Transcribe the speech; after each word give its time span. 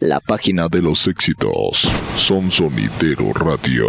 La, 0.00 0.20
página 0.20 0.68
de 0.68 0.82
los 0.82 1.06
éxitos. 1.06 1.90
Son 2.16 2.50
Sonidero 2.50 3.32
Radio. 3.32 3.86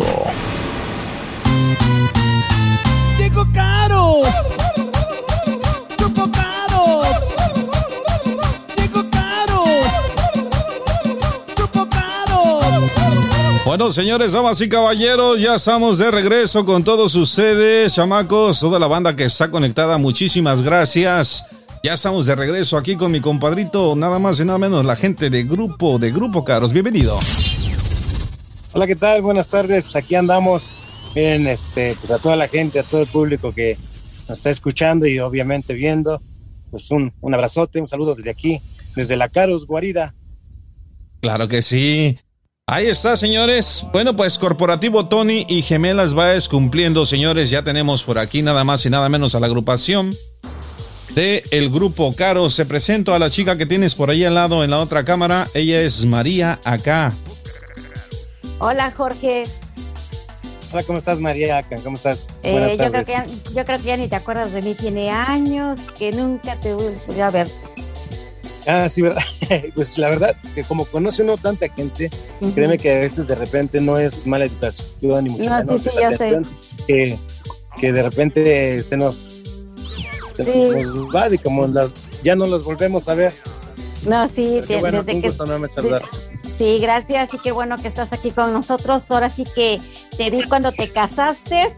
¡Llegó 3.17 3.45
Caros! 3.53 4.27
¡Grupo 5.97 6.31
Caros! 6.31 7.35
¡Llegó 8.77 9.09
Caros! 9.09 9.69
¡Grupo 11.57 11.89
Caros! 11.89 12.65
Bueno, 13.65 13.91
señores, 13.91 14.31
damas 14.31 14.61
y 14.61 14.69
caballeros, 14.69 15.41
ya 15.41 15.55
estamos 15.55 15.97
de 15.97 16.09
regreso 16.09 16.63
con 16.63 16.85
todos 16.85 17.15
ustedes, 17.15 17.93
chamacos, 17.93 18.61
toda 18.61 18.79
la 18.79 18.87
banda 18.87 19.13
que 19.13 19.25
está 19.25 19.51
conectada. 19.51 19.97
Muchísimas 19.97 20.61
gracias. 20.61 21.45
Ya 21.85 21.95
estamos 21.95 22.25
de 22.25 22.33
regreso 22.33 22.77
aquí 22.77 22.95
con 22.95 23.11
mi 23.11 23.19
compadrito, 23.19 23.93
nada 23.97 24.17
más 24.17 24.39
y 24.39 24.45
nada 24.45 24.57
menos, 24.57 24.85
la 24.85 24.95
gente 24.95 25.29
de 25.29 25.43
Grupo, 25.43 25.99
de 25.99 26.11
Grupo 26.11 26.45
Caros. 26.45 26.71
Bienvenido. 26.71 27.19
Hola, 28.71 28.87
¿qué 28.87 28.95
tal? 28.95 29.21
Buenas 29.21 29.49
tardes. 29.49 29.83
Pues 29.83 29.97
aquí 29.97 30.15
andamos. 30.15 30.71
Miren, 31.13 31.45
este, 31.45 31.97
pues 31.99 32.09
a 32.09 32.19
toda 32.19 32.37
la 32.37 32.47
gente, 32.47 32.79
a 32.79 32.83
todo 32.83 33.01
el 33.01 33.07
público 33.07 33.53
que 33.53 33.77
nos 34.29 34.37
está 34.37 34.49
escuchando 34.49 35.05
y 35.07 35.19
obviamente 35.19 35.73
viendo. 35.73 36.21
Pues 36.71 36.89
un, 36.89 37.11
un 37.19 37.33
abrazote, 37.33 37.81
un 37.81 37.89
saludo 37.89 38.15
desde 38.15 38.29
aquí, 38.29 38.61
desde 38.95 39.17
la 39.17 39.27
Caros 39.27 39.67
Guarida. 39.67 40.15
Claro 41.19 41.49
que 41.49 41.61
sí. 41.61 42.17
Ahí 42.65 42.87
está, 42.87 43.17
señores. 43.17 43.85
Bueno, 43.91 44.15
pues 44.15 44.39
Corporativo 44.39 45.09
Tony 45.09 45.45
y 45.49 45.63
Gemelas 45.63 46.13
Baez 46.13 46.47
cumpliendo, 46.47 47.05
señores. 47.05 47.49
Ya 47.49 47.65
tenemos 47.65 48.03
por 48.03 48.19
aquí 48.19 48.41
nada 48.41 48.63
más 48.63 48.85
y 48.85 48.89
nada 48.89 49.09
menos 49.09 49.35
a 49.35 49.41
la 49.41 49.47
agrupación 49.47 50.15
de 51.15 51.43
el 51.51 51.69
grupo 51.69 52.15
Caro. 52.15 52.49
Se 52.49 52.65
presento 52.65 53.13
a 53.13 53.19
la 53.19 53.29
chica 53.29 53.57
que 53.57 53.65
tienes 53.65 53.95
por 53.95 54.09
ahí 54.09 54.23
al 54.23 54.35
lado 54.35 54.63
en 54.63 54.71
la 54.71 54.79
otra 54.79 55.03
cámara. 55.05 55.47
Ella 55.53 55.81
es 55.81 56.05
María 56.05 56.59
acá. 56.63 57.13
Hola 58.59 58.91
Jorge. 58.91 59.43
Hola, 60.71 60.83
¿cómo 60.83 60.97
estás 60.97 61.19
María 61.19 61.59
acá? 61.59 61.77
¿Cómo 61.83 61.97
estás? 61.97 62.27
Eh, 62.41 62.75
yo, 62.79 62.89
creo 62.89 63.03
que 63.03 63.11
ya, 63.11 63.25
yo 63.53 63.65
creo 63.65 63.77
que 63.77 63.83
ya 63.83 63.97
ni 63.97 64.07
te 64.07 64.15
acuerdas 64.15 64.53
de 64.53 64.61
mí. 64.61 64.73
Tiene 64.73 65.11
años 65.11 65.79
que 65.97 66.11
nunca 66.11 66.55
te 66.55 66.73
voy 66.73 67.19
a 67.21 67.29
ver. 67.29 67.47
Ah, 68.65 68.87
sí, 68.89 69.01
¿verdad? 69.01 69.21
pues 69.75 69.97
la 69.97 70.09
verdad, 70.09 70.35
que 70.55 70.63
como 70.63 70.85
conoce 70.85 71.21
uno 71.21 71.37
tanta 71.37 71.67
gente, 71.69 72.09
créeme 72.55 72.77
que 72.77 72.91
a 72.95 72.99
veces 72.99 73.27
de 73.27 73.35
repente 73.35 73.81
no 73.81 73.99
es 73.99 74.25
mala 74.25 74.45
educación 74.45 75.25
ni 75.25 75.29
mucho 75.31 75.49
menos. 75.49 75.81
Sí, 75.81 75.99
que, 76.87 77.17
que 77.77 77.91
de 77.91 78.01
repente 78.01 78.81
se 78.81 78.95
nos 78.95 79.42
se 80.33 80.43
nos 80.43 81.15
va 81.15 81.33
y 81.33 81.37
como 81.37 81.67
las, 81.67 81.91
ya 82.23 82.35
no 82.35 82.47
los 82.47 82.63
volvemos 82.63 83.07
a 83.09 83.13
ver. 83.13 83.33
No, 84.05 84.27
sí, 84.27 84.61
desde 84.61 85.21
que, 85.21 85.31
sí, 86.57 86.79
gracias 86.79 87.33
y 87.33 87.39
qué 87.39 87.51
bueno 87.51 87.77
que 87.77 87.87
estás 87.87 88.11
aquí 88.11 88.31
con 88.31 88.51
nosotros. 88.51 89.09
Ahora 89.09 89.29
sí 89.29 89.45
que 89.55 89.79
te 90.17 90.29
vi 90.29 90.43
cuando 90.43 90.71
te 90.71 90.89
casaste, 90.89 91.73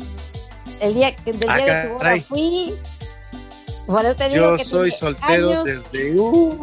el 0.80 0.96
día, 0.96 1.16
el 1.26 1.40
día 1.40 1.56
de 1.56 1.88
tu 1.88 1.94
boda 1.94 2.20
fui. 2.28 2.74
Bueno, 3.88 4.16
te 4.16 4.30
digo 4.30 4.58
Yo 4.58 4.66
soy 4.66 4.92
soltero 4.92 5.64
desde 5.64 6.20
uh. 6.20 6.60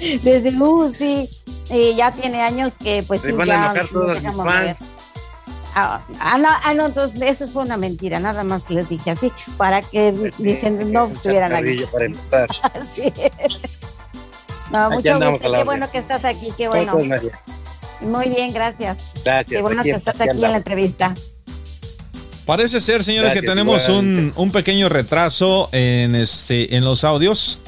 desde 0.22 0.50
uh, 0.50 0.92
sí. 0.92 1.28
Y 1.70 1.94
ya 1.94 2.12
tiene 2.12 2.42
años 2.42 2.72
que 2.82 3.04
pues 3.06 3.20
Se 3.20 3.32
van 3.32 3.50
a 3.50 3.54
enojar 3.54 3.88
todos 3.88 4.22
mis 4.22 4.34
fans. 4.34 4.78
Ah, 5.78 6.00
ah, 6.20 6.38
no, 6.38 6.48
ah, 6.48 6.72
no, 6.72 6.86
entonces 6.86 7.20
eso 7.20 7.46
fue 7.48 7.62
una 7.62 7.76
mentira, 7.76 8.18
nada 8.18 8.42
más 8.44 8.70
les 8.70 8.88
dije 8.88 9.10
así, 9.10 9.30
para 9.58 9.82
que 9.82 10.32
dicen 10.38 10.90
no 10.90 11.08
estuvieran 11.12 11.52
aquí. 11.54 11.76
Para 11.92 12.06
empezar. 12.06 12.48
no, 14.72 14.90
mucho 14.90 15.20
gusto, 15.20 15.52
qué 15.52 15.64
bueno 15.64 15.90
que 15.90 15.98
estás 15.98 16.24
aquí, 16.24 16.48
qué 16.56 16.68
bueno. 16.68 16.98
Muy 18.00 18.28
bien, 18.30 18.54
gracias. 18.54 18.96
Gracias. 19.22 19.48
Qué 19.58 19.60
bueno 19.60 19.82
que 19.82 19.90
estás 19.90 20.18
aquí, 20.18 20.30
en 20.30 20.40
la 20.40 20.56
entrevista. 20.56 21.14
Parece 22.46 22.80
ser, 22.80 23.04
señores, 23.04 23.34
que 23.34 23.42
tenemos 23.42 23.90
un, 23.90 24.32
un, 24.34 24.52
pequeño 24.52 24.88
retraso 24.88 25.68
en, 25.72 26.14
este, 26.14 26.74
en 26.74 26.84
los 26.86 27.04
audios. 27.04 27.58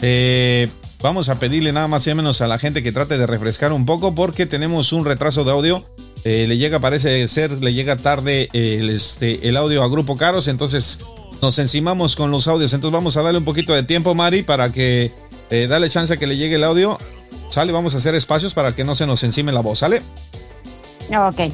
Eh, 0.00 0.70
vamos 1.02 1.28
a 1.28 1.38
pedirle 1.38 1.74
nada 1.74 1.88
más 1.88 2.06
y 2.06 2.14
menos 2.14 2.40
a 2.40 2.46
la 2.46 2.58
gente 2.58 2.82
que 2.82 2.90
trate 2.90 3.18
de 3.18 3.26
refrescar 3.26 3.74
un 3.74 3.84
poco 3.84 4.14
porque 4.14 4.46
tenemos 4.46 4.94
un 4.94 5.04
retraso 5.04 5.44
de 5.44 5.50
audio 5.50 5.84
eh, 6.24 6.46
le 6.46 6.58
llega, 6.58 6.80
parece 6.80 7.26
ser, 7.28 7.52
le 7.52 7.72
llega 7.72 7.96
tarde 7.96 8.48
el, 8.52 8.90
este, 8.90 9.48
el 9.48 9.56
audio 9.56 9.82
a 9.82 9.88
Grupo 9.88 10.16
Caros, 10.16 10.48
entonces 10.48 10.98
nos 11.40 11.58
encimamos 11.58 12.16
con 12.16 12.30
los 12.30 12.46
audios. 12.48 12.72
Entonces 12.72 12.92
vamos 12.92 13.16
a 13.16 13.22
darle 13.22 13.38
un 13.38 13.44
poquito 13.44 13.74
de 13.74 13.82
tiempo, 13.82 14.14
Mari, 14.14 14.42
para 14.42 14.72
que 14.72 15.10
eh, 15.50 15.66
dale 15.66 15.88
chance 15.88 16.12
a 16.12 16.16
que 16.16 16.26
le 16.26 16.36
llegue 16.36 16.56
el 16.56 16.64
audio. 16.64 16.98
Sale, 17.48 17.72
vamos 17.72 17.94
a 17.94 17.98
hacer 17.98 18.14
espacios 18.14 18.54
para 18.54 18.72
que 18.74 18.84
no 18.84 18.94
se 18.94 19.06
nos 19.06 19.22
encime 19.22 19.52
la 19.52 19.60
voz, 19.60 19.80
¿sale? 19.80 20.02
Ok. 21.10 21.52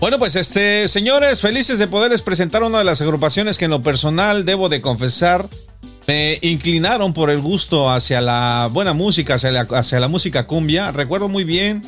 Bueno, 0.00 0.18
pues 0.18 0.36
este, 0.36 0.86
señores, 0.88 1.40
felices 1.40 1.78
de 1.78 1.88
poderles 1.88 2.22
presentar 2.22 2.62
una 2.62 2.78
de 2.78 2.84
las 2.84 3.00
agrupaciones 3.00 3.58
que 3.58 3.64
en 3.64 3.72
lo 3.72 3.82
personal 3.82 4.44
debo 4.44 4.68
de 4.68 4.80
confesar 4.80 5.48
me 6.06 6.38
inclinaron 6.40 7.12
por 7.12 7.28
el 7.30 7.40
gusto 7.40 7.90
hacia 7.90 8.20
la 8.20 8.70
buena 8.72 8.94
música, 8.94 9.34
hacia 9.34 9.52
la, 9.52 9.60
hacia 9.60 10.00
la 10.00 10.08
música 10.08 10.46
cumbia. 10.46 10.90
Recuerdo 10.90 11.28
muy 11.28 11.44
bien 11.44 11.82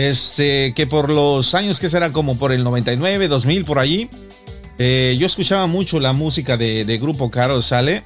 este, 0.00 0.72
que 0.74 0.86
por 0.86 1.10
los 1.10 1.54
años 1.54 1.78
que 1.78 1.88
será 1.88 2.10
como 2.10 2.38
por 2.38 2.52
el 2.52 2.64
99, 2.64 3.28
2000, 3.28 3.64
por 3.64 3.78
allí, 3.78 4.08
eh, 4.78 5.16
yo 5.18 5.26
escuchaba 5.26 5.66
mucho 5.66 6.00
la 6.00 6.14
música 6.14 6.56
de, 6.56 6.98
Grupo 7.00 7.30
Caro 7.30 7.60
Sale. 7.60 8.02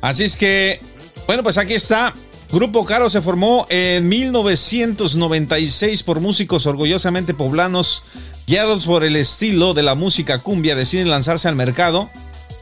Así 0.00 0.24
es 0.24 0.36
que, 0.36 0.80
bueno, 1.26 1.42
pues 1.42 1.58
aquí 1.58 1.74
está. 1.74 2.14
Grupo 2.50 2.86
Caro 2.86 3.10
se 3.10 3.20
formó 3.20 3.66
en 3.68 4.08
1996 4.08 6.02
por 6.04 6.20
músicos 6.20 6.64
orgullosamente 6.64 7.34
poblanos, 7.34 8.02
guiados 8.46 8.86
por 8.86 9.04
el 9.04 9.16
estilo 9.16 9.74
de 9.74 9.82
la 9.82 9.94
música 9.94 10.38
cumbia, 10.38 10.74
deciden 10.74 11.10
lanzarse 11.10 11.48
al 11.48 11.56
mercado, 11.56 12.08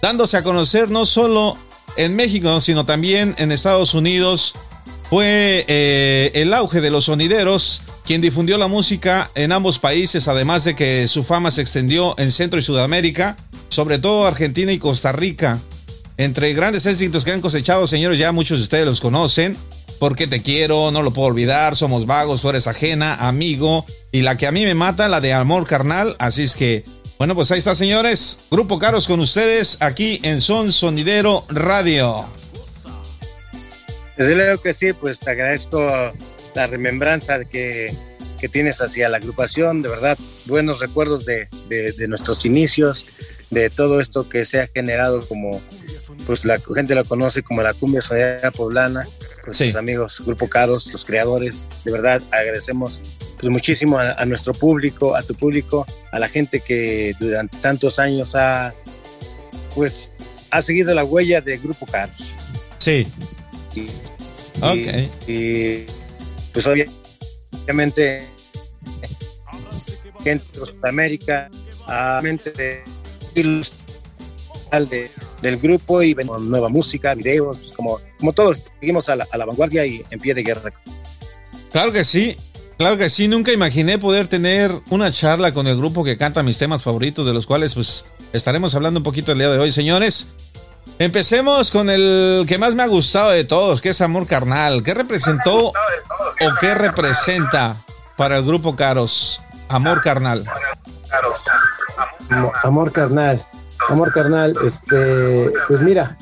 dándose 0.02 0.36
a 0.36 0.42
conocer 0.42 0.90
no 0.90 1.06
solo 1.06 1.56
en 1.96 2.16
México, 2.16 2.60
sino 2.60 2.84
también 2.84 3.36
en 3.38 3.52
Estados 3.52 3.94
Unidos. 3.94 4.54
Fue 5.10 5.64
eh, 5.68 6.30
el 6.34 6.52
auge 6.54 6.80
de 6.80 6.90
los 6.90 7.04
sonideros 7.04 7.82
quien 8.04 8.20
difundió 8.20 8.58
la 8.58 8.66
música 8.66 9.30
en 9.34 9.52
ambos 9.52 9.78
países, 9.78 10.28
además 10.28 10.64
de 10.64 10.74
que 10.74 11.08
su 11.08 11.22
fama 11.24 11.50
se 11.50 11.62
extendió 11.62 12.14
en 12.18 12.32
Centro 12.32 12.58
y 12.58 12.62
Sudamérica, 12.62 13.36
sobre 13.68 13.98
todo 13.98 14.26
Argentina 14.26 14.72
y 14.72 14.78
Costa 14.78 15.12
Rica. 15.12 15.58
Entre 16.16 16.52
grandes 16.52 16.86
éxitos 16.86 17.24
que 17.24 17.32
han 17.32 17.40
cosechado, 17.40 17.86
señores, 17.86 18.18
ya 18.18 18.30
muchos 18.30 18.58
de 18.58 18.64
ustedes 18.64 18.84
los 18.84 19.00
conocen. 19.00 19.56
Porque 19.98 20.26
te 20.26 20.42
quiero, 20.42 20.90
no 20.90 21.02
lo 21.02 21.12
puedo 21.12 21.28
olvidar, 21.28 21.76
somos 21.76 22.04
vagos, 22.04 22.42
tú 22.42 22.50
eres 22.50 22.66
ajena, 22.66 23.14
amigo. 23.14 23.86
Y 24.12 24.22
la 24.22 24.36
que 24.36 24.46
a 24.46 24.52
mí 24.52 24.64
me 24.64 24.74
mata, 24.74 25.08
la 25.08 25.20
de 25.20 25.32
amor 25.32 25.66
carnal. 25.66 26.16
Así 26.18 26.42
es 26.42 26.56
que, 26.56 26.84
bueno, 27.16 27.34
pues 27.34 27.50
ahí 27.52 27.58
está, 27.58 27.74
señores. 27.74 28.40
Grupo 28.50 28.78
Caros 28.78 29.06
con 29.06 29.20
ustedes 29.20 29.78
aquí 29.80 30.20
en 30.22 30.40
Son 30.40 30.72
Sonidero 30.72 31.44
Radio. 31.48 32.26
Desde 34.16 34.34
luego 34.34 34.60
que 34.60 34.72
sí, 34.72 34.92
pues 34.92 35.20
te 35.20 35.30
agradezco 35.30 36.12
la 36.54 36.66
remembranza 36.66 37.44
que, 37.44 37.94
que 38.38 38.48
tienes 38.48 38.80
hacia 38.80 39.08
la 39.08 39.16
agrupación, 39.16 39.82
de 39.82 39.88
verdad, 39.88 40.18
buenos 40.46 40.80
recuerdos 40.80 41.24
de, 41.24 41.48
de, 41.68 42.08
nuestros 42.08 42.44
inicios, 42.44 43.06
de 43.50 43.70
todo 43.70 44.00
esto 44.00 44.28
que 44.28 44.44
se 44.44 44.60
ha 44.60 44.66
generado 44.66 45.26
como, 45.26 45.60
pues 46.26 46.44
la 46.44 46.60
gente 46.74 46.94
lo 46.94 47.04
conoce 47.04 47.42
como 47.42 47.62
la 47.62 47.74
cumbia 47.74 48.02
sonera 48.02 48.50
poblana, 48.50 49.08
pues 49.44 49.58
sus 49.58 49.76
amigos, 49.76 50.22
Grupo 50.24 50.48
Caros, 50.48 50.92
los 50.92 51.04
creadores, 51.04 51.68
de 51.84 51.92
verdad 51.92 52.22
agradecemos 52.30 53.02
pues 53.40 53.50
muchísimo 53.50 53.98
a, 53.98 54.24
nuestro 54.24 54.54
público, 54.54 55.16
a 55.16 55.22
tu 55.22 55.34
público, 55.34 55.86
a 56.12 56.18
la 56.18 56.28
gente 56.28 56.60
que 56.60 57.14
durante 57.18 57.58
tantos 57.58 57.98
años 57.98 58.34
ha, 58.34 58.72
pues, 59.74 60.14
ha 60.50 60.62
seguido 60.62 60.94
la 60.94 61.04
huella 61.04 61.40
de 61.40 61.58
Grupo 61.58 61.84
Caros. 61.86 62.32
Sí. 62.78 63.06
Y, 63.74 65.30
y 65.30 65.86
pues 66.52 66.66
obviamente 66.66 68.26
gente 70.22 70.44
de 70.52 70.66
Sudamérica, 70.66 71.50
a 71.86 72.20
mente 72.22 72.50
de, 72.52 72.82
del 75.42 75.58
grupo 75.58 76.02
y 76.02 76.14
con 76.14 76.48
nueva 76.48 76.68
música, 76.68 77.14
videos, 77.14 77.58
pues, 77.58 77.72
como, 77.72 78.00
como 78.18 78.32
todos, 78.32 78.62
seguimos 78.80 79.08
a 79.08 79.16
la, 79.16 79.26
a 79.30 79.36
la 79.36 79.44
vanguardia 79.44 79.86
y 79.86 80.02
en 80.10 80.18
pie 80.18 80.34
de 80.34 80.42
guerra. 80.42 80.72
Claro 81.70 81.92
que 81.92 82.04
sí, 82.04 82.36
Claro 82.76 82.98
que 82.98 83.08
sí, 83.08 83.28
nunca 83.28 83.52
imaginé 83.52 83.98
poder 83.98 84.26
tener 84.26 84.72
una 84.90 85.12
charla 85.12 85.54
con 85.54 85.68
el 85.68 85.76
grupo 85.76 86.02
que 86.02 86.16
canta 86.16 86.42
mis 86.42 86.58
temas 86.58 86.82
favoritos, 86.82 87.24
de 87.24 87.32
los 87.32 87.46
cuales 87.46 87.74
pues 87.74 88.04
estaremos 88.32 88.74
hablando 88.74 88.98
un 88.98 89.04
poquito 89.04 89.30
el 89.30 89.38
día 89.38 89.48
de 89.48 89.58
hoy, 89.58 89.70
señores. 89.70 90.26
Empecemos 90.98 91.70
con 91.70 91.90
el 91.90 92.44
que 92.46 92.58
más 92.58 92.74
me 92.74 92.82
ha 92.82 92.86
gustado 92.86 93.30
de 93.30 93.44
todos, 93.44 93.80
que 93.80 93.90
es 93.90 94.00
Amor 94.00 94.26
Carnal. 94.26 94.82
¿Qué 94.82 94.94
representó 94.94 95.68
o 95.68 95.72
qué 96.60 96.74
representa 96.74 97.76
para 98.16 98.38
el 98.38 98.44
grupo 98.44 98.76
Caros 98.76 99.42
Amor 99.68 100.00
Carnal? 100.02 100.44
Amor 102.62 102.92
Carnal. 102.92 103.44
Amor 103.88 104.12
Carnal, 104.12 104.54
este, 104.64 105.50
pues 105.68 105.80
mira, 105.80 106.16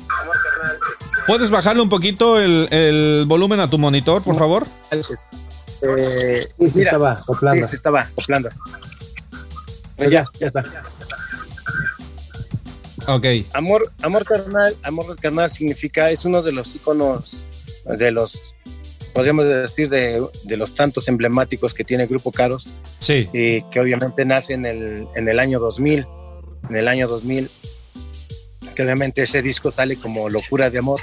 ¿Puedes 1.25 1.51
bajarle 1.51 1.81
un 1.81 1.89
poquito 1.89 2.39
el, 2.39 3.25
volumen 3.27 3.59
a 3.59 3.69
tu 3.69 3.77
monitor, 3.77 4.21
por 4.23 4.37
favor? 4.37 4.67
Eh, 4.91 6.47
sí, 6.57 6.81
estaba 6.81 7.13
acoplando. 7.13 7.67
Sí, 7.67 7.75
estaba 7.75 8.01
acoplando. 8.01 8.49
ya, 9.97 10.25
ya 10.39 10.47
está. 10.47 10.63
Ok. 13.07 13.25
Amor, 13.53 13.91
amor 14.01 14.25
carnal, 14.25 14.75
amor 14.83 15.15
carnal 15.19 15.51
significa, 15.51 16.11
es 16.11 16.25
uno 16.25 16.41
de 16.41 16.51
los 16.51 16.75
iconos, 16.75 17.43
de 17.85 18.11
los, 18.11 18.55
podríamos 19.13 19.45
decir, 19.45 19.89
de, 19.89 20.25
de 20.43 20.57
los 20.57 20.75
tantos 20.75 21.07
emblemáticos 21.07 21.73
que 21.73 21.83
tiene 21.83 22.03
el 22.03 22.09
Grupo 22.09 22.31
Caros. 22.31 22.65
Sí. 22.99 23.29
Y 23.33 23.61
que 23.63 23.79
obviamente 23.79 24.25
nace 24.25 24.53
en 24.53 24.65
el, 24.65 25.07
en 25.15 25.27
el 25.27 25.39
año 25.39 25.59
2000. 25.59 26.05
En 26.69 26.75
el 26.77 26.87
año 26.87 27.07
2000 27.07 27.49
que 28.73 28.83
obviamente 28.83 29.23
ese 29.23 29.41
disco 29.41 29.71
sale 29.71 29.95
como 29.95 30.29
Locura 30.29 30.69
de 30.69 30.79
Amor. 30.79 31.01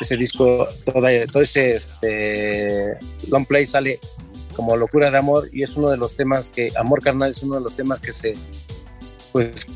Ese 0.00 0.16
disco, 0.16 0.66
todo 0.84 1.06
ese 1.42 1.76
este, 1.76 2.96
long 3.28 3.46
play 3.46 3.66
sale 3.66 4.00
como 4.56 4.76
Locura 4.76 5.10
de 5.10 5.18
Amor 5.18 5.48
y 5.52 5.62
es 5.62 5.76
uno 5.76 5.90
de 5.90 5.96
los 5.96 6.16
temas 6.16 6.50
que, 6.50 6.72
Amor 6.76 7.02
Carnal 7.02 7.32
es 7.32 7.42
uno 7.42 7.56
de 7.56 7.60
los 7.60 7.76
temas 7.76 8.00
que 8.00 8.12
se, 8.12 8.34
pues, 9.32 9.66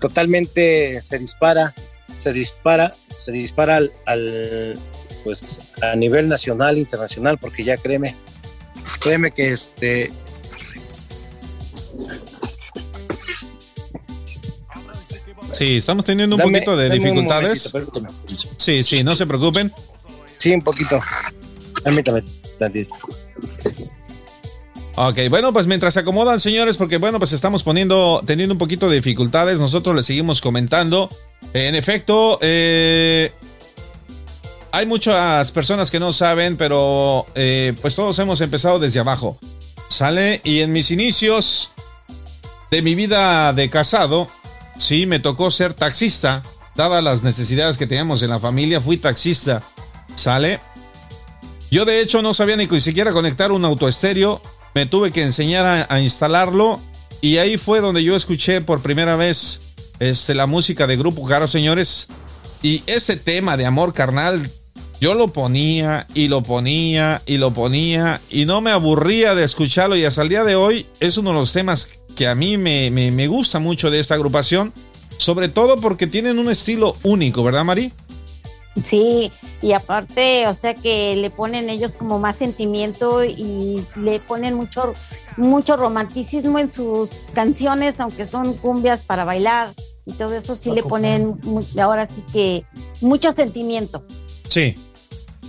totalmente 0.00 1.00
se 1.00 1.18
dispara, 1.18 1.74
se 2.16 2.32
dispara, 2.32 2.94
se 3.16 3.32
dispara 3.32 3.80
al, 4.06 4.78
pues, 5.24 5.60
a 5.82 5.96
nivel 5.96 6.28
nacional, 6.28 6.78
internacional, 6.78 7.38
porque 7.38 7.64
ya 7.64 7.76
créeme, 7.76 8.14
créeme 9.00 9.32
que 9.32 9.52
este, 9.52 10.10
Sí, 15.52 15.76
estamos 15.76 16.04
teniendo 16.04 16.36
un 16.36 16.42
poquito 16.42 16.76
de 16.76 16.90
dificultades. 16.90 17.72
sí, 18.58 18.82
sí, 18.82 19.02
no 19.02 19.16
se 19.16 19.26
preocupen. 19.26 19.72
Sí, 20.36 20.52
un 20.52 20.60
poquito. 20.60 21.00
Permítame 21.82 22.22
Ok, 24.96 25.18
bueno, 25.30 25.52
pues 25.52 25.66
mientras 25.66 25.94
se 25.94 26.00
acomodan, 26.00 26.40
señores, 26.40 26.76
porque 26.76 26.96
bueno, 26.96 27.18
pues 27.18 27.32
estamos 27.32 27.62
poniendo, 27.62 28.22
teniendo 28.26 28.54
un 28.54 28.58
poquito 28.58 28.88
de 28.88 28.96
dificultades, 28.96 29.60
nosotros 29.60 29.94
les 29.94 30.06
seguimos 30.06 30.40
comentando. 30.40 31.10
En 31.52 31.74
efecto, 31.74 32.38
eh, 32.40 33.30
hay 34.72 34.86
muchas 34.86 35.52
personas 35.52 35.90
que 35.90 36.00
no 36.00 36.12
saben, 36.12 36.56
pero 36.56 37.26
eh, 37.34 37.74
pues 37.82 37.94
todos 37.94 38.18
hemos 38.18 38.40
empezado 38.40 38.78
desde 38.78 39.00
abajo. 39.00 39.38
¿Sale? 39.88 40.40
Y 40.42 40.60
en 40.60 40.72
mis 40.72 40.90
inicios 40.90 41.70
de 42.70 42.82
mi 42.82 42.94
vida 42.94 43.52
de 43.52 43.70
casado, 43.70 44.28
Sí, 44.78 45.06
me 45.06 45.18
tocó 45.18 45.50
ser 45.50 45.74
taxista. 45.74 46.42
Dadas 46.74 47.02
las 47.02 47.22
necesidades 47.22 47.78
que 47.78 47.86
teníamos 47.86 48.22
en 48.22 48.30
la 48.30 48.38
familia, 48.40 48.80
fui 48.80 48.98
taxista. 48.98 49.62
¿Sale? 50.14 50.60
Yo 51.70 51.84
de 51.84 52.00
hecho 52.00 52.22
no 52.22 52.34
sabía 52.34 52.56
ni 52.56 52.68
siquiera 52.80 53.12
conectar 53.12 53.52
un 53.52 53.64
autoestéreo. 53.64 54.40
Me 54.76 54.84
tuve 54.84 55.10
que 55.10 55.22
enseñar 55.22 55.86
a, 55.88 56.00
instalarlo. 56.02 56.78
Y 57.22 57.38
ahí 57.38 57.56
fue 57.56 57.80
donde 57.80 58.04
yo 58.04 58.14
escuché 58.14 58.60
por 58.60 58.82
primera 58.82 59.16
vez 59.16 59.62
este, 60.00 60.34
la 60.34 60.44
música 60.44 60.86
de 60.86 60.98
Grupo 60.98 61.26
Caro, 61.26 61.46
señores. 61.46 62.08
Y 62.60 62.82
ese 62.86 63.16
tema 63.16 63.56
de 63.56 63.64
amor 63.64 63.94
carnal, 63.94 64.50
yo 65.00 65.14
lo 65.14 65.28
ponía 65.28 66.06
y 66.12 66.28
lo 66.28 66.42
ponía 66.42 67.22
y 67.24 67.38
lo 67.38 67.54
ponía. 67.54 68.20
Y 68.28 68.44
no 68.44 68.60
me 68.60 68.70
aburría 68.70 69.34
de 69.34 69.44
escucharlo. 69.44 69.96
Y 69.96 70.04
hasta 70.04 70.20
el 70.20 70.28
día 70.28 70.44
de 70.44 70.56
hoy 70.56 70.84
es 71.00 71.16
uno 71.16 71.30
de 71.30 71.36
los 71.36 71.54
temas 71.54 71.98
que 72.14 72.28
a 72.28 72.34
mí 72.34 72.58
me, 72.58 72.90
me, 72.90 73.26
gusta 73.28 73.58
mucho 73.58 73.90
de 73.90 73.98
esta 73.98 74.12
agrupación, 74.12 74.74
sobre 75.16 75.48
todo 75.48 75.80
porque 75.80 76.06
tienen 76.06 76.38
un 76.38 76.50
estilo 76.50 76.98
único, 77.02 77.42
¿verdad, 77.42 77.64
Mari? 77.64 77.94
Sí, 78.84 79.32
y 79.62 79.72
aparte, 79.72 80.46
o 80.48 80.54
sea 80.54 80.74
que 80.74 81.16
le 81.16 81.30
ponen 81.30 81.70
ellos 81.70 81.94
como 81.94 82.18
más 82.18 82.36
sentimiento 82.36 83.24
y 83.24 83.82
le 83.96 84.20
ponen 84.20 84.54
mucho, 84.54 84.92
mucho 85.36 85.76
romanticismo 85.76 86.58
en 86.58 86.70
sus 86.70 87.10
canciones, 87.32 87.98
aunque 87.98 88.26
son 88.26 88.54
cumbias 88.54 89.02
para 89.02 89.24
bailar 89.24 89.72
y 90.04 90.12
todo 90.12 90.34
eso, 90.34 90.56
sí 90.56 90.70
le 90.70 90.82
ponen 90.82 91.38
ahora 91.80 92.06
sí 92.06 92.22
que 92.32 92.64
mucho 93.00 93.32
sentimiento. 93.32 94.04
Sí, 94.48 94.74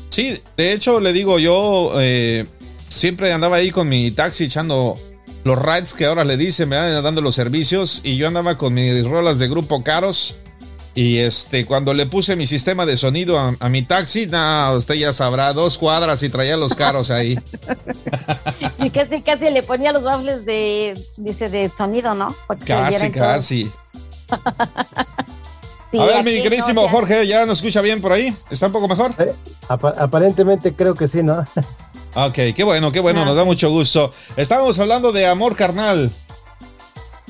sí, 0.09 0.39
de 0.55 0.73
hecho 0.73 0.99
le 0.99 1.11
digo, 1.11 1.37
yo 1.37 1.91
eh, 1.97 2.45
siempre 2.87 3.33
andaba 3.33 3.57
ahí 3.57 3.71
con 3.71 3.89
mi 3.89 4.09
taxi 4.11 4.45
echando 4.45 4.97
los 5.43 5.59
rides 5.59 5.93
que 5.93 6.05
ahora 6.05 6.23
le 6.23 6.37
dicen, 6.37 6.69
me 6.69 6.77
van 6.77 7.03
dando 7.03 7.21
los 7.21 7.35
servicios 7.35 8.01
y 8.03 8.15
yo 8.15 8.27
andaba 8.27 8.57
con 8.57 8.73
mis 8.73 9.05
rolas 9.05 9.37
de 9.37 9.49
grupo 9.49 9.83
caros 9.83 10.37
y 10.97 11.19
este 11.19 11.63
cuando 11.67 11.93
le 11.93 12.07
puse 12.07 12.35
mi 12.35 12.47
sistema 12.47 12.87
de 12.87 12.97
sonido 12.97 13.37
a, 13.37 13.69
mi 13.69 13.83
taxi, 13.83 14.25
no, 14.25 14.73
usted 14.73 14.95
ya 14.95 15.13
sabrá, 15.13 15.53
dos 15.53 15.77
cuadras 15.77 16.23
y 16.23 16.29
traía 16.29 16.57
los 16.57 16.75
caros 16.75 17.11
ahí. 17.11 17.39
Sí, 18.79 18.89
casi 18.91 19.21
casi 19.21 19.49
le 19.49 19.63
ponía 19.63 19.91
los 19.91 20.03
baffles 20.03 20.45
de 20.45 20.99
dice 21.17 21.49
de 21.49 21.69
sonido, 21.75 22.13
¿no? 22.13 22.35
casi, 22.65 23.11
casi. 23.11 23.71
a 24.29 26.05
ver, 26.05 26.23
mi 26.23 26.41
queridísimo 26.41 26.87
Jorge, 26.87 27.27
¿ya 27.27 27.45
nos 27.45 27.59
escucha 27.59 27.81
bien 27.81 28.01
por 28.01 28.13
ahí? 28.13 28.33
¿Está 28.49 28.67
un 28.67 28.71
poco 28.71 28.87
mejor? 28.87 29.13
Eh, 29.19 29.33
aparentemente 29.67 30.73
creo 30.73 30.95
que 30.95 31.07
sí, 31.07 31.21
¿no? 31.21 31.45
Ok, 32.15 32.33
qué 32.55 32.63
bueno, 32.63 32.91
qué 32.91 32.99
bueno, 32.99 33.23
nos 33.25 33.35
da 33.35 33.43
mucho 33.43 33.69
gusto. 33.69 34.11
Estábamos 34.37 34.79
hablando 34.79 35.11
de 35.11 35.27
amor 35.27 35.55
carnal. 35.55 36.11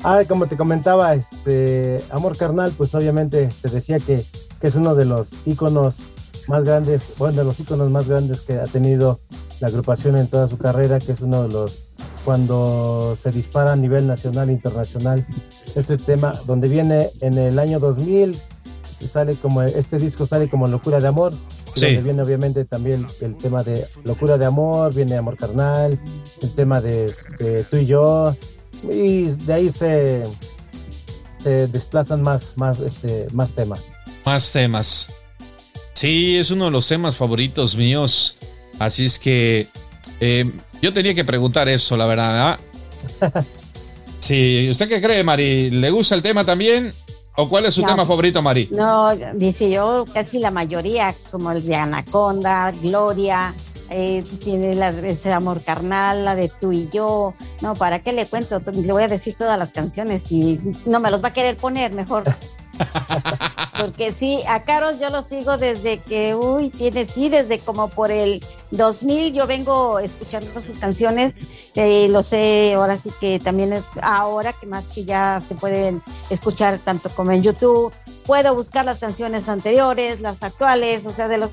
Ah, 0.04 0.22
como 0.28 0.46
te 0.46 0.56
comentaba, 0.56 1.14
este 1.14 2.00
Amor 2.10 2.36
Carnal, 2.36 2.72
pues 2.76 2.94
obviamente 2.94 3.48
te 3.60 3.68
decía 3.68 3.98
que, 3.98 4.24
es 4.60 4.74
uno 4.74 4.94
de 4.94 5.04
los 5.04 5.28
íconos 5.46 5.96
más 6.46 6.64
grandes, 6.64 7.02
bueno, 7.16 7.38
de 7.38 7.44
los 7.44 7.58
íconos 7.60 7.90
más 7.90 8.08
grandes 8.08 8.40
que 8.40 8.54
ha 8.54 8.64
tenido 8.64 9.20
la 9.60 9.68
agrupación 9.68 10.16
en 10.16 10.28
toda 10.28 10.48
su 10.48 10.58
carrera, 10.58 10.98
que 10.98 11.12
es 11.12 11.20
uno 11.20 11.42
de 11.42 11.48
los 11.48 11.84
cuando 12.24 13.16
se 13.22 13.30
dispara 13.30 13.72
a 13.72 13.76
nivel 13.76 14.06
nacional 14.06 14.50
e 14.50 14.52
internacional 14.52 15.26
este 15.74 15.96
tema, 15.96 16.38
donde 16.46 16.68
viene 16.68 17.10
en 17.20 17.38
el 17.38 17.58
año 17.58 17.78
2000, 17.78 18.38
sale 19.12 19.34
como 19.36 19.62
este 19.62 19.98
disco 19.98 20.26
sale 20.26 20.48
como 20.48 20.66
Locura 20.66 21.00
de 21.00 21.08
Amor, 21.08 21.32
viene 21.80 22.22
obviamente 22.22 22.64
también 22.64 23.06
el 23.20 23.36
tema 23.36 23.62
de 23.62 23.86
locura 24.04 24.36
de 24.36 24.46
amor, 24.46 24.92
viene 24.94 25.16
amor 25.16 25.36
carnal, 25.36 25.98
el 26.42 26.54
tema 26.54 26.80
de, 26.80 27.14
tú 27.70 27.76
y 27.76 27.86
yo, 27.86 28.34
y 28.82 29.24
de 29.24 29.54
ahí 29.54 29.72
se, 29.72 30.22
se 31.42 31.66
desplazan 31.68 32.22
más, 32.22 32.42
más, 32.56 32.80
este, 32.80 33.26
más 33.32 33.50
temas. 33.50 33.80
Más 34.24 34.52
temas. 34.52 35.08
Sí, 35.94 36.36
es 36.36 36.50
uno 36.50 36.66
de 36.66 36.70
los 36.70 36.86
temas 36.86 37.16
favoritos 37.16 37.74
míos. 37.76 38.36
Así 38.78 39.06
es 39.06 39.18
que 39.18 39.66
eh, 40.20 40.50
yo 40.80 40.92
tenía 40.92 41.14
que 41.14 41.24
preguntar 41.24 41.68
eso, 41.68 41.96
la 41.96 42.06
verdad. 42.06 42.58
sí, 44.20 44.68
¿usted 44.70 44.88
qué 44.88 45.00
cree, 45.00 45.24
Mari? 45.24 45.70
¿Le 45.70 45.90
gusta 45.90 46.14
el 46.14 46.22
tema 46.22 46.44
también? 46.44 46.92
¿O 47.40 47.48
cuál 47.48 47.66
es 47.66 47.74
su 47.74 47.82
tema 47.82 48.04
favorito, 48.04 48.42
Mari? 48.42 48.68
No, 48.72 49.14
dice 49.34 49.70
yo 49.70 50.04
casi 50.12 50.40
la 50.40 50.50
mayoría, 50.50 51.14
como 51.30 51.52
el 51.52 51.64
de 51.64 51.76
Anaconda, 51.76 52.72
Gloria, 52.82 53.54
eh, 53.90 54.22
tiene 54.42 54.74
la, 54.74 54.88
ese 54.90 55.32
amor 55.32 55.62
carnal, 55.62 56.24
la 56.24 56.34
de 56.34 56.48
tú 56.48 56.72
y 56.72 56.88
yo. 56.90 57.34
No, 57.60 57.74
¿para 57.74 58.00
qué 58.00 58.12
le 58.12 58.26
cuento? 58.26 58.60
Le 58.72 58.92
voy 58.92 59.02
a 59.02 59.08
decir 59.08 59.34
todas 59.36 59.58
las 59.58 59.70
canciones 59.70 60.30
y 60.30 60.60
no 60.86 61.00
me 61.00 61.10
los 61.10 61.22
va 61.22 61.28
a 61.28 61.32
querer 61.32 61.56
poner 61.56 61.94
mejor. 61.94 62.24
Porque 63.80 64.12
sí, 64.12 64.40
a 64.48 64.62
Caros 64.62 64.98
yo 64.98 65.08
lo 65.10 65.22
sigo 65.22 65.56
desde 65.56 65.98
que, 65.98 66.34
uy, 66.34 66.70
tiene, 66.70 67.06
sí, 67.06 67.28
desde 67.28 67.58
como 67.58 67.88
por 67.88 68.10
el 68.10 68.44
2000 68.72 69.32
yo 69.32 69.46
vengo 69.46 69.98
escuchando 69.98 70.60
sus 70.60 70.78
canciones, 70.78 71.34
eh, 71.80 72.08
lo 72.08 72.24
sé, 72.24 72.74
ahora 72.74 72.98
sí 73.00 73.08
que 73.20 73.38
también 73.38 73.72
es 73.72 73.84
ahora 74.02 74.52
que 74.52 74.66
más 74.66 74.84
que 74.86 75.04
ya 75.04 75.40
se 75.46 75.54
pueden 75.54 76.02
escuchar 76.28 76.80
tanto 76.80 77.08
como 77.08 77.30
en 77.30 77.40
YouTube, 77.40 77.94
puedo 78.26 78.52
buscar 78.52 78.84
las 78.84 78.98
canciones 78.98 79.48
anteriores, 79.48 80.20
las 80.20 80.42
actuales, 80.42 81.06
o 81.06 81.12
sea, 81.12 81.28
de 81.28 81.38
los 81.38 81.52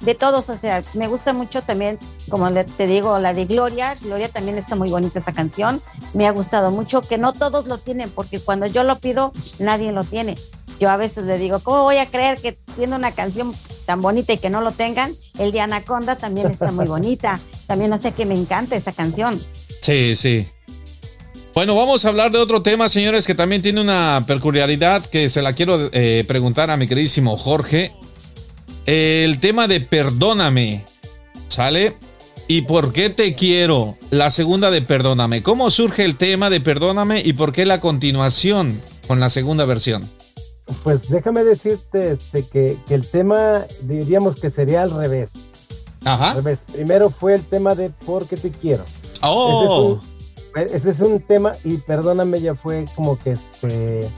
de 0.00 0.14
todos, 0.14 0.50
o 0.50 0.58
sea, 0.58 0.82
me 0.92 1.08
gusta 1.08 1.32
mucho 1.32 1.62
también, 1.62 1.98
como 2.28 2.52
te 2.52 2.86
digo, 2.86 3.18
la 3.18 3.32
de 3.32 3.46
Gloria, 3.46 3.96
Gloria 4.02 4.28
también 4.28 4.58
está 4.58 4.76
muy 4.76 4.90
bonita 4.90 5.20
esta 5.20 5.32
canción, 5.32 5.80
me 6.12 6.26
ha 6.26 6.32
gustado 6.32 6.70
mucho, 6.70 7.00
que 7.00 7.16
no 7.16 7.32
todos 7.32 7.66
lo 7.66 7.78
tienen, 7.78 8.10
porque 8.10 8.40
cuando 8.40 8.66
yo 8.66 8.84
lo 8.84 8.98
pido, 8.98 9.32
nadie 9.58 9.90
lo 9.90 10.04
tiene 10.04 10.36
yo 10.82 10.90
a 10.90 10.96
veces 10.96 11.22
le 11.22 11.38
digo, 11.38 11.60
¿cómo 11.60 11.84
voy 11.84 11.98
a 11.98 12.06
creer 12.06 12.40
que 12.40 12.58
tiene 12.74 12.96
una 12.96 13.12
canción 13.12 13.54
tan 13.86 14.02
bonita 14.02 14.32
y 14.32 14.38
que 14.38 14.50
no 14.50 14.60
lo 14.60 14.72
tengan? 14.72 15.14
El 15.38 15.52
de 15.52 15.60
Anaconda 15.60 16.16
también 16.16 16.50
está 16.50 16.72
muy 16.72 16.86
bonita. 16.86 17.38
También 17.68 17.90
no 17.90 17.98
sé 17.98 18.10
que 18.10 18.26
me 18.26 18.34
encanta 18.34 18.74
esta 18.74 18.90
canción. 18.90 19.38
Sí, 19.82 20.14
sí. 20.14 20.46
Bueno, 21.54 21.74
vamos 21.74 22.04
a 22.04 22.08
hablar 22.08 22.30
de 22.30 22.38
otro 22.38 22.62
tema, 22.62 22.88
señores, 22.88 23.26
que 23.26 23.34
también 23.34 23.60
tiene 23.60 23.80
una 23.80 24.24
peculiaridad 24.26 25.04
que 25.04 25.28
se 25.28 25.42
la 25.42 25.52
quiero 25.52 25.90
eh, 25.92 26.24
preguntar 26.26 26.70
a 26.70 26.76
mi 26.76 26.86
queridísimo 26.86 27.36
Jorge. 27.36 27.92
El 28.86 29.40
tema 29.40 29.66
de 29.66 29.80
Perdóname, 29.80 30.84
¿sale? 31.48 31.94
¿Y 32.46 32.62
por 32.62 32.92
qué 32.92 33.10
te 33.10 33.34
quiero? 33.34 33.96
La 34.10 34.30
segunda 34.30 34.70
de 34.70 34.82
Perdóname. 34.82 35.42
¿Cómo 35.42 35.68
surge 35.70 36.04
el 36.04 36.16
tema 36.16 36.48
de 36.48 36.60
Perdóname 36.60 37.20
y 37.20 37.32
por 37.32 37.52
qué 37.52 37.66
la 37.66 37.80
continuación 37.80 38.80
con 39.08 39.18
la 39.18 39.30
segunda 39.30 39.64
versión? 39.64 40.08
pues 40.84 41.08
déjame 41.08 41.44
decirte 41.44 42.12
este, 42.12 42.44
que, 42.44 42.76
que 42.86 42.94
el 42.94 43.06
tema 43.06 43.66
diríamos 43.82 44.40
que 44.40 44.48
sería 44.48 44.82
al 44.82 44.92
revés. 44.92 45.32
Ajá. 46.04 46.30
Al 46.30 46.36
revés. 46.36 46.60
Primero 46.72 47.10
fue 47.10 47.34
el 47.34 47.42
tema 47.42 47.74
de 47.74 47.90
por 47.90 48.26
qué 48.26 48.36
te 48.36 48.50
quiero. 48.50 48.84
Oh. 49.22 50.00
Ese 50.54 50.64
es, 50.66 50.70
un, 50.70 50.76
ese 50.76 50.90
es 50.90 51.00
un 51.00 51.20
tema 51.20 51.52
y 51.64 51.76
perdóname, 51.78 52.40
ya 52.40 52.54
fue 52.54 52.84
como 52.94 53.18
que 53.18 53.32
este 53.32 54.08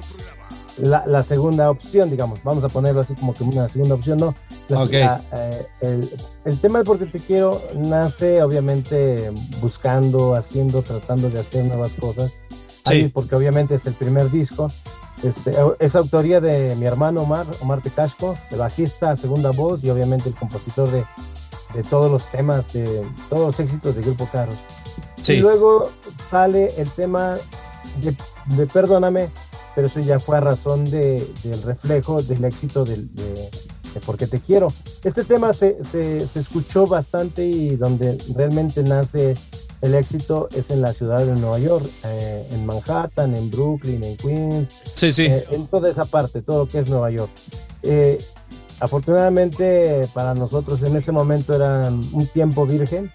la, 0.78 1.04
la 1.06 1.23
segunda 1.23 1.70
opción, 1.70 2.11
digamos. 2.11 2.42
Vamos 2.42 2.64
a 2.64 2.68
ponerlo 2.68 3.00
así 3.02 3.14
como 3.14 3.32
que 3.34 3.44
una 3.44 3.68
segunda 3.68 3.94
opción, 3.94 4.18
¿no? 4.18 4.34
La- 4.68 4.82
Ok. 4.82 4.92
la, 4.92 5.20
eh, 5.32 5.66
el, 5.82 6.11
el 6.44 6.58
tema 6.58 6.80
de 6.80 6.84
por 6.84 6.99
qué 6.99 7.06
te 7.06 7.20
quiero 7.20 7.61
nace 7.76 8.42
obviamente 8.42 9.30
buscando, 9.61 10.34
haciendo, 10.34 10.82
tratando 10.82 11.30
de 11.30 11.38
hacer 11.40 11.64
nuevas 11.66 11.92
cosas. 12.00 12.32
Sí. 12.87 12.92
Ahí, 12.94 13.08
porque 13.08 13.37
obviamente 13.37 13.76
es 13.76 13.87
el 13.87 13.94
primer 13.94 14.30
disco. 14.30 14.70
Este, 15.23 15.54
es 15.78 15.94
autoría 15.94 16.40
de 16.40 16.75
mi 16.75 16.84
hermano 16.87 17.23
Omar, 17.23 17.46
Omar 17.62 17.80
Tecasco, 17.80 18.34
el 18.50 18.58
bajista, 18.58 19.16
segunda 19.16 19.52
voz 19.52 19.82
y 19.84 19.88
obviamente 19.90 20.28
el 20.28 20.34
compositor 20.34 20.90
de, 20.90 21.04
de 21.73 21.82
todos 21.84 22.11
los 22.11 22.25
temas, 22.30 22.70
de 22.75 23.02
todos 23.30 23.46
los 23.46 23.61
éxitos 23.61 23.94
de 23.94 24.02
Grupo 24.02 24.28
Carros. 24.30 24.56
Y 25.32 25.36
luego 25.38 25.90
sale 26.30 26.72
el 26.76 26.88
tema 26.90 27.36
de, 28.02 28.16
de 28.56 28.66
Perdóname, 28.66 29.28
pero 29.74 29.86
eso 29.88 30.00
ya 30.00 30.18
fue 30.20 30.36
a 30.36 30.40
razón 30.40 30.84
de, 30.84 31.26
del 31.42 31.62
reflejo 31.62 32.22
del 32.22 32.44
éxito 32.44 32.84
del- 32.84 33.12
de, 33.14 33.50
de 33.94 34.00
Por 34.04 34.16
qué 34.16 34.26
te 34.26 34.40
quiero. 34.40 34.68
Este 35.02 35.24
tema 35.24 35.52
se, 35.52 35.78
se, 35.90 36.26
se 36.28 36.40
escuchó 36.40 36.86
bastante 36.86 37.44
y 37.46 37.76
donde 37.76 38.18
realmente 38.34 38.82
nace 38.82 39.34
el 39.80 39.94
éxito 39.94 40.48
es 40.56 40.70
en 40.70 40.80
la 40.80 40.92
ciudad 40.94 41.18
de 41.26 41.34
Nueva 41.34 41.58
York, 41.58 41.84
eh, 42.04 42.48
en 42.50 42.64
Manhattan, 42.66 43.36
en 43.36 43.50
Brooklyn, 43.50 44.02
en 44.02 44.16
Queens, 44.16 44.68
Sí, 44.94 45.12
sí. 45.12 45.26
eh, 45.26 45.44
en 45.50 45.66
toda 45.66 45.90
esa 45.90 46.06
parte, 46.06 46.40
todo 46.42 46.64
lo 46.64 46.68
que 46.68 46.78
es 46.78 46.88
Nueva 46.88 47.10
York. 47.10 47.30
Eh, 47.82 48.18
afortunadamente 48.80 50.08
para 50.14 50.34
nosotros 50.34 50.82
en 50.82 50.96
ese 50.96 51.12
momento 51.12 51.54
era 51.54 51.88
un 51.90 52.26
tiempo 52.32 52.64
virgen, 52.66 53.10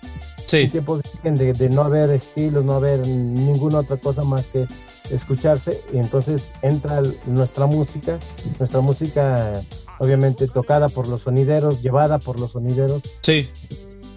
Sí. 0.50 0.68
tiempo 0.68 0.98
virgen 0.98 1.36
de, 1.36 1.54
de 1.54 1.70
no 1.70 1.82
haber 1.84 2.10
estilos, 2.10 2.66
no 2.66 2.74
haber 2.74 3.06
ninguna 3.08 3.80
otra 3.80 3.98
cosa 3.98 4.24
más 4.24 4.46
que 4.48 4.66
escucharse 5.12 5.80
y 5.94 5.98
entonces 5.98 6.42
entra 6.62 7.02
nuestra 7.26 7.66
música, 7.66 8.18
nuestra 8.60 8.82
música 8.82 9.62
obviamente 10.00 10.48
tocada 10.48 10.90
por 10.90 11.08
los 11.08 11.22
sonideros, 11.22 11.82
llevada 11.82 12.20
por 12.20 12.40
los 12.40 12.52
sonideros 12.52 13.02
Sí. 13.22 13.50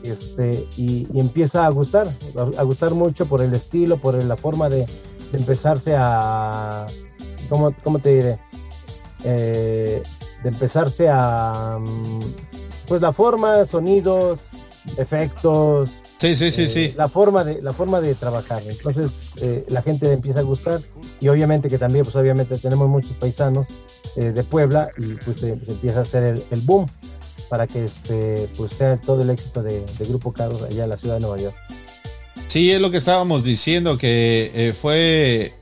este, 0.03 0.65
y, 0.77 1.07
y 1.13 1.21
empieza 1.21 1.67
a 1.67 1.71
gustar, 1.71 2.15
a, 2.59 2.63
gustar 2.63 2.93
mucho 2.93 3.27
por 3.27 3.43
el 3.43 3.53
estilo, 3.55 3.97
por 3.97 4.23
la 4.23 4.37
forma 4.37 4.69
de, 4.69 4.87
de 5.33 5.39
empezarse 5.39 5.95
a, 5.99 6.87
¿cómo, 7.49 7.75
cómo 7.83 7.99
te 7.99 8.15
diré? 8.15 8.39
Eh, 9.25 10.03
de 10.43 10.49
empezarse 10.49 11.09
a, 11.11 11.79
mm, 11.81 12.21
pues 12.89 13.01
la 13.01 13.13
forma, 13.13 13.65
sonidos, 13.67 14.41
efectos, 14.97 15.89
Sí, 16.23 16.37
sí, 16.37 16.53
sí, 16.53 16.63
eh, 16.63 16.69
sí. 16.69 16.95
la 16.97 17.09
forma 17.09 17.43
de 17.45 17.61
la 17.61 17.73
forma 17.73 18.01
de 18.01 18.15
trabajar. 18.15 18.63
Entonces 18.67 19.11
eh, 19.41 19.65
la 19.69 19.83
gente 19.83 20.13
empieza 20.13 20.41
a 20.41 20.43
gustar 20.43 20.81
y 21.21 21.29
obviamente 21.29 21.69
que 21.69 21.79
también, 21.79 22.05
pues 22.05 22.17
obviamente 22.17 22.57
tenemos 22.59 22.89
muchos 22.89 23.11
paisanos 23.13 23.67
eh, 24.17 24.27
de 24.33 24.43
Puebla 24.45 24.89
y 24.99 25.15
pues 25.25 25.39
se, 25.41 25.59
se 25.59 25.73
empieza 25.73 25.99
a 25.99 26.03
hacer 26.03 26.23
el, 26.25 26.43
el 26.51 26.61
boom 26.61 26.87
para 27.49 27.67
que 27.67 27.85
este 27.85 28.49
pues 28.57 28.73
sea 28.73 28.99
todo 29.01 29.23
el 29.23 29.31
éxito 29.31 29.63
de, 29.63 29.85
de 29.99 30.05
Grupo 30.07 30.33
Carlos 30.33 30.63
allá 30.63 30.85
en 30.85 30.91
la 30.91 30.97
ciudad 30.97 31.17
de 31.17 31.21
Nueva 31.21 31.39
York. 31.39 31.57
Sí, 32.47 32.71
es 32.71 32.81
lo 32.81 32.91
que 32.91 32.99
estábamos 32.99 33.45
diciendo, 33.45 33.99
que 33.99 34.75
fue 34.81 35.53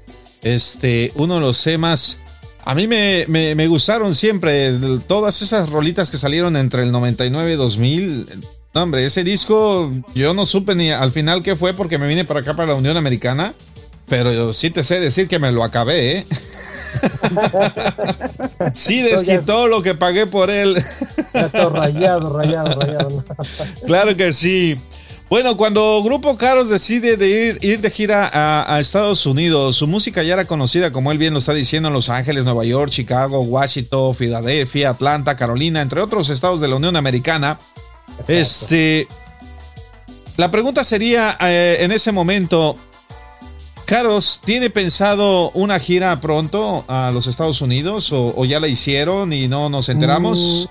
este 0.42 1.12
uno 1.16 1.34
de 1.36 1.40
los 1.40 1.62
temas. 1.62 2.18
A 2.64 2.74
mí 2.74 2.86
me, 2.86 3.24
me- 3.28 3.54
me 3.54 3.66
gustaron 3.68 4.14
siempre 4.14 4.72
todas 5.06 5.40
esas 5.42 5.70
rolitas 5.70 6.10
que 6.10 6.18
salieron 6.18 6.56
entre 6.56 6.82
el 6.82 6.92
99 6.92 7.52
y 7.52 7.56
2000. 7.56 8.26
No, 8.72 8.84
hombre, 8.84 9.04
ese 9.04 9.24
disco 9.24 9.90
yo 10.14 10.32
no 10.32 10.46
supe 10.46 10.76
ni 10.76 10.90
al 10.90 11.10
final 11.10 11.42
qué 11.42 11.56
fue 11.56 11.74
porque 11.74 11.98
me 11.98 12.06
vine 12.06 12.24
para 12.24 12.40
acá, 12.40 12.54
para 12.54 12.68
la 12.68 12.74
Unión 12.76 12.96
Americana. 12.96 13.52
Pero 14.06 14.32
yo 14.32 14.52
sí 14.52 14.70
te 14.70 14.82
sé 14.82 14.98
decir 15.00 15.28
que 15.28 15.38
me 15.38 15.52
lo 15.52 15.62
acabé, 15.62 16.18
¿eh? 16.18 16.26
sí 18.74 19.02
desquitó 19.02 19.68
lo 19.68 19.82
que 19.82 19.94
pagué 19.94 20.26
por 20.26 20.50
él. 20.50 20.76
Rayado, 21.32 22.36
rayado, 22.36 22.80
rayado. 22.80 23.24
Claro 23.86 24.16
que 24.16 24.32
sí. 24.32 24.76
Bueno, 25.28 25.56
cuando 25.56 26.02
Grupo 26.02 26.36
Caros 26.36 26.70
decide 26.70 27.16
de 27.16 27.28
ir, 27.28 27.58
ir 27.62 27.80
de 27.80 27.88
gira 27.88 28.28
a, 28.32 28.74
a 28.74 28.80
Estados 28.80 29.24
Unidos, 29.26 29.76
su 29.76 29.86
música 29.86 30.24
ya 30.24 30.32
era 30.34 30.44
conocida, 30.44 30.90
como 30.90 31.12
él 31.12 31.18
bien 31.18 31.32
lo 31.32 31.38
está 31.38 31.54
diciendo, 31.54 31.86
en 31.88 31.94
Los 31.94 32.08
Ángeles, 32.08 32.44
Nueva 32.44 32.64
York, 32.64 32.90
Chicago, 32.90 33.40
Washington, 33.40 34.16
Filadelfia, 34.16 34.90
Atlanta, 34.90 35.36
Carolina, 35.36 35.82
entre 35.82 36.00
otros 36.00 36.30
estados 36.30 36.60
de 36.60 36.66
la 36.66 36.74
Unión 36.74 36.96
Americana. 36.96 37.60
Este, 38.28 39.08
la 40.36 40.50
pregunta 40.50 40.84
sería 40.84 41.36
eh, 41.40 41.78
en 41.80 41.92
ese 41.92 42.12
momento, 42.12 42.76
Caros, 43.84 44.40
¿tiene 44.44 44.70
pensado 44.70 45.50
una 45.50 45.78
gira 45.80 46.20
pronto 46.20 46.84
a 46.86 47.10
los 47.10 47.26
Estados 47.26 47.60
Unidos 47.60 48.12
o, 48.12 48.32
o 48.36 48.44
ya 48.44 48.60
la 48.60 48.68
hicieron 48.68 49.32
y 49.32 49.48
no 49.48 49.68
nos 49.68 49.88
enteramos? 49.88 50.68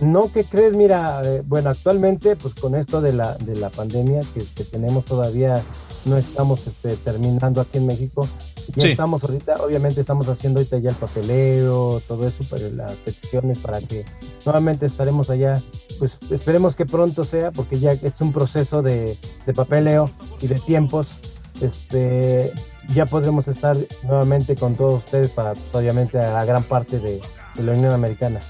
Mm, 0.00 0.12
No, 0.12 0.30
¿qué 0.32 0.44
crees? 0.44 0.74
Mira, 0.76 1.20
eh, 1.24 1.42
bueno, 1.44 1.70
actualmente, 1.70 2.36
pues 2.36 2.54
con 2.54 2.74
esto 2.76 3.00
de 3.00 3.12
la, 3.12 3.34
de 3.34 3.56
la 3.56 3.70
pandemia 3.70 4.20
que, 4.32 4.44
que 4.54 4.64
tenemos 4.64 5.04
todavía, 5.04 5.62
no 6.04 6.16
estamos 6.16 6.60
este, 6.66 6.96
terminando 6.96 7.60
aquí 7.60 7.78
en 7.78 7.86
México. 7.86 8.26
Ya 8.76 8.82
Sí. 8.82 8.90
estamos 8.92 9.22
ahorita, 9.24 9.54
obviamente 9.64 10.00
estamos 10.00 10.28
haciendo 10.28 10.60
ahorita 10.60 10.78
ya 10.78 10.90
el 10.90 10.96
papeleo, 10.96 12.00
todo 12.06 12.28
eso, 12.28 12.44
pero 12.48 12.70
las 12.70 12.92
peticiones 12.92 13.58
para 13.58 13.80
que 13.80 14.04
nuevamente 14.46 14.86
estaremos 14.86 15.28
allá. 15.28 15.60
Pues 16.00 16.18
esperemos 16.30 16.74
que 16.74 16.86
pronto 16.86 17.22
sea, 17.22 17.52
porque 17.52 17.78
ya 17.78 17.92
es 17.92 18.20
un 18.20 18.32
proceso 18.32 18.82
de, 18.82 19.16
de 19.46 19.52
papeleo 19.54 20.10
y 20.40 20.48
de 20.48 20.58
tiempos. 20.58 21.06
Este, 21.60 22.52
ya 22.94 23.06
podremos 23.06 23.46
estar 23.46 23.76
nuevamente 24.02 24.56
con 24.56 24.74
todos 24.74 25.04
ustedes 25.04 25.30
para, 25.30 25.52
pues, 25.52 25.66
obviamente, 25.72 26.18
a 26.18 26.32
la 26.32 26.44
gran 26.44 26.64
parte 26.64 26.98
de, 26.98 27.20
de 27.54 27.62
la 27.62 27.72
Unión 27.72 27.92
Americana. 27.92 28.40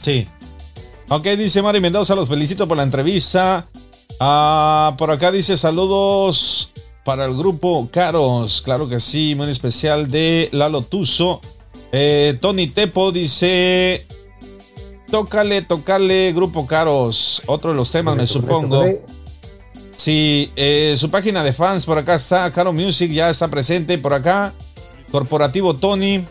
Sí. 0.00 0.26
Ok, 1.08 1.26
dice 1.36 1.60
Mari 1.60 1.80
Mendoza, 1.80 2.14
los 2.14 2.28
felicito 2.28 2.66
por 2.66 2.76
la 2.76 2.84
entrevista. 2.84 3.66
Ah, 4.18 4.94
por 4.96 5.10
acá 5.10 5.30
dice 5.30 5.56
saludos 5.56 6.70
para 7.04 7.26
el 7.26 7.36
grupo 7.36 7.88
Caros, 7.92 8.62
claro 8.62 8.88
que 8.88 8.98
sí, 8.98 9.34
muy 9.36 9.50
especial 9.50 10.10
de 10.10 10.48
Lalo 10.52 10.82
Tuzo. 10.82 11.40
Eh, 11.92 12.38
Tony 12.40 12.68
Tepo 12.68 13.12
dice, 13.12 14.06
tócale, 15.10 15.62
tócale, 15.62 16.32
grupo 16.32 16.66
Caros, 16.66 17.42
otro 17.46 17.70
de 17.70 17.76
los 17.76 17.90
temas, 17.90 18.16
me 18.16 18.26
supongo. 18.26 18.84
Sí, 19.96 20.52
eh, 20.56 20.94
su 20.96 21.10
página 21.10 21.42
de 21.42 21.52
fans 21.52 21.86
por 21.86 21.98
acá 21.98 22.14
está, 22.14 22.50
Caro 22.52 22.72
Music 22.72 23.10
ya 23.10 23.30
está 23.30 23.48
presente 23.48 23.98
por 23.98 24.14
acá. 24.14 24.52
Corporativo 25.10 25.74
Tony. 25.74 26.24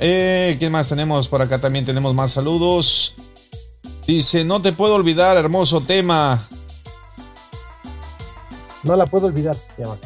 Eh, 0.00 0.56
¿Quién 0.58 0.72
más 0.72 0.88
tenemos 0.88 1.28
por 1.28 1.42
acá? 1.42 1.60
También 1.60 1.84
tenemos 1.84 2.14
más 2.14 2.32
saludos. 2.32 3.14
Dice, 4.06 4.42
no 4.44 4.60
te 4.60 4.72
puedo 4.72 4.94
olvidar, 4.94 5.36
hermoso 5.36 5.80
tema. 5.80 6.48
No 8.82 8.96
la 8.96 9.06
puedo 9.06 9.26
olvidar. 9.26 9.56
se 9.76 9.82
llama. 9.82 9.96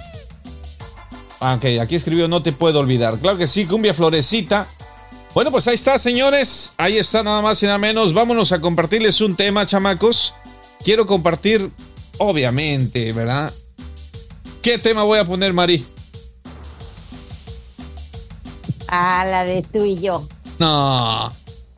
Ah, 1.40 1.54
Ok, 1.54 1.64
aquí 1.80 1.94
escribió, 1.94 2.28
no 2.28 2.42
te 2.42 2.52
puedo 2.52 2.80
olvidar. 2.80 3.18
Claro 3.18 3.38
que 3.38 3.46
sí, 3.46 3.66
cumbia 3.66 3.94
florecita. 3.94 4.66
Bueno, 5.36 5.50
pues 5.50 5.68
ahí 5.68 5.74
está, 5.74 5.98
señores. 5.98 6.72
Ahí 6.78 6.96
está 6.96 7.22
nada 7.22 7.42
más 7.42 7.62
y 7.62 7.66
nada 7.66 7.76
menos. 7.76 8.14
Vámonos 8.14 8.52
a 8.52 8.60
compartirles 8.62 9.20
un 9.20 9.36
tema, 9.36 9.66
chamacos. 9.66 10.34
Quiero 10.82 11.04
compartir, 11.04 11.70
obviamente, 12.16 13.12
¿verdad? 13.12 13.52
¿Qué 14.62 14.78
tema 14.78 15.02
voy 15.02 15.18
a 15.18 15.26
poner, 15.26 15.52
Mari? 15.52 15.84
Ah, 18.88 19.26
la 19.26 19.44
de 19.44 19.60
tú 19.60 19.84
y 19.84 20.00
yo. 20.00 20.26
No. 20.58 21.30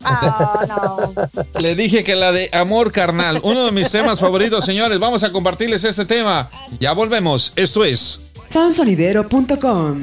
Ah, 0.05 0.67
no. 0.69 1.13
Le 1.61 1.75
dije 1.75 2.05
que 2.05 2.15
la 2.15 2.31
de 2.31 2.49
Amor 2.53 2.93
Carnal, 2.93 3.41
uno 3.43 3.65
de 3.65 3.73
mis 3.73 3.91
temas 3.91 4.21
favoritos, 4.21 4.65
señores. 4.65 5.01
Vamos 5.01 5.25
a 5.25 5.33
compartirles 5.33 5.83
este 5.83 6.05
tema. 6.05 6.49
Ya 6.79 6.93
volvemos. 6.93 7.53
Esto 7.57 7.83
es 7.83 8.21
Sonsonidero.com 8.51 10.03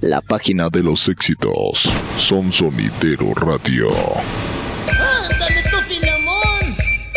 La, 0.00 0.22
página 0.22 0.70
de 0.70 0.82
los 0.82 1.06
éxitos. 1.08 1.92
Son 2.16 2.50
Sonidero 2.50 3.34
Radio. 3.34 3.88
Ándale 4.88 5.62
tú, 5.70 5.76
Filemón. 5.86 6.76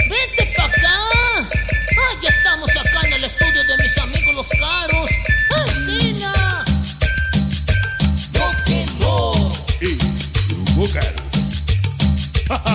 Vente 0.09 0.53
pa' 0.57 0.65
acá. 0.65 0.99
Ah, 1.39 2.19
ya 2.21 2.27
estamos 2.27 2.69
acá 2.71 3.07
en 3.07 3.13
el 3.13 3.23
estudio 3.23 3.63
de 3.63 3.77
mis 3.81 3.97
amigos 3.97 4.35
los 4.35 4.49
caros. 4.49 5.09
¡Asina! 5.55 6.33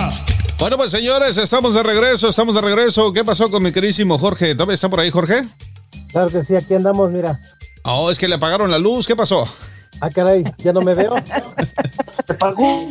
Bueno, 0.57 0.77
pues 0.77 0.91
señores, 0.91 1.37
estamos 1.37 1.73
de 1.73 1.81
regreso, 1.81 2.29
estamos 2.29 2.53
de 2.53 2.61
regreso. 2.61 3.11
¿Qué 3.13 3.23
pasó 3.23 3.49
con 3.49 3.63
mi 3.63 3.71
queridísimo 3.71 4.19
Jorge? 4.19 4.53
¿Todavía 4.53 4.75
está 4.75 4.89
por 4.89 4.99
ahí, 4.99 5.09
Jorge? 5.09 5.43
Claro 6.11 6.29
que 6.29 6.43
sí, 6.43 6.55
aquí 6.55 6.75
andamos, 6.75 7.09
mira. 7.09 7.39
Oh, 7.83 8.11
es 8.11 8.19
que 8.19 8.27
le 8.27 8.35
apagaron 8.35 8.69
la 8.69 8.77
luz. 8.77 9.07
¿Qué 9.07 9.15
pasó? 9.15 9.47
Ah, 10.01 10.09
caray, 10.09 10.43
ya 10.57 10.73
no 10.73 10.81
me 10.81 10.95
veo. 10.95 11.13
¿Se 12.25 12.33
apagó? 12.33 12.87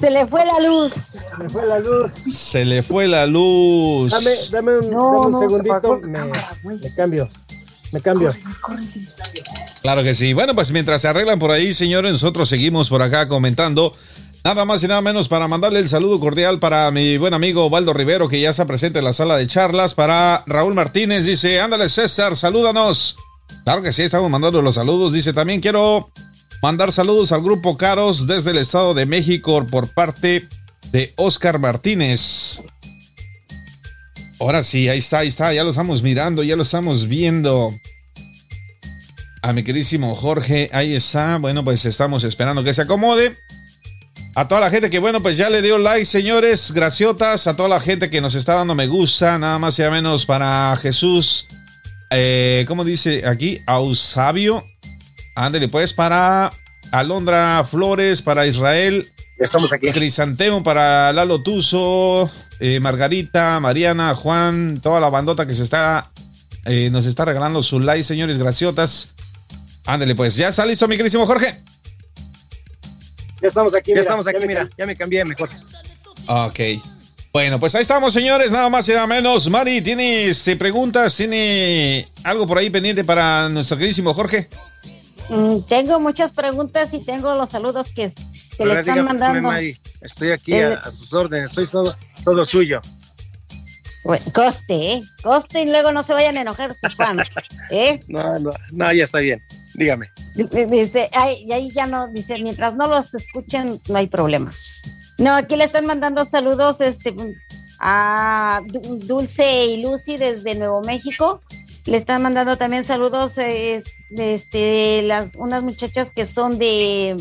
Se 0.00 0.10
le 0.10 0.26
fue 0.26 0.44
la 0.46 0.58
luz. 0.58 0.92
Se 1.12 1.36
me 1.36 1.48
fue 1.50 1.66
la 1.66 1.78
luz. 1.78 2.12
Se 2.32 2.64
le 2.64 2.82
fue 2.82 3.06
la 3.06 3.26
luz. 3.26 4.10
Dame, 4.10 4.30
dame 4.50 4.78
un, 4.78 4.90
No, 4.90 5.10
dame 5.12 5.26
un 5.26 5.32
no, 5.32 5.40
se 5.40 5.48
segundito. 5.48 6.00
Me, 6.02 6.12
cámara, 6.12 6.48
me 6.64 6.94
cambio. 6.94 7.30
Me 7.92 8.00
cambio. 8.00 8.30
Claro 9.82 10.02
que 10.02 10.14
sí. 10.14 10.32
Bueno, 10.32 10.54
pues 10.54 10.72
mientras 10.72 11.02
se 11.02 11.08
arreglan 11.08 11.38
por 11.38 11.50
ahí, 11.50 11.74
señores, 11.74 12.12
nosotros 12.12 12.48
seguimos 12.48 12.88
por 12.88 13.02
acá 13.02 13.28
comentando. 13.28 13.94
Nada 14.44 14.64
más 14.64 14.82
y 14.82 14.88
nada 14.88 15.02
menos 15.02 15.28
para 15.28 15.46
mandarle 15.46 15.78
el 15.78 15.88
saludo 15.88 16.18
cordial 16.20 16.58
para 16.58 16.90
mi 16.90 17.18
buen 17.18 17.34
amigo 17.34 17.68
Valdo 17.70 17.92
Rivero, 17.92 18.28
que 18.28 18.40
ya 18.40 18.50
está 18.50 18.66
presente 18.66 18.98
en 18.98 19.04
la 19.04 19.12
sala 19.12 19.36
de 19.36 19.46
charlas. 19.46 19.94
Para 19.94 20.42
Raúl 20.46 20.74
Martínez, 20.74 21.24
dice, 21.24 21.60
ándale 21.60 21.88
César, 21.88 22.34
salúdanos. 22.34 23.16
Claro 23.62 23.82
que 23.82 23.92
sí, 23.92 24.02
estamos 24.02 24.30
mandando 24.30 24.60
los 24.60 24.74
saludos. 24.74 25.12
Dice, 25.12 25.32
también 25.32 25.60
quiero 25.60 26.10
mandar 26.62 26.92
saludos 26.92 27.30
al 27.32 27.42
grupo 27.42 27.76
Caros 27.76 28.26
desde 28.26 28.50
el 28.50 28.58
Estado 28.58 28.94
de 28.94 29.06
México 29.06 29.66
por 29.70 29.88
parte 29.88 30.48
de 30.90 31.12
Oscar 31.16 31.58
Martínez. 31.58 32.62
Ahora 34.40 34.62
sí, 34.62 34.88
ahí 34.88 34.98
está, 34.98 35.18
ahí 35.18 35.28
está, 35.28 35.52
ya 35.52 35.64
lo 35.64 35.70
estamos 35.70 36.02
mirando, 36.02 36.42
ya 36.42 36.56
lo 36.56 36.62
estamos 36.62 37.06
viendo. 37.06 37.72
A 39.42 39.52
mi 39.52 39.62
queridísimo 39.62 40.14
Jorge, 40.14 40.70
ahí 40.72 40.94
está. 40.94 41.38
Bueno, 41.38 41.64
pues 41.64 41.84
estamos 41.84 42.24
esperando 42.24 42.64
que 42.64 42.72
se 42.72 42.82
acomode. 42.82 43.36
A 44.34 44.48
toda 44.48 44.60
la 44.60 44.70
gente 44.70 44.90
que, 44.90 44.98
bueno, 44.98 45.22
pues 45.22 45.36
ya 45.36 45.48
le 45.48 45.62
dio 45.62 45.78
like, 45.78 46.04
señores, 46.04 46.72
graciotas. 46.72 47.46
A 47.46 47.54
toda 47.54 47.68
la 47.68 47.80
gente 47.80 48.10
que 48.10 48.20
nos 48.20 48.34
está 48.34 48.54
dando 48.54 48.74
me 48.74 48.86
gusta, 48.86 49.38
nada 49.38 49.58
más 49.58 49.78
y 49.78 49.82
nada 49.82 49.94
menos 49.94 50.26
para 50.26 50.76
Jesús. 50.80 51.46
Eh, 52.10 52.64
¿Cómo 52.68 52.84
dice 52.84 53.26
aquí? 53.26 53.60
Ausabio. 53.66 54.64
Ándele, 55.34 55.68
pues 55.68 55.92
para 55.92 56.52
Alondra 56.92 57.64
Flores, 57.64 58.22
para 58.22 58.46
Israel. 58.46 59.08
Ya 59.38 59.46
estamos 59.46 59.72
aquí. 59.72 59.90
Crisantemo 59.90 60.62
para 60.62 61.12
Lalo 61.12 61.42
Tuzo, 61.42 62.30
eh, 62.60 62.78
Margarita, 62.80 63.58
Mariana, 63.58 64.14
Juan, 64.14 64.80
toda 64.80 65.00
la 65.00 65.08
bandota 65.08 65.46
que 65.46 65.54
se 65.54 65.64
está, 65.64 66.12
eh, 66.66 66.88
nos 66.90 67.06
está 67.06 67.24
regalando 67.24 67.62
su 67.62 67.80
like, 67.80 68.04
señores, 68.04 68.38
graciotas. 68.38 69.10
Ándele, 69.86 70.14
pues, 70.14 70.36
¿ya 70.36 70.48
está 70.48 70.64
listo, 70.64 70.86
mi 70.86 70.96
querísimo 70.96 71.26
Jorge? 71.26 71.62
Ya 73.42 73.48
estamos 73.48 73.74
aquí. 73.74 73.90
Ya 73.90 73.94
mira, 73.94 74.02
estamos 74.02 74.26
aquí, 74.26 74.46
mira. 74.46 74.70
Ya 74.78 74.86
me 74.86 74.96
cambié 74.96 75.24
mejor. 75.24 75.50
Ok. 76.26 76.60
Bueno, 77.34 77.58
pues 77.58 77.74
ahí 77.74 77.82
estamos, 77.82 78.12
señores, 78.12 78.52
nada 78.52 78.68
más 78.68 78.88
y 78.88 78.92
nada 78.92 79.08
menos. 79.08 79.50
Mari, 79.50 79.82
¿tienes 79.82 80.48
preguntas? 80.56 81.16
¿Tiene 81.16 82.06
algo 82.22 82.46
por 82.46 82.58
ahí 82.58 82.70
pendiente 82.70 83.02
para 83.02 83.48
nuestro 83.48 83.76
queridísimo 83.76 84.14
Jorge? 84.14 84.48
Mm, 85.28 85.62
tengo 85.68 85.98
muchas 85.98 86.32
preguntas 86.32 86.94
y 86.94 87.04
tengo 87.04 87.34
los 87.34 87.50
saludos 87.50 87.88
que, 87.92 88.12
que 88.56 88.64
le 88.64 88.78
están 88.78 89.04
mandando. 89.04 89.42
Mari. 89.42 89.76
Estoy 90.00 90.30
aquí 90.30 90.52
El- 90.54 90.74
a, 90.74 90.76
a 90.76 90.90
sus 90.92 91.12
órdenes. 91.12 91.50
Soy 91.50 91.66
todo, 91.66 91.92
todo 92.24 92.46
suyo. 92.46 92.80
Bueno, 94.04 94.24
coste, 94.32 94.92
¿eh? 94.92 95.02
Coste 95.20 95.62
y 95.62 95.66
luego 95.66 95.90
no 95.90 96.04
se 96.04 96.12
vayan 96.12 96.36
a 96.36 96.42
enojar 96.42 96.72
sus 96.72 96.94
fans, 96.94 97.28
¿eh? 97.72 97.98
No, 98.06 98.38
no, 98.38 98.50
no, 98.70 98.92
ya 98.92 99.02
está 99.02 99.18
bien. 99.18 99.42
Dígame. 99.74 100.06
Dice, 100.70 101.10
ahí 101.12 101.44
ya 101.74 101.86
no, 101.88 102.06
dice, 102.12 102.38
mientras 102.40 102.76
no 102.76 102.86
los 102.86 103.12
escuchen, 103.12 103.80
no 103.88 103.96
hay 103.96 104.06
problema. 104.06 104.52
No, 105.18 105.34
aquí 105.34 105.56
le 105.56 105.64
están 105.64 105.86
mandando 105.86 106.24
saludos 106.24 106.80
este, 106.80 107.14
a 107.80 108.60
Du- 108.66 108.98
Dulce 108.98 109.66
y 109.66 109.82
Lucy 109.82 110.16
desde 110.16 110.54
Nuevo 110.54 110.80
México. 110.82 111.40
Le 111.86 111.98
están 111.98 112.22
mandando 112.22 112.56
también 112.56 112.84
saludos 112.84 113.36
eh, 113.38 113.82
de 114.10 114.34
este, 114.34 115.02
las, 115.02 115.34
unas 115.36 115.62
muchachas 115.62 116.08
que 116.14 116.26
son 116.26 116.58
de, 116.58 117.16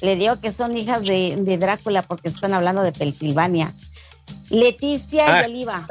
le 0.00 0.16
digo 0.16 0.40
que 0.40 0.50
son 0.52 0.76
hijas 0.78 1.02
de, 1.02 1.36
de 1.38 1.58
Drácula 1.58 2.02
porque 2.02 2.28
están 2.28 2.54
hablando 2.54 2.82
de 2.82 2.92
Pensilvania. 2.92 3.74
Leticia 4.50 5.24
Ah. 5.26 5.42
y 5.42 5.50
Oliva. 5.50 5.86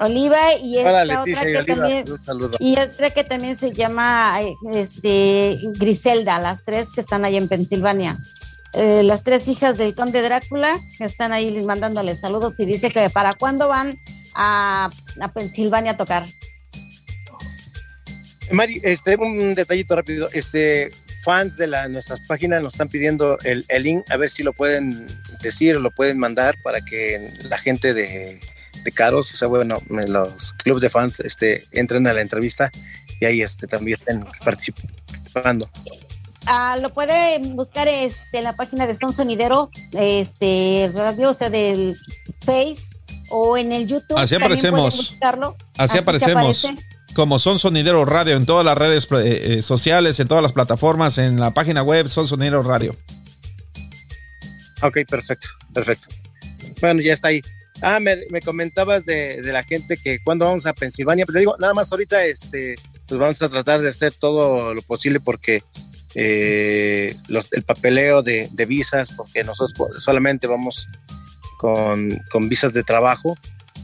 Oliva 0.00 0.54
y 0.60 0.78
esta 0.78 1.02
Hola, 1.02 1.20
otra 1.20 1.30
y 1.30 1.34
que 1.52 1.58
Oliva. 1.58 1.76
también, 1.76 2.04
y 2.58 2.78
otra 2.78 3.10
que 3.10 3.22
también 3.22 3.56
se 3.58 3.70
llama 3.72 4.40
eh, 4.42 4.54
este, 4.72 5.56
Griselda, 5.78 6.40
las 6.40 6.64
tres 6.64 6.88
que 6.92 7.02
están 7.02 7.24
ahí 7.24 7.36
en 7.36 7.46
Pensilvania. 7.48 8.18
Eh, 8.74 9.02
las 9.02 9.24
tres 9.24 9.48
hijas 9.48 9.78
del 9.78 9.94
conde 9.94 10.22
Drácula 10.22 10.78
que 10.96 11.04
están 11.04 11.32
ahí 11.32 11.50
mandándole 11.64 12.16
saludos 12.16 12.54
y 12.58 12.66
dice 12.66 12.90
que 12.90 13.10
para 13.10 13.34
cuándo 13.34 13.66
van 13.66 13.98
a, 14.34 14.90
a 15.20 15.32
Pensilvania 15.32 15.92
a 15.92 15.96
tocar. 15.96 16.24
Mari, 18.52 18.80
este, 18.82 19.16
un 19.16 19.54
detallito 19.54 19.96
rápido. 19.96 20.28
Este, 20.32 20.90
fans 21.22 21.56
de 21.56 21.66
la, 21.66 21.88
nuestras 21.88 22.20
páginas 22.26 22.62
nos 22.62 22.74
están 22.74 22.88
pidiendo 22.88 23.38
el, 23.44 23.64
el 23.68 23.82
link, 23.82 24.04
a 24.10 24.16
ver 24.16 24.30
si 24.30 24.42
lo 24.42 24.52
pueden 24.52 25.06
decir 25.42 25.76
o 25.76 25.80
lo 25.80 25.90
pueden 25.90 26.18
mandar 26.18 26.56
para 26.62 26.80
que 26.80 27.32
la 27.48 27.58
gente 27.58 27.94
de, 27.94 28.40
de 28.84 28.92
Caros, 28.92 29.32
o 29.32 29.36
sea, 29.36 29.48
bueno, 29.48 29.78
los 29.88 30.52
clubes 30.54 30.80
de 30.80 30.90
fans 30.90 31.20
este, 31.20 31.64
entren 31.72 32.06
a 32.06 32.12
la 32.12 32.22
entrevista 32.22 32.70
y 33.20 33.24
ahí 33.24 33.42
este, 33.42 33.66
también 33.66 33.98
estén 33.98 34.24
participando. 34.44 35.70
Ah, 36.46 36.76
lo 36.80 36.92
puede 36.92 37.38
buscar 37.38 37.88
este, 37.88 38.38
en 38.38 38.44
la 38.44 38.56
página 38.56 38.86
de 38.86 38.96
Son 38.96 39.14
Sonidero, 39.14 39.70
este, 39.92 40.90
radio, 40.94 41.30
o 41.30 41.34
sea, 41.34 41.50
del 41.50 41.96
Face 42.40 42.76
o 43.30 43.56
en 43.56 43.72
el 43.72 43.86
YouTube. 43.86 44.16
Así 44.16 44.34
aparecemos. 44.34 44.96
buscarlo. 44.96 45.56
Así 45.76 45.98
aparecemos. 45.98 46.64
aparece. 46.64 46.84
Como 47.14 47.38
son 47.40 47.58
Sonidero 47.58 48.04
Radio 48.04 48.36
en 48.36 48.46
todas 48.46 48.64
las 48.64 48.78
redes 48.78 49.08
eh, 49.10 49.56
eh, 49.58 49.62
sociales, 49.62 50.20
en 50.20 50.28
todas 50.28 50.42
las 50.42 50.52
plataformas, 50.52 51.18
en 51.18 51.40
la 51.40 51.50
página 51.50 51.82
web 51.82 52.08
Son 52.08 52.26
Sonidero 52.26 52.62
Radio. 52.62 52.94
Ok, 54.82 54.98
perfecto, 55.08 55.48
perfecto. 55.74 56.08
Bueno, 56.80 57.00
ya 57.00 57.12
está 57.12 57.28
ahí. 57.28 57.40
Ah, 57.82 57.98
me, 57.98 58.16
me 58.30 58.40
comentabas 58.40 59.06
de, 59.06 59.42
de 59.42 59.52
la 59.52 59.62
gente 59.64 59.96
que 59.96 60.18
cuando 60.22 60.44
vamos 60.44 60.66
a 60.66 60.72
Pensilvania, 60.72 61.26
pero 61.26 61.38
digo, 61.40 61.56
nada 61.58 61.74
más 61.74 61.90
ahorita, 61.90 62.24
este, 62.24 62.76
pues 63.10 63.20
vamos 63.20 63.42
a 63.42 63.48
tratar 63.50 63.82
de 63.82 63.90
hacer 63.90 64.14
todo 64.14 64.72
lo 64.72 64.80
posible 64.82 65.20
porque 65.20 65.62
eh, 66.14 67.14
los- 67.28 67.52
el 67.52 67.62
papeleo 67.62 68.22
de, 68.22 68.48
visas, 68.66 69.10
porque 69.16 69.44
nosotros 69.44 70.02
solamente 70.02 70.46
vamos 70.46 70.88
con, 71.58 72.08
con 72.30 72.48
visas 72.48 72.72
de 72.72 72.82
trabajo, 72.82 73.36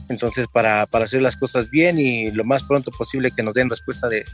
entonces 0.09 0.47
para, 0.53 0.87
para 0.87 1.05
hacer 1.05 1.21
las 1.23 1.37
cosas 1.37 1.69
bien 1.71 1.99
y 1.99 2.31
lo 2.31 2.45
más 2.45 2.63
pronto 2.63 2.91
posible 2.93 3.31
que 3.35 3.43
nos 3.43 3.55
den 3.55 3.69
respuesta 3.69 4.09
de, 4.09 4.25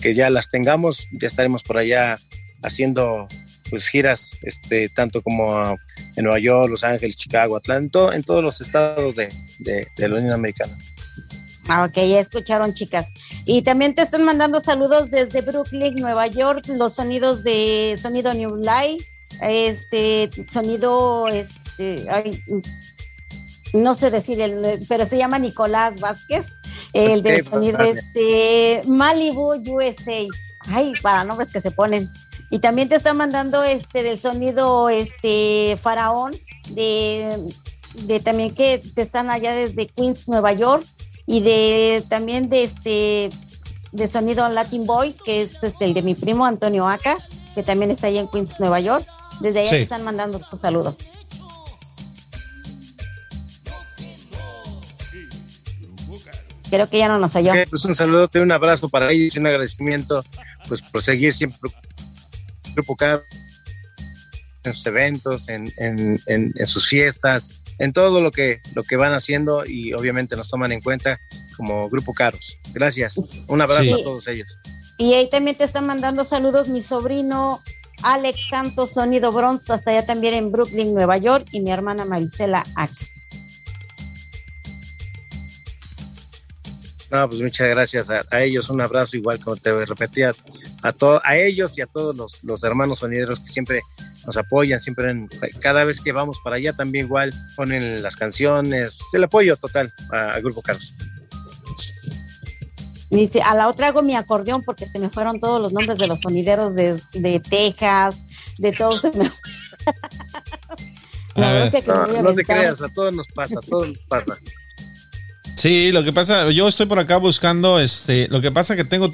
que 0.00 0.14
ya 0.14 0.30
las 0.30 0.48
tengamos, 0.48 1.06
ya 1.20 1.26
estaremos 1.26 1.62
por 1.62 1.78
allá 1.78 2.18
haciendo 2.62 3.28
pues 3.70 3.86
giras, 3.88 4.30
este, 4.42 4.88
tanto 4.88 5.20
como 5.20 5.76
en 6.16 6.24
Nueva 6.24 6.38
York, 6.38 6.70
Los 6.70 6.84
Ángeles, 6.84 7.16
Chicago, 7.18 7.54
Atlanta, 7.56 7.82
en, 7.82 7.90
to- 7.90 8.12
en 8.14 8.22
todos 8.22 8.42
los 8.42 8.60
estados 8.62 9.14
de, 9.14 9.28
de 9.58 10.08
la 10.08 10.16
Unión 10.16 10.32
Americana. 10.32 10.74
Ah, 11.68 11.84
ok, 11.84 11.94
ya 11.96 12.20
escucharon, 12.20 12.72
chicas. 12.72 13.06
Y 13.44 13.62
también 13.62 13.94
te 13.94 14.02
están 14.02 14.24
mandando 14.24 14.60
saludos 14.60 15.10
desde 15.10 15.42
Brooklyn, 15.42 15.94
Nueva 15.96 16.26
York, 16.26 16.66
los 16.68 16.94
sonidos 16.94 17.44
de 17.44 17.98
Sonido 18.00 18.32
New 18.32 18.56
Life, 18.56 19.04
este 19.42 20.30
sonido, 20.50 21.28
este, 21.28 22.06
ay, 22.10 22.42
no 23.74 23.94
sé 23.94 24.10
decir, 24.10 24.40
el, 24.40 24.84
pero 24.88 25.06
se 25.06 25.18
llama 25.18 25.38
Nicolás 25.38 26.00
Vázquez, 26.00 26.46
el 26.94 27.22
del 27.22 27.42
Ok, 27.42 27.50
sonido 27.50 27.78
vale. 27.78 27.90
este 27.90 28.82
Malibu 28.88 29.52
USA. 29.66 30.26
Ay, 30.70 30.94
para 31.02 31.24
nombres 31.24 31.52
que 31.52 31.60
se 31.60 31.70
ponen. 31.70 32.10
Y 32.50 32.60
también 32.60 32.88
te 32.88 32.96
están 32.96 33.18
mandando 33.18 33.62
este 33.62 34.02
del 34.02 34.18
sonido 34.18 34.88
este 34.88 35.78
Faraón 35.82 36.34
de, 36.70 37.36
de 38.04 38.20
también 38.20 38.54
que 38.54 38.80
te 38.94 39.02
están 39.02 39.30
allá 39.30 39.54
desde 39.54 39.86
Queens, 39.86 40.28
Nueva 40.28 40.54
York 40.54 40.86
y 41.28 41.42
de 41.42 42.02
también 42.08 42.48
de 42.48 42.64
este 42.64 43.28
de 43.92 44.08
sonido 44.08 44.48
Latin 44.48 44.86
Boy, 44.86 45.14
que 45.24 45.42
es 45.42 45.62
este, 45.62 45.84
el 45.84 45.92
de 45.92 46.00
mi 46.00 46.14
primo 46.14 46.46
Antonio 46.46 46.88
Aca, 46.88 47.16
que 47.54 47.62
también 47.62 47.90
está 47.90 48.06
allá 48.06 48.20
en 48.20 48.28
Queens, 48.28 48.58
Nueva 48.58 48.80
York. 48.80 49.06
Desde 49.40 49.60
allá 49.60 49.70
Sí. 49.70 49.76
te 49.76 49.82
están 49.82 50.04
mandando 50.04 50.40
tus 50.40 50.60
saludos. 50.60 50.94
Creo 56.70 56.88
que 56.88 56.98
ya 56.98 57.08
no 57.08 57.18
nos 57.18 57.36
oyó. 57.36 57.52
Ok, 57.52 57.58
pues 57.70 57.84
un 57.84 57.94
saludo, 57.94 58.28
un 58.34 58.52
abrazo 58.52 58.88
para 58.88 59.10
ellos 59.12 59.36
y 59.36 59.38
un 59.38 59.46
agradecimiento 59.46 60.24
pues 60.66 60.80
por 60.82 61.02
seguir 61.02 61.34
siempre 61.34 61.70
Grupo 62.74 62.96
Caro 62.96 63.22
en 64.64 64.74
sus 64.74 64.86
eventos, 64.86 65.48
en, 65.48 65.70
en, 65.76 66.20
en, 66.26 66.52
en, 66.56 66.66
sus 66.66 66.86
fiestas, 66.88 67.60
en 67.78 67.92
todo 67.92 68.20
lo 68.20 68.30
que, 68.30 68.60
lo 68.74 68.82
que 68.82 68.96
van 68.96 69.12
haciendo 69.12 69.64
y 69.66 69.92
obviamente 69.94 70.36
nos 70.36 70.50
toman 70.50 70.72
en 70.72 70.80
cuenta 70.80 71.20
como 71.56 71.88
Grupo 71.88 72.12
Caros. 72.14 72.58
Gracias. 72.72 73.16
Un 73.46 73.60
abrazo 73.60 73.82
Sí. 73.84 73.92
a 73.92 73.96
todos 74.02 74.26
ellos. 74.28 74.48
Y 74.98 75.14
ahí 75.14 75.28
también 75.30 75.56
te 75.56 75.64
están 75.64 75.86
mandando 75.86 76.24
saludos 76.24 76.68
mi 76.68 76.82
sobrino 76.82 77.60
Alex 78.02 78.48
Santos 78.48 78.92
Sonido 78.92 79.30
Bronze, 79.32 79.72
hasta 79.72 79.90
allá 79.90 80.06
también 80.06 80.34
en 80.34 80.50
Brooklyn, 80.52 80.92
Nueva 80.94 81.16
York, 81.18 81.46
y 81.52 81.60
mi 81.60 81.70
hermana 81.70 82.04
Marisela 82.04 82.64
Aca. 82.76 82.94
No, 87.10 87.26
pues 87.28 87.40
muchas 87.40 87.70
gracias 87.70 88.10
a, 88.10 88.22
a 88.30 88.42
ellos. 88.42 88.68
Un 88.68 88.80
abrazo 88.82 89.16
igual 89.16 89.42
como 89.42 89.56
te 89.56 89.72
repetía 89.86 90.32
a, 90.82 90.92
to- 90.92 91.20
a 91.24 91.36
ellos 91.38 91.78
y 91.78 91.80
a 91.80 91.86
todos 91.86 92.14
los, 92.14 92.44
los 92.44 92.62
hermanos 92.64 92.98
sonideros 92.98 93.40
que 93.40 93.48
siempre 93.48 93.80
nos 94.28 94.36
apoyan, 94.36 94.78
siempre 94.78 95.10
en- 95.10 95.26
cada 95.60 95.84
vez 95.84 96.00
que 96.02 96.12
vamos 96.12 96.36
para 96.44 96.56
allá 96.56 96.74
también 96.74 97.06
igual 97.06 97.32
ponen 97.56 98.02
las 98.02 98.14
canciones, 98.14 98.94
el 99.14 99.24
apoyo 99.24 99.56
total 99.56 99.90
al 100.12 100.42
Grupo 100.42 100.60
Caros. 100.60 100.94
Dice, 103.10 103.40
a 103.40 103.54
la 103.54 103.68
otra 103.68 103.86
hago 103.88 104.02
mi 104.02 104.14
acordeón 104.14 104.62
porque 104.62 104.86
se 104.86 104.98
me 104.98 105.08
fueron 105.08 105.40
todos 105.40 105.62
los 105.62 105.72
nombres 105.72 105.98
de 105.98 106.06
los 106.08 106.20
sonideros 106.20 106.74
de, 106.74 107.00
de 107.14 107.40
Texas, 107.40 108.16
de 108.58 108.72
todos. 108.72 109.00
Se 109.00 109.10
me... 109.12 109.30
La 111.34 111.48
A 111.50 111.52
verdad 111.52 111.72
ver. 111.72 111.84
que 111.84 111.90
me 111.90 111.94
No, 111.96 112.02
a 112.18 112.22
no 112.22 112.34
te 112.34 112.44
creas, 112.44 112.82
a 112.82 112.88
todos 112.88 113.14
nos 113.14 113.26
pasa, 113.28 113.58
a 113.58 113.62
todos 113.66 113.88
nos 113.88 113.98
pasa. 114.08 114.36
Sí, 115.56 115.90
lo 115.92 116.04
que 116.04 116.12
pasa, 116.12 116.50
yo 116.50 116.68
estoy 116.68 116.84
por 116.86 116.98
acá 116.98 117.16
buscando, 117.16 117.80
este, 117.80 118.28
lo 118.28 118.40
que 118.42 118.52
pasa 118.52 118.76
que 118.76 118.84
tengo 118.84 119.10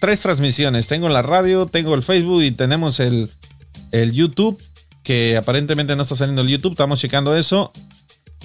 tres 0.00 0.20
transmisiones, 0.20 0.88
tengo 0.88 1.08
la 1.08 1.22
radio, 1.22 1.66
tengo 1.66 1.94
el 1.94 2.02
Facebook 2.02 2.42
y 2.42 2.50
tenemos 2.50 2.98
el, 3.00 3.30
el 3.92 4.12
YouTube, 4.12 4.60
que 5.02 5.36
aparentemente 5.36 5.94
no 5.96 6.02
está 6.02 6.16
saliendo 6.16 6.42
el 6.42 6.48
YouTube, 6.48 6.72
estamos 6.72 6.98
checando 7.00 7.36
eso. 7.36 7.72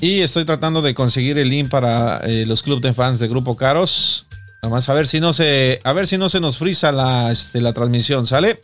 Y 0.01 0.19
estoy 0.19 0.43
tratando 0.45 0.81
de 0.81 0.93
conseguir 0.93 1.37
el 1.37 1.49
link 1.49 1.69
para 1.69 2.17
eh, 2.25 2.45
los 2.45 2.61
clubes 2.63 2.83
de 2.83 2.93
fans 2.93 3.19
de 3.19 3.27
Grupo 3.27 3.55
Caros. 3.55 4.25
Vamos 4.61 4.87
a 4.89 4.93
ver 4.93 5.07
si 5.07 5.19
no 5.19 5.33
se, 5.33 5.79
a 5.83 5.93
ver 5.93 6.07
si 6.07 6.17
no 6.17 6.29
se 6.29 6.39
nos 6.39 6.57
frisa 6.57 6.91
la, 6.91 7.31
este, 7.31 7.61
la 7.61 7.73
transmisión, 7.73 8.25
¿sale? 8.27 8.59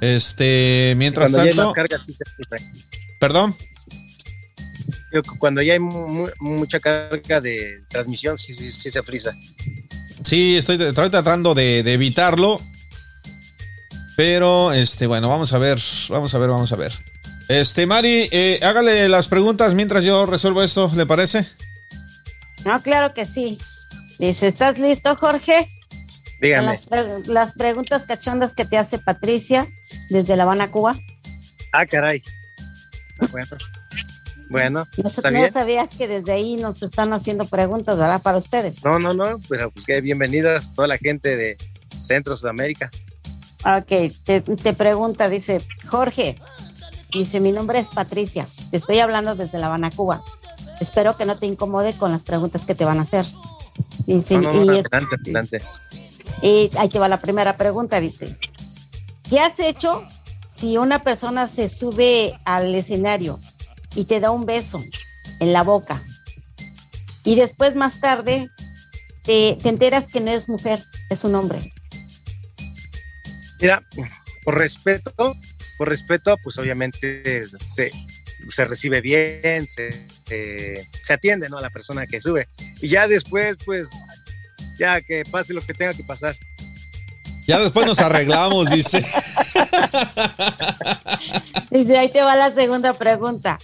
Este, 0.00 0.94
mientras 0.96 1.30
Cuando 1.30 1.48
tanto, 1.48 1.72
carga, 1.72 1.98
sí 1.98 2.12
se 2.12 2.24
frisa. 2.24 2.56
perdón. 3.20 3.56
Yo, 5.12 5.22
cuando 5.38 5.62
ya 5.62 5.74
hay 5.74 5.78
mu- 5.78 6.28
mucha 6.40 6.80
carga 6.80 7.40
de 7.40 7.82
transmisión, 7.88 8.36
sí, 8.36 8.52
sí, 8.52 8.68
sí 8.68 8.90
se 8.90 9.02
frisa. 9.02 9.32
Sí, 10.22 10.56
estoy, 10.56 10.76
estoy 10.82 11.10
tratando 11.10 11.54
de, 11.54 11.82
de 11.82 11.92
evitarlo. 11.92 12.60
Pero, 14.16 14.72
este, 14.72 15.06
bueno, 15.06 15.28
vamos 15.28 15.52
a 15.52 15.58
ver, 15.58 15.78
vamos 16.08 16.34
a 16.34 16.38
ver, 16.38 16.48
vamos 16.50 16.72
a 16.72 16.76
ver. 16.76 16.92
Este, 17.48 17.86
Mari, 17.86 18.28
eh, 18.30 18.60
hágale 18.62 19.08
las 19.08 19.28
preguntas 19.28 19.74
mientras 19.74 20.04
yo 20.04 20.24
resuelvo 20.26 20.62
esto, 20.62 20.90
¿le 20.94 21.04
parece? 21.04 21.46
No, 22.64 22.80
claro 22.82 23.12
que 23.12 23.26
sí. 23.26 23.58
Dice, 24.18 24.48
¿estás 24.48 24.78
listo, 24.78 25.14
Jorge? 25.16 25.68
Dígame. 26.40 26.66
las, 26.68 26.86
pre- 26.86 27.24
las 27.26 27.52
preguntas 27.52 28.04
cachondas 28.04 28.52
que 28.54 28.64
te 28.64 28.78
hace 28.78 28.98
Patricia 28.98 29.66
desde 30.10 30.36
La 30.36 30.44
Habana, 30.44 30.70
Cuba. 30.70 30.94
Ah, 31.72 31.84
caray. 31.84 32.22
Bueno, 33.30 33.46
bueno 34.48 34.88
No, 34.96 35.08
está 35.08 35.30
no 35.30 35.38
bien. 35.40 35.52
sabías 35.52 35.90
que 35.90 36.06
desde 36.08 36.32
ahí 36.32 36.56
nos 36.56 36.82
están 36.82 37.12
haciendo 37.12 37.44
preguntas, 37.46 37.98
¿verdad? 37.98 38.22
Para 38.22 38.38
ustedes. 38.38 38.82
No, 38.84 38.98
no, 38.98 39.12
no, 39.12 39.40
pero 39.48 39.70
pues 39.70 39.84
que 39.84 40.00
bienvenidas 40.00 40.74
toda 40.74 40.88
la 40.88 40.98
gente 40.98 41.36
de 41.36 41.56
Centro 42.00 42.36
Sudamérica. 42.36 42.90
Ok, 43.66 44.12
te, 44.24 44.40
te 44.42 44.72
pregunta, 44.74 45.28
dice, 45.28 45.60
Jorge, 45.88 46.36
dice, 47.10 47.40
mi 47.40 47.50
nombre 47.50 47.78
es 47.78 47.88
Patricia, 47.88 48.46
te 48.70 48.76
estoy 48.76 48.98
hablando 48.98 49.34
desde 49.34 49.58
La 49.58 49.66
Habana, 49.66 49.90
Cuba. 49.90 50.22
Espero 50.80 51.16
que 51.16 51.24
no 51.24 51.38
te 51.38 51.46
incomode 51.46 51.94
con 51.94 52.10
las 52.12 52.24
preguntas 52.24 52.64
que 52.66 52.74
te 52.74 52.84
van 52.84 52.98
a 52.98 53.02
hacer. 53.02 53.26
Dice, 54.06 54.36
No, 54.36 54.52
no, 54.52 54.64
no, 54.64 54.74
y, 54.74 54.78
adelante, 54.80 55.16
adelante. 55.22 55.58
y 56.42 56.70
ahí 56.76 56.88
te 56.90 56.98
va 56.98 57.08
la 57.08 57.18
primera 57.18 57.56
pregunta, 57.56 58.00
dice, 58.00 58.36
¿qué 59.30 59.40
has 59.40 59.58
hecho 59.58 60.04
si 60.54 60.76
una 60.76 60.98
persona 60.98 61.48
se 61.48 61.68
sube 61.70 62.38
al 62.44 62.74
escenario 62.74 63.40
y 63.94 64.04
te 64.04 64.20
da 64.20 64.30
un 64.30 64.44
beso 64.44 64.80
en 65.40 65.52
la 65.52 65.62
boca 65.62 66.02
y 67.24 67.34
después 67.36 67.76
más 67.76 68.00
tarde 68.00 68.50
te, 69.22 69.56
te 69.62 69.68
enteras 69.70 70.06
que 70.06 70.20
no 70.20 70.30
es 70.30 70.48
mujer, 70.50 70.84
es 71.08 71.24
un 71.24 71.34
hombre? 71.34 71.72
Mira, 73.60 73.82
por 74.44 74.58
respeto, 74.58 75.36
por 75.78 75.88
respeto, 75.88 76.36
pues 76.42 76.58
obviamente 76.58 77.44
se, 77.60 77.90
se 78.50 78.64
recibe 78.64 79.00
bien, 79.00 79.66
se, 79.66 80.06
se, 80.26 80.88
se 81.02 81.12
atiende 81.12 81.48
¿no? 81.48 81.58
a 81.58 81.62
la 81.62 81.70
persona 81.70 82.06
que 82.06 82.20
sube. 82.20 82.48
Y 82.80 82.88
ya 82.88 83.08
después, 83.08 83.56
pues, 83.64 83.88
ya 84.78 85.00
que 85.00 85.24
pase 85.30 85.54
lo 85.54 85.60
que 85.60 85.74
tenga 85.74 85.94
que 85.94 86.04
pasar. 86.04 86.36
Ya 87.46 87.58
después 87.58 87.86
nos 87.86 87.98
arreglamos, 88.00 88.70
dice. 88.70 89.04
Dice, 91.70 91.98
ahí 91.98 92.08
te 92.08 92.22
va 92.22 92.36
la 92.36 92.54
segunda 92.54 92.94
pregunta. 92.94 93.58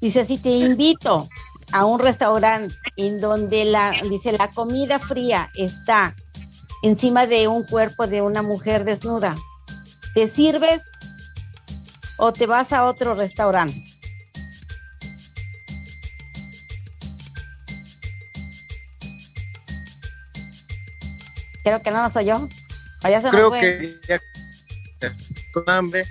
Dice, 0.00 0.24
si 0.24 0.38
te 0.38 0.50
invito 0.50 1.28
a 1.72 1.84
un 1.84 1.98
restaurante 1.98 2.74
en 2.96 3.20
donde 3.20 3.64
la, 3.64 3.92
dice, 4.08 4.32
la 4.32 4.48
comida 4.48 4.98
fría 4.98 5.50
está 5.54 6.14
encima 6.82 7.26
de 7.26 7.48
un 7.48 7.64
cuerpo 7.64 8.06
de 8.06 8.22
una 8.22 8.42
mujer 8.42 8.84
desnuda, 8.84 9.34
¿te 10.14 10.28
sirves 10.28 10.80
o 12.18 12.32
te 12.32 12.46
vas 12.46 12.72
a 12.72 12.84
otro 12.86 13.14
restaurante? 13.14 13.82
Creo 21.62 21.82
que 21.82 21.90
no 21.90 22.02
nos 22.02 22.16
oyó. 22.16 22.48
Ya 23.02 23.20
se 23.20 23.26
nos 23.26 23.30
Creo 23.30 23.48
fue. 23.50 23.60
que 23.60 24.00
ya 24.08 24.20
con 25.52 25.64
hambre. 25.68 26.04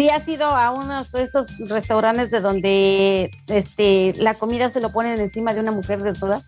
Sí, 0.00 0.08
ha 0.08 0.18
sido 0.24 0.46
a 0.46 0.70
unos 0.70 1.12
de 1.12 1.22
estos 1.24 1.58
restaurantes 1.68 2.30
de 2.30 2.40
donde 2.40 3.30
este 3.48 4.14
la 4.16 4.32
comida 4.32 4.70
se 4.70 4.80
lo 4.80 4.90
ponen 4.92 5.20
encima 5.20 5.52
de 5.52 5.60
una 5.60 5.72
mujer 5.72 6.02
desnuda. 6.02 6.40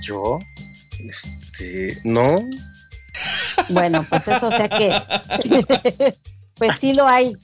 Yo, 0.00 0.40
este, 1.08 1.98
no. 2.02 2.44
Bueno, 3.68 4.04
pues 4.10 4.26
eso, 4.26 4.48
o 4.48 4.50
sea 4.50 4.68
que, 4.68 4.90
pues 6.56 6.80
sí 6.80 6.94
lo 6.94 7.06
hay, 7.06 7.36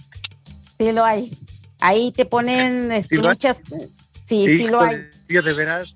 sí 0.81 0.91
lo 0.91 1.05
hay. 1.05 1.31
Ahí 1.79 2.11
te 2.11 2.25
ponen 2.25 2.91
este, 2.91 3.19
¿Sí 3.19 3.23
muchas, 3.23 3.59
sí, 4.27 4.47
sí 4.49 4.67
lo 4.67 4.81
hay. 4.81 4.97
De 5.29 5.41
veras, 5.53 5.95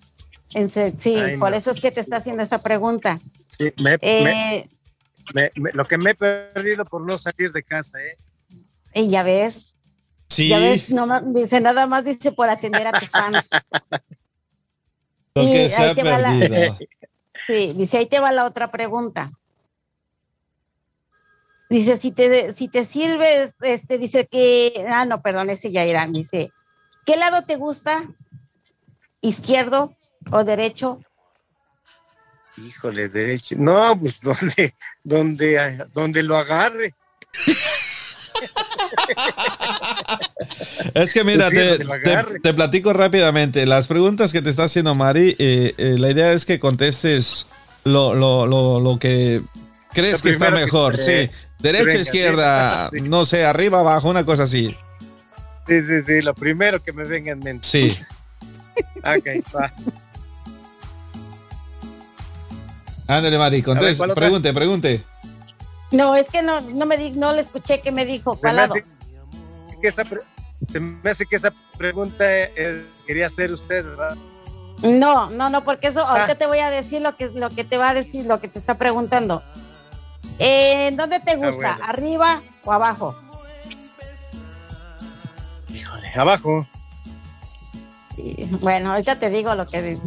En 0.54 0.70
sí, 0.70 1.16
Ay, 1.16 1.38
por 1.38 1.50
no. 1.50 1.56
eso 1.56 1.72
es 1.72 1.80
que 1.80 1.90
te 1.90 1.98
está 1.98 2.18
haciendo 2.18 2.44
esa 2.44 2.62
pregunta. 2.62 3.18
sí, 3.48 3.72
me- 3.78 3.98
me- 3.98 3.98
Eh, 4.00 4.70
me- 5.34 5.50
me- 5.56 5.72
lo 5.72 5.86
que 5.86 5.98
me 5.98 6.10
he 6.10 6.14
perdido 6.14 6.84
por 6.84 7.04
no 7.04 7.18
salir 7.18 7.50
de 7.50 7.64
casa, 7.64 8.00
¿eh? 8.00 8.16
Y 8.94 9.09
ya 9.09 9.22
ves, 9.22 9.72
Sí, 10.33 10.48
ya 10.48 10.59
ves, 10.59 10.88
nomás, 10.88 11.22
dice 11.26 11.61
nada 11.61 11.87
más 11.87 12.05
dice 12.05 12.33
por 12.33 12.48
atender 12.48 12.87
a 12.87 12.98
tus 12.98 13.11
fans. 13.11 13.46
lo 15.35 15.42
que 15.42 15.68
se 15.68 15.83
ha 15.83 16.18
la-. 16.18 16.78
Sí, 17.46 17.72
dice, 17.76 17.98
ahí 17.98 18.07
te 18.07 18.20
va 18.20 18.33
la 18.33 18.46
otra 18.46 18.70
pregunta. 18.70 19.31
Dice, 21.68 21.96
si 21.96 22.12
te, 22.12 22.52
si 22.52 22.68
te 22.68 22.85
sirves, 22.85 23.55
este, 23.61 23.98
dice 23.98 24.26
que, 24.26 24.87
ah, 24.88 25.05
no, 25.05 25.22
perdón, 25.22 25.50
ese 25.50 25.70
ya 25.70 25.85
era, 25.85 26.07
dice, 26.07 26.52
¿qué 27.05 27.16
lado 27.16 27.42
te 27.42 27.57
gusta? 27.57 28.05
¿Izquierdo 29.20 29.96
o 30.31 30.44
derecho? 30.44 31.00
Híjole, 32.57 33.09
derecho. 33.09 33.57
No, 33.59 33.98
pues 33.98 34.20
donde, 34.22 34.74
donde, 35.02 35.87
donde 35.92 36.22
lo 36.22 36.37
agarre. 36.37 36.94
Es 40.94 41.14
que 41.14 41.24
mira, 41.24 41.48
te, 41.50 41.78
te- 42.42 42.55
platico 42.55 42.92
rápidamente. 42.92 43.66
Las 43.66 43.87
preguntas 43.87 44.33
que 44.33 44.42
te 44.42 44.50
está 44.50 44.64
haciendo 44.64 44.94
Mari, 44.94 45.37
eh, 45.38 45.74
eh, 45.78 45.96
la 45.98 46.11
idea 46.11 46.33
es 46.33 46.44
que 46.46 46.59
contestes 46.59 47.46
lo, 47.85 48.14
lo, 48.14 48.46
lo, 48.46 48.81
lo 48.81 48.98
que 48.98 49.40
crees 49.92 50.22
que 50.22 50.31
está 50.31 50.46
que 50.48 50.55
mejor. 50.55 50.96
sí, 50.96 51.28
derecha, 51.59 51.85
venga, 51.85 52.00
izquierda, 52.00 52.90
sí. 52.92 53.00
no 53.02 53.24
sé, 53.24 53.44
arriba, 53.44 53.81
abajo, 53.81 54.09
una 54.11 54.24
cosa 54.24 54.44
así. 54.44 54.76
Sí, 55.68 55.83
sí, 55.83 56.02
sí, 56.05 56.20
lo 56.20 56.35
primero 56.35 56.83
que 56.83 56.92
me 56.92 57.05
venga 57.05 57.33
en 57.33 57.38
mente. 57.38 57.66
Sí. 57.68 57.96
Ok, 58.98 59.26
va. 59.55 59.72
Ándale, 63.07 63.38
Mari, 63.38 63.62
conteste, 63.62 64.09
pregunte, 64.14 64.52
pregunte. 64.52 65.00
No, 65.92 66.14
es 66.16 66.26
que 66.28 66.42
no, 66.42 66.61
no 66.61 66.87
me 66.87 66.96
di, 66.96 67.11
no 67.12 67.33
le 67.33 67.42
escuché 67.42 67.81
que 67.81 67.92
me 67.92 68.05
dijo, 68.05 68.35
Se 68.35 68.40
¿cuál 68.40 68.57
me 68.57 68.62
hace 68.62 68.85
que 69.81 69.88
esa, 69.88 70.05
se 70.05 70.81
me 70.81 71.11
hace 71.11 71.26
que 71.26 71.37
esa 71.37 71.52
pregunta 71.76 72.24
eh, 72.28 72.85
quería 73.07 73.26
hacer 73.26 73.52
usted, 73.52 73.85
¿verdad? 73.85 74.16
No, 74.83 75.28
no, 75.31 75.50
no, 75.50 75.62
porque 75.64 75.88
eso, 75.88 76.00
Ah. 76.00 76.12
ahorita 76.12 76.35
te 76.37 76.46
voy 76.46 76.59
a 76.61 76.70
decir 76.70 77.02
lo 77.02 77.14
que, 77.16 77.28
lo 77.28 77.50
que 77.50 77.64
te 77.64 77.76
va 77.78 77.90
a 77.90 77.94
decir, 77.94 78.26
lo 78.26 78.40
que 78.40 78.48
te 78.48 78.59
está 78.59 78.74
preguntando. 78.78 79.42
Eh, 80.38 80.88
¿En 80.88 80.96
dónde 80.96 81.20
te 81.20 81.37
gusta? 81.37 81.72
Ah, 81.72 81.76
bueno. 81.78 81.85
¿Arriba 81.88 82.42
o 82.64 82.72
abajo? 82.72 83.14
Híjole, 85.72 86.09
abajo. 86.16 86.66
Bueno, 88.61 88.92
ahorita 88.92 89.18
te 89.18 89.31
digo 89.31 89.55
lo 89.55 89.66
que... 89.66 89.98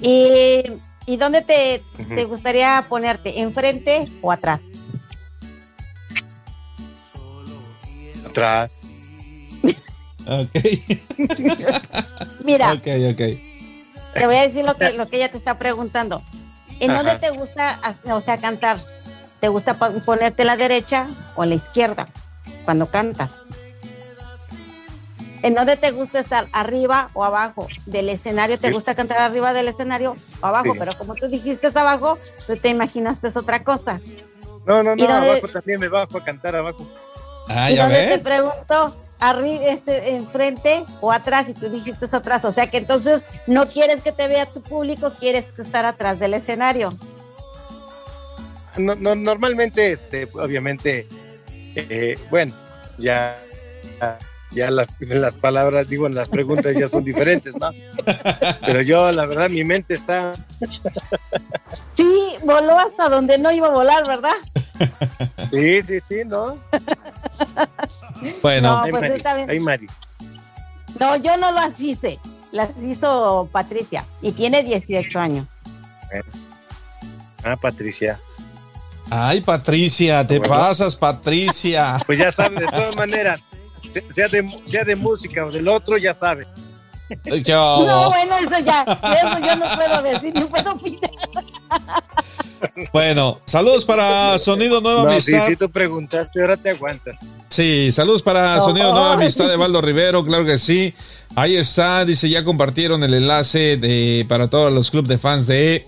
¿Y, 0.00 0.62
y 1.06 1.16
dónde 1.16 1.42
te, 1.42 1.82
te 2.08 2.24
gustaría 2.24 2.84
ponerte? 2.88 3.40
¿Enfrente 3.40 4.04
o 4.20 4.32
atrás? 4.32 4.60
Atrás. 8.32 8.78
Ok, 10.24 10.48
Mira, 12.44 12.72
ok, 12.72 12.86
ok. 13.10 13.20
te 14.14 14.26
voy 14.26 14.36
a 14.36 14.42
decir 14.46 14.64
lo 14.64 14.76
que, 14.76 14.92
lo 14.92 15.08
que 15.08 15.16
ella 15.16 15.30
te 15.30 15.36
está 15.38 15.58
preguntando. 15.58 16.22
¿En 16.80 16.90
Ajá. 16.92 17.02
dónde 17.02 17.18
te 17.18 17.30
gusta, 17.30 17.78
o 18.04 18.20
sea, 18.20 18.38
cantar? 18.38 18.78
¿Te 19.40 19.48
gusta 19.48 19.74
ponerte 19.74 20.42
a 20.42 20.44
la 20.44 20.56
derecha 20.56 21.08
o 21.34 21.42
a 21.42 21.46
la 21.46 21.56
izquierda 21.56 22.06
cuando 22.64 22.86
cantas? 22.86 23.32
¿En 25.42 25.54
dónde 25.54 25.76
te 25.76 25.90
gusta 25.90 26.20
estar? 26.20 26.46
¿Arriba 26.52 27.08
o 27.14 27.24
abajo? 27.24 27.66
¿Del 27.86 28.08
escenario? 28.08 28.58
¿Te 28.60 28.68
Sí. 28.68 28.74
gusta 28.74 28.94
cantar 28.94 29.18
arriba 29.18 29.52
del 29.52 29.66
escenario 29.68 30.16
o 30.40 30.46
abajo? 30.46 30.72
Sí. 30.72 30.78
Pero 30.78 30.92
como 30.96 31.16
tú 31.16 31.26
dijiste 31.26 31.66
es 31.66 31.76
abajo, 31.76 32.16
tú 32.46 32.54
te 32.56 32.68
imaginaste 32.68 33.26
es 33.28 33.36
otra 33.36 33.64
cosa. 33.64 34.00
No, 34.64 34.84
no, 34.84 34.94
¿Y 34.96 35.02
no, 35.02 35.12
abajo 35.12 35.48
también 35.48 35.80
me 35.80 35.88
bajo 35.88 36.18
a 36.18 36.24
cantar 36.24 36.54
abajo. 36.54 36.86
Ah, 37.54 37.70
y 37.70 37.76
ya 37.76 37.82
donde 37.84 38.06
te 38.06 38.16
ve. 38.16 38.18
pregunto, 38.18 38.96
arriba, 39.20 39.64
este, 39.66 40.14
enfrente 40.14 40.84
o 41.00 41.12
atrás, 41.12 41.48
y 41.48 41.54
tú 41.54 41.68
dijiste 41.68 42.06
es 42.06 42.14
atrás. 42.14 42.44
O 42.44 42.52
sea 42.52 42.66
que 42.66 42.78
entonces 42.78 43.22
no 43.46 43.66
quieres 43.68 44.02
que 44.02 44.12
te 44.12 44.28
vea 44.28 44.46
tu 44.46 44.62
público, 44.62 45.12
quieres 45.18 45.46
estar 45.58 45.84
atrás 45.84 46.18
del 46.18 46.34
escenario. 46.34 46.90
No, 48.76 48.94
no, 48.94 49.14
normalmente, 49.14 49.92
este, 49.92 50.28
obviamente, 50.32 51.06
eh, 51.74 52.18
bueno, 52.30 52.54
ya, 52.98 53.38
ya 54.50 54.70
las, 54.70 54.88
las 55.00 55.34
palabras, 55.34 55.88
digo, 55.88 56.08
las 56.08 56.28
preguntas 56.28 56.74
ya 56.74 56.88
son 56.88 57.04
diferentes, 57.04 57.54
¿no? 57.58 57.70
Pero 58.64 58.80
yo, 58.80 59.12
la 59.12 59.26
verdad, 59.26 59.50
mi 59.50 59.62
mente 59.64 59.94
está, 59.94 60.32
Sí, 61.96 62.34
voló 62.42 62.78
hasta 62.78 63.08
donde 63.08 63.38
no 63.38 63.52
iba 63.52 63.66
a 63.66 63.70
volar, 63.70 64.06
¿verdad? 64.06 64.34
Sí, 65.52 65.82
sí, 65.82 66.00
sí, 66.00 66.16
¿no? 66.26 66.58
Bueno, 68.42 68.76
No, 68.76 68.82
pues 68.90 69.02
Mari, 69.02 69.14
está 69.14 69.34
bien. 69.34 69.50
ay, 69.50 69.58
Mari. 69.60 69.86
No, 71.00 71.16
yo 71.16 71.36
no 71.36 71.50
las 71.52 71.78
hice. 71.80 72.18
Las 72.52 72.70
hizo 72.86 73.48
Patricia 73.50 74.04
y 74.20 74.30
tiene 74.32 74.62
18 74.62 75.18
años. 75.18 75.46
Ah, 77.42 77.56
Patricia. 77.56 78.20
ay, 79.10 79.40
Patricia, 79.40 80.24
te 80.26 80.38
Bueno. 80.38 80.54
pasas, 80.54 80.94
Patricia. 80.94 81.98
Pues 82.06 82.18
ya 82.18 82.30
sabe, 82.30 82.56
de 82.60 82.66
todas 82.66 82.94
maneras, 82.94 83.40
se- 83.92 84.12
sea 84.12 84.28
de, 84.28 84.48
sea 84.66 84.84
de 84.84 84.94
música 84.94 85.44
o 85.46 85.50
del 85.50 85.66
otro, 85.68 85.96
ya 85.98 86.14
sabe. 86.14 86.46
¿Qué 87.24 87.42
No, 87.52 88.08
bueno, 88.10 88.36
eso 88.38 88.58
ya, 88.64 88.82
eso 88.84 89.38
yo 89.40 89.56
no 89.56 89.66
puedo 89.76 90.02
decir, 90.02 90.34
no 90.38 90.48
puedo 90.48 90.72
opinar. 90.72 91.10
Bueno, 92.92 93.40
saludos 93.44 93.84
para 93.84 94.38
Sonido 94.38 94.80
Nueva 94.80 95.04
No, 95.04 95.10
Amistad. 95.10 95.46
sí, 95.46 95.56
tú 95.56 95.70
preguntaste, 95.70 96.40
ahora 96.40 96.56
te 96.56 96.70
aguantas. 96.70 97.16
Sí, 97.48 97.90
saludos 97.92 98.22
para 98.22 98.56
No. 98.56 98.64
Sonido 98.64 98.92
Nueva 98.92 99.14
Amistad 99.14 99.48
de 99.48 99.56
Valdo 99.56 99.80
Rivero, 99.80 100.24
claro 100.24 100.44
que 100.44 100.58
sí. 100.58 100.94
Ahí 101.34 101.56
está, 101.56 102.04
dice, 102.04 102.28
ya 102.28 102.44
compartieron 102.44 103.02
el 103.02 103.14
enlace 103.14 103.76
de, 103.76 104.24
para 104.28 104.48
todos 104.48 104.72
los 104.72 104.90
clubes 104.90 105.08
de 105.08 105.18
fans 105.18 105.46
de 105.46 105.84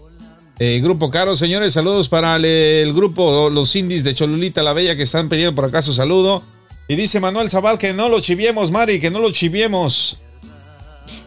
eh, 0.59 0.81
Grupo 0.83 1.11
Caro. 1.11 1.37
Señores, 1.37 1.73
saludos 1.75 2.09
para 2.09 2.37
el, 2.37 2.45
el 2.45 2.93
grupo 2.93 3.51
Los 3.51 3.75
Indies 3.77 4.05
de 4.05 4.15
Cholulita 4.15 4.63
la 4.63 4.73
Bella 4.73 4.97
que 4.97 5.03
están 5.03 5.29
pidiendo 5.29 5.55
por 5.55 5.67
acá 5.67 5.83
su 5.83 5.95
saludo. 5.95 6.43
Y 6.89 6.97
dice 6.97 7.19
Manuel 7.21 7.49
Zabal 7.51 7.79
que 7.79 7.93
no 7.93 8.09
lo 8.09 8.21
chiviemos, 8.21 8.71
Mari, 8.71 9.01
que 9.01 9.11
no 9.11 9.19
lo 9.19 9.31
chiviemos. 9.33 10.19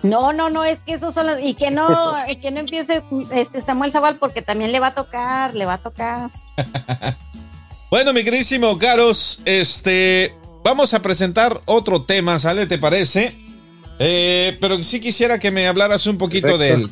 No, 0.04 0.32
no, 0.34 0.50
no, 0.50 0.64
es 0.64 0.80
que 0.86 0.94
esos 0.94 1.14
son 1.14 1.28
los, 1.28 1.42
y 1.42 1.54
que 1.54 1.72
no, 1.72 2.16
que 2.42 2.52
no 2.52 2.60
empiece 2.60 3.02
este 3.32 3.62
Samuel 3.62 3.92
Zabal 3.92 4.18
porque 4.18 4.42
también 4.42 4.72
le 4.72 4.80
va 4.80 4.88
a 4.88 4.96
tocar, 4.96 5.56
le 5.56 5.66
va 5.66 5.74
a 5.74 5.78
tocar. 5.80 6.30
Bueno, 7.90 8.12
mi 8.12 8.26
queridísimo 8.26 8.78
Caros, 8.78 9.42
este, 9.46 10.34
vamos 10.62 10.94
a 10.94 11.02
presentar 11.02 11.62
otro 11.64 12.04
tema, 12.04 12.38
¿sale? 12.38 12.66
¿Te 12.66 12.78
parece? 12.78 13.34
Eh, 14.00 14.58
pero 14.60 14.84
sí 14.84 15.00
quisiera 15.00 15.40
que 15.40 15.52
me 15.52 15.68
hablaras 15.68 16.06
un 16.06 16.18
poquito 16.18 16.58
Perfecto. 16.58 16.80
del 16.80 16.92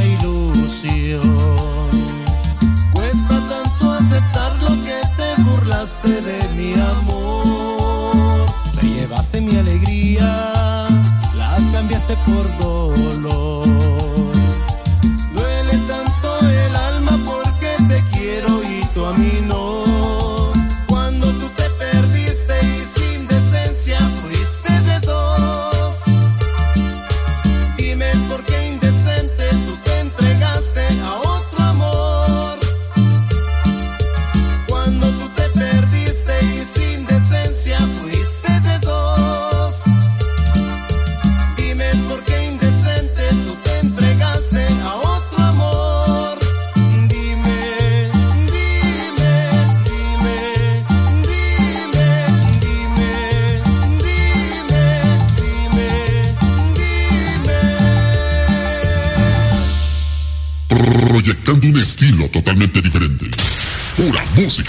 ilusión. 0.00 1.31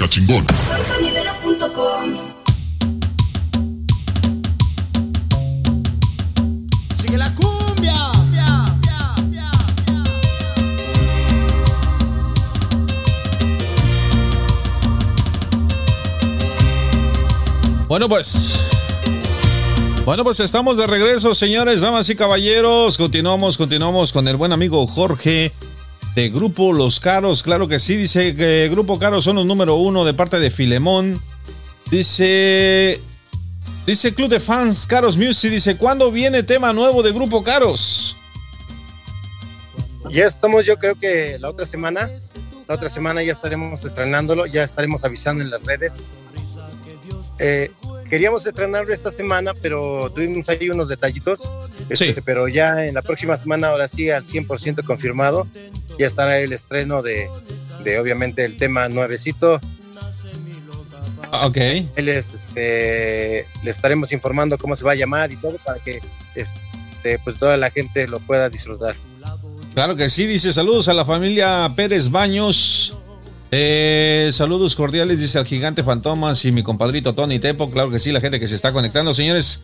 Música 0.03 0.09
chingona. 0.09 0.47
Sigue 6.95 7.17
la 7.17 7.33
cumbia. 7.35 8.11
Bueno, 17.87 18.09
pues. 18.09 18.59
Bueno, 20.05 20.23
pues 20.25 20.39
estamos 20.41 20.75
de 20.75 20.87
regreso, 20.87 21.33
señores, 21.33 21.79
damas 21.79 22.09
y 22.09 22.15
caballeros. 22.15 22.97
Continuamos, 22.97 23.57
continuamos 23.57 24.11
con 24.11 24.27
el 24.27 24.35
buen 24.35 24.51
amigo 24.51 24.85
Jorge 24.85 25.53
de 26.15 26.29
Grupo 26.29 26.73
Los 26.73 26.99
Caros. 26.99 27.43
Claro 27.43 27.67
que 27.67 27.79
sí, 27.79 27.95
dice 27.95 28.35
que 28.35 28.67
Grupo 28.69 28.99
Caros 28.99 29.23
son 29.23 29.37
los 29.37 29.45
número 29.45 29.75
uno 29.75 30.05
de 30.05 30.13
parte 30.13 30.39
de 30.39 30.51
Filemón. 30.51 31.19
Dice. 31.89 32.99
Dice 33.85 34.13
Club 34.13 34.29
de 34.29 34.39
Fans 34.39 34.87
Caros 34.87 35.17
Music. 35.17 35.51
Dice: 35.51 35.77
¿Cuándo 35.77 36.11
viene 36.11 36.43
tema 36.43 36.73
nuevo 36.73 37.03
de 37.03 37.11
Grupo 37.11 37.43
Caros? 37.43 38.17
Ya 40.09 40.25
estamos, 40.25 40.65
yo 40.65 40.77
creo 40.77 40.95
que 40.95 41.37
la 41.39 41.49
otra 41.49 41.65
semana, 41.65 42.09
la 42.67 42.75
otra 42.75 42.89
semana 42.89 43.23
ya 43.23 43.33
estaremos 43.33 43.83
estrenándolo, 43.83 44.45
ya 44.45 44.63
estaremos 44.63 45.03
avisando 45.03 45.43
en 45.43 45.49
las 45.49 45.63
redes. 45.63 45.93
Eh, 47.39 47.71
queríamos 48.13 48.45
estrenarlo 48.45 48.93
esta 48.93 49.09
semana, 49.09 49.53
pero 49.59 50.07
tuvimos 50.11 50.47
ahí 50.47 50.69
unos 50.69 50.87
detallitos. 50.87 51.39
Este, 51.89 52.21
Pero 52.21 52.47
ya 52.47 52.85
en 52.85 52.93
la 52.93 53.01
próxima 53.01 53.35
semana, 53.37 53.69
ahora 53.69 53.87
sí, 53.87 54.11
al 54.11 54.23
100% 54.23 54.83
confirmado, 54.83 55.47
ya 55.97 56.05
estará 56.05 56.37
el 56.37 56.53
estreno 56.53 57.01
de, 57.01 57.27
de 57.83 57.97
obviamente 57.97 58.45
el 58.45 58.55
tema 58.55 58.87
nuevecito. 58.87 59.59
Ok. 61.41 61.57
Él 61.95 62.07
es, 62.07 62.27
este, 62.31 63.47
le 63.63 63.71
estaremos 63.71 64.11
informando 64.11 64.59
cómo 64.59 64.75
se 64.75 64.85
va 64.85 64.91
a 64.91 64.95
llamar 64.95 65.31
y 65.31 65.37
todo 65.37 65.57
para 65.65 65.79
que 65.79 65.99
este, 66.35 67.17
pues 67.17 67.39
toda 67.39 67.57
la 67.57 67.71
gente 67.71 68.07
lo 68.07 68.19
pueda 68.19 68.47
disfrutar. 68.47 68.95
Claro 69.73 69.95
que 69.95 70.07
sí, 70.11 70.27
dice 70.27 70.53
saludos 70.53 70.87
a 70.87 70.93
la 70.93 71.03
familia 71.03 71.73
Pérez 71.75 72.11
Baños. 72.11 72.95
Eh, 73.55 74.31
saludos 74.33 74.75
cordiales, 74.75 75.19
dice 75.19 75.37
el 75.37 75.45
gigante 75.45 75.83
Fantomas 75.83 76.43
y 76.43 76.51
mi 76.51 76.63
compadrito 76.63 77.13
Tony 77.13 77.37
Tepo. 77.37 77.69
Claro 77.69 77.91
que 77.91 77.99
sí, 77.99 78.11
la 78.11 78.19
gente 78.19 78.39
que 78.39 78.47
se 78.47 78.55
está 78.55 78.73
conectando, 78.73 79.13
señores. 79.13 79.59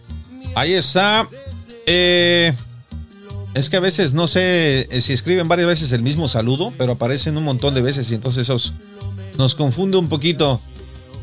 Ahí 0.54 0.76
está. 0.76 1.28
Eh, 1.88 2.54
es 3.56 3.68
que 3.68 3.78
a 3.78 3.80
veces 3.80 4.14
no 4.14 4.28
sé 4.28 4.88
eh, 4.92 5.02
si 5.02 5.14
escriben 5.14 5.48
varias 5.48 5.68
veces 5.68 5.92
el 5.92 6.04
mismo 6.04 6.28
saludo, 6.28 6.72
pero 6.78 6.92
aparecen 6.92 7.36
un 7.36 7.44
montón 7.44 7.74
de 7.74 7.82
veces 7.82 8.12
y 8.12 8.14
entonces 8.14 8.48
eso 8.48 8.74
nos 9.40 9.56
confunde 9.56 9.98
un 9.98 10.08
poquito. 10.08 10.62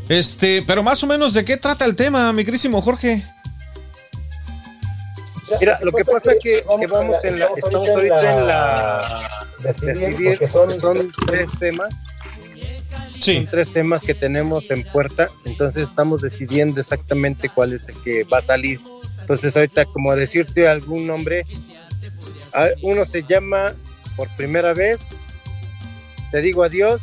Este, 0.09 0.65
pero 0.67 0.83
más 0.83 1.01
o 1.05 1.07
menos 1.07 1.35
de 1.35 1.45
qué 1.45 1.57
trata 1.57 1.85
el 1.85 1.95
tema, 1.95 2.33
mi 2.33 2.45
querísimo 2.45 2.83
Jorge. 2.83 3.23
Mira, 5.61 5.79
lo 5.83 5.93
que 5.93 6.05
pasa 6.05 6.33
es 6.33 6.39
que, 6.43 6.65
que 6.81 6.87
vamos 6.89 7.23
en 7.23 7.39
la, 7.39 7.49
estamos 7.57 7.89
ahorita 7.89 8.39
en 8.39 8.47
la 8.49 9.47
decidir, 9.61 10.41
son, 10.51 10.81
son 10.81 11.13
tres 11.29 11.49
temas. 11.61 11.95
Sí. 13.21 13.37
Son 13.37 13.47
tres 13.47 13.73
temas 13.73 14.03
que 14.03 14.15
tenemos 14.15 14.71
en 14.71 14.85
puerta, 14.85 15.29
entonces 15.45 15.89
estamos 15.89 16.23
decidiendo 16.23 16.81
exactamente 16.81 17.49
cuál 17.49 17.73
es 17.73 17.89
el 17.89 17.97
que 18.03 18.25
va 18.25 18.39
a 18.39 18.43
salir. 18.43 18.81
Entonces 19.21 19.57
ahorita 19.57 19.87
como 19.87 20.15
decirte 20.15 20.69
algún 20.69 21.07
nombre, 21.07 21.45
uno 22.83 23.05
se 23.05 23.23
llama 23.23 23.75
por 24.17 24.29
primera 24.37 24.73
vez, 24.73 25.09
te 26.31 26.41
digo 26.41 26.63
adiós, 26.63 27.03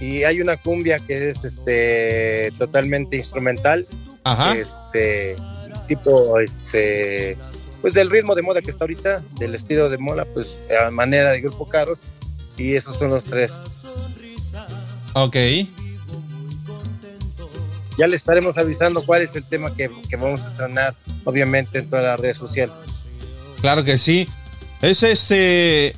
y 0.00 0.24
hay 0.24 0.40
una 0.40 0.56
cumbia 0.56 0.98
que 0.98 1.30
es 1.30 1.44
este 1.44 2.52
totalmente 2.58 3.16
instrumental, 3.16 3.86
Ajá. 4.24 4.56
este 4.56 5.36
tipo 5.86 6.38
este 6.38 7.36
pues 7.80 7.94
del 7.94 8.10
ritmo 8.10 8.34
de 8.34 8.42
moda 8.42 8.60
que 8.60 8.70
está 8.70 8.84
ahorita, 8.84 9.22
del 9.38 9.54
estilo 9.54 9.88
de 9.88 9.98
moda, 9.98 10.24
pues 10.34 10.56
a 10.84 10.90
manera 10.90 11.30
de 11.30 11.40
grupo 11.40 11.66
caros, 11.66 12.00
y 12.58 12.74
esos 12.74 12.96
son 12.98 13.10
los 13.10 13.24
tres. 13.24 13.60
Ok. 15.14 15.36
Ya 17.96 18.06
les 18.06 18.20
estaremos 18.20 18.56
avisando 18.56 19.02
cuál 19.04 19.22
es 19.22 19.34
el 19.34 19.44
tema 19.44 19.74
que, 19.74 19.90
que 20.08 20.16
vamos 20.16 20.44
a 20.44 20.48
estrenar, 20.48 20.94
obviamente, 21.24 21.78
en 21.80 21.90
todas 21.90 22.04
las 22.04 22.20
redes 22.20 22.36
sociales. 22.36 22.74
Claro 23.60 23.84
que 23.84 23.98
sí. 23.98 24.28
Es 24.80 25.02
este. 25.02 25.94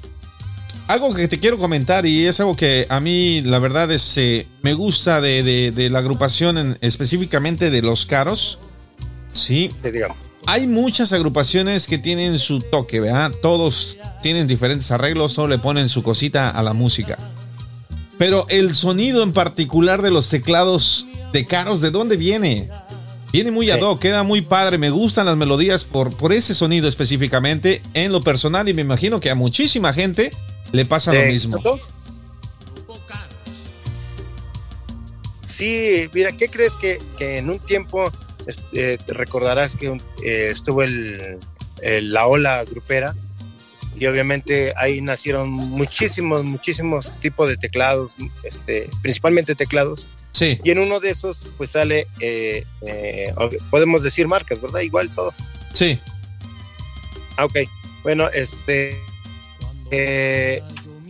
Algo 0.88 1.14
que 1.14 1.28
te 1.28 1.38
quiero 1.38 1.58
comentar 1.58 2.04
y 2.06 2.26
es 2.26 2.40
algo 2.40 2.56
que 2.56 2.86
a 2.88 2.98
mí, 3.00 3.42
la 3.42 3.58
verdad, 3.58 3.90
es, 3.92 4.16
eh, 4.16 4.46
me 4.62 4.72
gusta 4.74 5.20
de, 5.20 5.42
de- 5.44 5.70
de 5.70 5.88
la 5.90 6.00
agrupación, 6.00 6.58
en- 6.58 6.78
específicamente 6.80 7.70
de 7.70 7.82
los 7.82 8.06
caros. 8.06 8.58
Sí. 9.32 9.70
Te. 9.82 9.92
Hay 10.46 10.66
muchas 10.66 11.12
agrupaciones 11.12 11.86
que 11.86 11.98
tienen 11.98 12.38
su 12.38 12.60
toque, 12.60 13.00
¿verdad? 13.00 13.32
Todos 13.42 13.98
tienen 14.22 14.46
diferentes 14.46 14.90
arreglos, 14.90 15.34
todos 15.34 15.48
le 15.48 15.58
ponen 15.58 15.88
su 15.88 16.02
cosita 16.02 16.50
a 16.50 16.62
la 16.62 16.72
música. 16.72 17.18
Pero 18.18 18.46
el 18.48 18.74
sonido 18.74 19.22
en 19.22 19.32
particular 19.32 20.02
de 20.02 20.10
los 20.10 20.28
teclados 20.28 21.06
de 21.32 21.46
caros, 21.46 21.80
¿de 21.80 21.90
dónde 21.90 22.16
viene? 22.16 22.68
Viene 23.32 23.50
muy 23.50 23.70
ad 23.70 23.80
hoc, 23.80 24.00
queda 24.00 24.24
muy 24.24 24.40
padre. 24.40 24.76
Me 24.76 24.90
gustan 24.90 25.26
las 25.26 25.36
melodías 25.36 25.84
por, 25.84 26.14
por 26.16 26.32
ese 26.32 26.54
sonido 26.54 26.88
específicamente 26.88 27.80
en 27.94 28.12
lo 28.12 28.20
personal 28.20 28.68
y 28.68 28.74
me 28.74 28.82
imagino 28.82 29.20
que 29.20 29.30
a 29.30 29.34
muchísima 29.34 29.92
gente 29.92 30.30
le 30.72 30.84
pasa 30.84 31.12
lo 31.12 31.20
¿De 31.20 31.28
mismo. 31.28 31.58
Sí, 35.46 36.08
mira, 36.14 36.32
¿qué 36.32 36.48
crees 36.48 36.72
que, 36.72 36.98
que 37.18 37.38
en 37.38 37.50
un 37.50 37.58
tiempo 37.58 38.10
este, 38.46 38.98
te 38.98 39.12
recordarás 39.14 39.76
que 39.76 39.88
eh, 40.24 40.48
estuvo 40.50 40.82
el, 40.82 41.38
el- 41.82 42.12
la 42.12 42.26
ola 42.26 42.64
grupera 42.64 43.14
y 43.98 44.06
obviamente 44.06 44.72
ahí 44.76 45.00
nacieron 45.00 45.50
muchísimos, 45.50 46.44
muchísimos 46.44 47.12
tipos 47.20 47.48
de 47.48 47.56
teclados, 47.56 48.14
este, 48.44 48.88
principalmente 49.02 49.54
teclados. 49.54 50.06
Sí. 50.32 50.58
Y 50.64 50.70
en 50.70 50.78
uno 50.78 51.00
de 51.00 51.10
esos 51.10 51.44
pues 51.58 51.70
sale, 51.70 52.06
eh, 52.20 52.64
podemos 53.70 54.02
decir 54.02 54.26
marcas, 54.28 54.60
¿verdad? 54.60 54.80
Igual 54.80 55.10
todo. 55.10 55.34
Sí. 55.72 55.98
Ah, 57.36 57.44
ok. 57.44 57.58
Bueno, 58.02 58.28
este. 58.30 58.96
que 59.90 60.62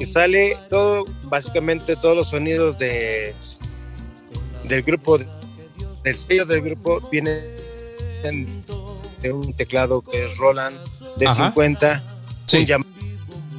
sale 0.07 0.57
todo, 0.71 1.05
básicamente 1.25 1.95
todos 1.97 2.17
los 2.17 2.31
sonidos 2.31 2.79
de 2.79 3.35
del 4.65 4.83
grupo, 4.83 5.19
del 6.03 6.15
sello 6.15 6.47
del 6.47 6.61
grupo, 6.63 7.01
vienen 7.11 7.41
de 9.23 9.33
un 9.33 9.53
teclado 9.55 10.03
que 10.03 10.25
es 10.25 10.37
Roland 10.39 10.77
de 11.17 11.27
Ajá. 11.27 11.47
50. 11.49 12.03
Sí. 12.47 12.59
un 12.59 12.67
Yam- 12.67 12.85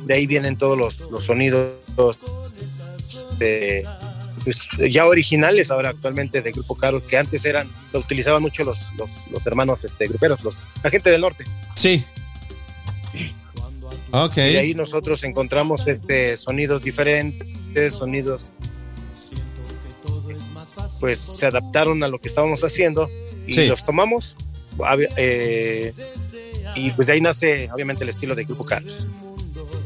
de 0.05 0.13
ahí 0.15 0.25
vienen 0.27 0.57
todos 0.57 0.77
los, 0.77 0.99
los 1.11 1.23
sonidos 1.25 1.73
de, 3.37 3.85
pues, 4.43 4.67
ya 4.89 5.05
originales 5.05 5.69
ahora 5.71 5.89
actualmente 5.89 6.41
de 6.41 6.51
Grupo 6.51 6.75
Caro, 6.75 7.05
que 7.05 7.17
antes 7.17 7.45
eran, 7.45 7.69
lo 7.93 7.99
utilizaban 7.99 8.41
mucho 8.41 8.63
los, 8.63 8.91
los, 8.97 9.11
los 9.31 9.45
hermanos 9.47 9.83
este, 9.85 10.07
gruperos, 10.07 10.43
los, 10.43 10.67
la 10.83 10.89
gente 10.89 11.09
del 11.11 11.21
norte. 11.21 11.43
Sí. 11.75 12.03
Ok. 14.11 14.37
Y 14.37 14.57
ahí 14.57 14.73
nosotros 14.73 15.23
encontramos 15.23 15.87
este, 15.87 16.35
sonidos 16.37 16.83
diferentes, 16.83 17.93
sonidos 17.93 18.47
pues 21.01 21.19
se 21.19 21.45
adaptaron 21.47 22.01
a 22.03 22.07
lo 22.07 22.17
que 22.19 22.29
estábamos 22.29 22.63
haciendo 22.63 23.09
y 23.45 23.51
Sí. 23.53 23.65
los 23.67 23.85
tomamos. 23.85 24.37
eh, 25.17 25.93
y 26.75 26.91
pues 26.91 27.07
de 27.07 27.13
ahí 27.13 27.21
nace 27.21 27.69
obviamente 27.73 28.03
el 28.05 28.09
estilo 28.09 28.33
de 28.35 28.45
Grupo 28.45 28.63
Carlos. 28.65 28.93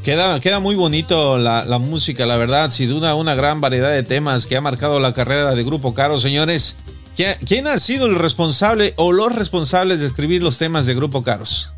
Queda, 0.04 0.40
queda 0.40 0.60
muy 0.60 0.76
bonito 0.76 1.40
la, 1.40 1.66
la 1.66 1.80
música, 1.80 2.28
la 2.28 2.38
verdad, 2.38 2.70
sin 2.70 2.90
duda 2.90 3.16
una 3.16 3.34
gran 3.34 3.60
variedad 3.62 3.90
de 3.92 4.04
temas 4.04 4.46
que 4.46 4.56
ha 4.56 4.62
marcado 4.62 5.00
la 5.00 5.14
carrera 5.16 5.56
de 5.56 5.64
Grupo 5.64 5.96
Caro, 5.96 6.20
señores. 6.20 6.76
¿Qui- 7.18 7.38
¿Quién 7.48 7.66
ha 7.66 7.80
sido 7.80 8.06
el 8.06 8.16
responsable 8.20 8.94
o 8.98 9.12
los 9.12 9.34
responsables 9.34 10.02
de 10.02 10.06
escribir 10.08 10.44
los 10.44 10.60
temas 10.60 10.86
de 10.86 10.94
Grupo 10.94 11.24
Caros? 11.24 11.72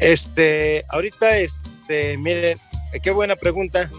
Este, 0.00 0.84
ahorita, 0.88 1.38
este, 1.38 2.16
miren, 2.18 2.58
qué 3.02 3.10
buena 3.10 3.36
pregunta. 3.36 3.90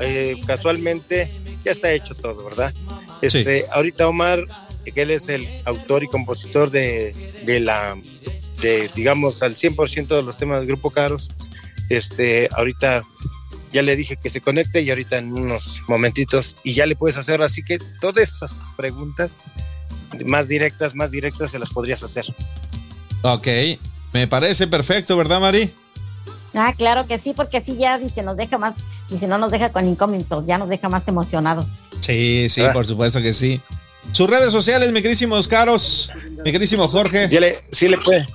Eh, 0.00 0.36
casualmente 0.46 1.30
ya 1.64 1.72
está 1.72 1.92
hecho 1.92 2.14
todo, 2.14 2.44
¿verdad? 2.44 2.72
Este, 3.20 3.66
ahorita 3.70 4.08
Omar, 4.08 4.44
que 4.84 5.02
él 5.02 5.10
es 5.10 5.28
el 5.28 5.46
autor 5.64 6.02
y 6.02 6.08
compositor 6.08 6.70
de, 6.70 7.14
de 7.44 7.60
la, 7.60 7.96
de, 8.60 8.90
digamos, 8.94 9.42
al 9.42 9.54
100% 9.54 10.08
de 10.08 10.22
los 10.22 10.36
temas 10.36 10.58
del 10.58 10.66
Grupo 10.66 10.90
Caros. 10.90 11.30
Este, 11.88 12.48
ahorita 12.52 13.02
ya 13.72 13.82
le 13.82 13.96
dije 13.96 14.16
que 14.16 14.30
se 14.30 14.40
conecte 14.40 14.82
y 14.82 14.90
ahorita 14.90 15.18
en 15.18 15.32
unos 15.32 15.80
momentitos 15.88 16.56
y 16.62 16.74
ya 16.74 16.86
le 16.86 16.96
puedes 16.96 17.16
hacer, 17.16 17.42
así 17.42 17.62
que 17.62 17.78
todas 18.00 18.28
esas 18.28 18.54
preguntas 18.76 19.40
más 20.26 20.48
directas, 20.48 20.94
más 20.94 21.10
directas 21.10 21.50
se 21.50 21.58
las 21.58 21.70
podrías 21.70 22.02
hacer. 22.02 22.24
Ok, 23.22 23.46
me 24.12 24.26
parece 24.26 24.66
perfecto, 24.66 25.16
¿verdad, 25.16 25.40
Mari? 25.40 25.72
Ah, 26.54 26.74
claro 26.76 27.06
que 27.06 27.18
sí, 27.18 27.32
porque 27.34 27.58
así 27.58 27.76
ya 27.76 27.98
dice, 27.98 28.22
nos 28.22 28.36
deja 28.36 28.58
más, 28.58 28.74
dice, 29.12 29.26
no 29.26 29.38
nos 29.38 29.52
deja 29.52 29.70
con 29.70 29.86
incógnitos, 29.86 30.44
ya 30.46 30.58
nos 30.58 30.68
deja 30.68 30.88
más 30.88 31.06
emocionados. 31.08 31.66
Sí, 32.00 32.48
sí, 32.48 32.62
Ah. 32.62 32.72
por 32.72 32.86
supuesto 32.86 33.20
que 33.22 33.32
sí. 33.32 33.60
Sus 34.12 34.28
redes 34.28 34.52
sociales, 34.52 34.90
mi 34.92 35.00
querísimo 35.02 35.40
Caros, 35.48 36.10
mi 36.44 36.50
querísimo 36.52 36.88
Jorge. 36.88 37.28
Ya 37.30 37.40
le, 37.40 37.60
sí 37.70 37.88
le 37.88 37.98
puede. 37.98 38.26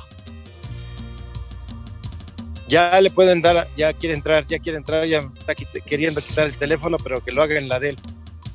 Ya 2.67 2.99
le 2.99 3.09
pueden 3.09 3.41
dar, 3.41 3.67
ya 3.77 3.93
quiere 3.93 4.13
entrar, 4.13 4.45
ya 4.45 4.59
quiere 4.59 4.77
entrar, 4.77 5.07
ya 5.07 5.19
está 5.37 5.53
quit- 5.53 5.83
queriendo 5.85 6.21
quitar 6.21 6.47
el 6.47 6.55
teléfono, 6.57 6.97
pero 6.97 7.23
que 7.23 7.31
lo 7.31 7.41
haga 7.41 7.57
en 7.57 7.69
la 7.69 7.79
de 7.79 7.89
él. 7.89 7.97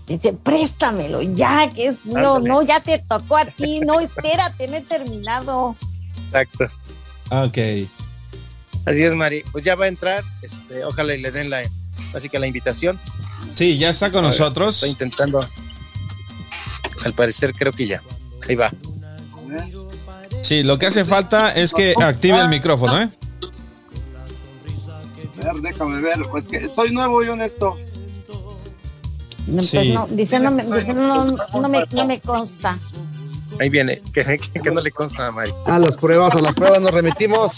Dice, 0.06 0.34
préstamelo, 0.34 1.22
ya, 1.22 1.68
que 1.74 1.86
es, 1.88 2.04
no, 2.04 2.34
Ándale. 2.36 2.48
no, 2.48 2.62
ya 2.62 2.80
te 2.82 2.98
tocó 2.98 3.38
a 3.38 3.46
ti, 3.46 3.80
no, 3.80 4.00
espérate, 4.00 4.68
no 4.68 4.76
he 4.76 4.80
terminado. 4.82 5.74
Exacto. 6.24 6.64
Ok. 7.30 7.58
Así 8.84 9.02
es, 9.04 9.14
Mari. 9.14 9.42
Pues 9.52 9.64
ya 9.64 9.76
va 9.76 9.86
a 9.86 9.88
entrar, 9.88 10.22
este, 10.42 10.84
ojalá 10.84 11.14
y 11.14 11.22
le 11.22 11.30
den 11.30 11.48
la, 11.48 11.62
así 12.14 12.28
que 12.28 12.38
la 12.38 12.46
invitación. 12.46 12.98
Sí, 13.54 13.76
ya 13.78 13.90
está 13.90 14.10
con 14.10 14.24
A 14.24 14.28
ver, 14.28 14.38
nosotros. 14.38 14.74
Estoy 14.76 14.90
intentando. 14.90 15.46
Al 17.04 17.12
parecer 17.14 17.52
creo 17.54 17.72
que 17.72 17.86
ya. 17.86 18.02
Ahí 18.48 18.54
va. 18.54 18.70
Sí, 20.42 20.62
lo 20.62 20.78
que 20.78 20.86
hace 20.86 21.04
falta 21.04 21.52
es 21.52 21.72
que 21.72 21.94
active 22.00 22.38
el 22.40 22.48
micrófono, 22.48 22.98
¿eh? 23.00 23.08
A 25.44 25.52
ver, 25.52 25.62
déjame 25.62 26.00
ver, 26.00 26.18
pues 26.30 26.46
que 26.46 26.68
soy 26.68 26.92
nuevo 26.92 27.22
y 27.24 27.28
honesto. 27.28 27.76
No, 29.46 29.56
pues 29.56 29.68
Sí. 29.70 29.92
no, 29.92 30.06
dice, 30.08 30.38
no, 30.38 30.50
me, 30.52 30.62
dice, 30.62 30.94
no, 30.94 31.24
no 31.26 31.68
me, 31.68 31.84
no 31.92 32.06
me 32.06 32.20
consta. 32.20 32.78
Ahí 33.60 33.68
viene. 33.68 34.00
Que, 34.12 34.24
que- 34.24 34.60
que 34.60 34.70
no 34.70 34.80
le 34.80 34.92
consta 34.92 35.26
a 35.26 35.30
Mari. 35.30 35.52
A 35.66 35.78
las 35.78 35.96
pruebas, 35.96 36.32
a 36.34 36.38
las 36.40 36.54
pruebas 36.54 36.80
nos 36.80 36.90
remitimos. 36.92 37.52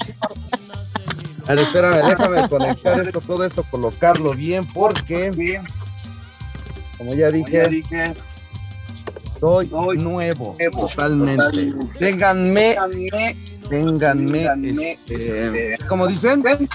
A 1.46 1.54
ver, 1.54 1.64
espérame, 1.64 2.08
déjame 2.08 2.48
conectar 2.48 3.00
esto, 3.00 3.20
todo 3.20 3.44
esto, 3.44 3.64
colocarlo 3.70 4.32
bien, 4.32 4.64
porque, 4.66 5.30
como 5.30 5.50
ya 5.50 5.62
Como 6.98 7.14
ya 7.14 7.30
dije, 7.30 7.68
dije, 7.68 8.14
soy, 9.38 9.66
soy 9.66 9.98
nuevo, 9.98 10.56
nuevo, 10.58 10.88
totalmente. 10.88 11.36
totalmente. 11.36 11.98
Ténganme, 11.98 12.76
Ténganme, 13.68 14.82
este, 14.82 15.14
este, 15.14 15.86
como 15.86 16.06
dicen, 16.06 16.42
ténganme 16.42 16.68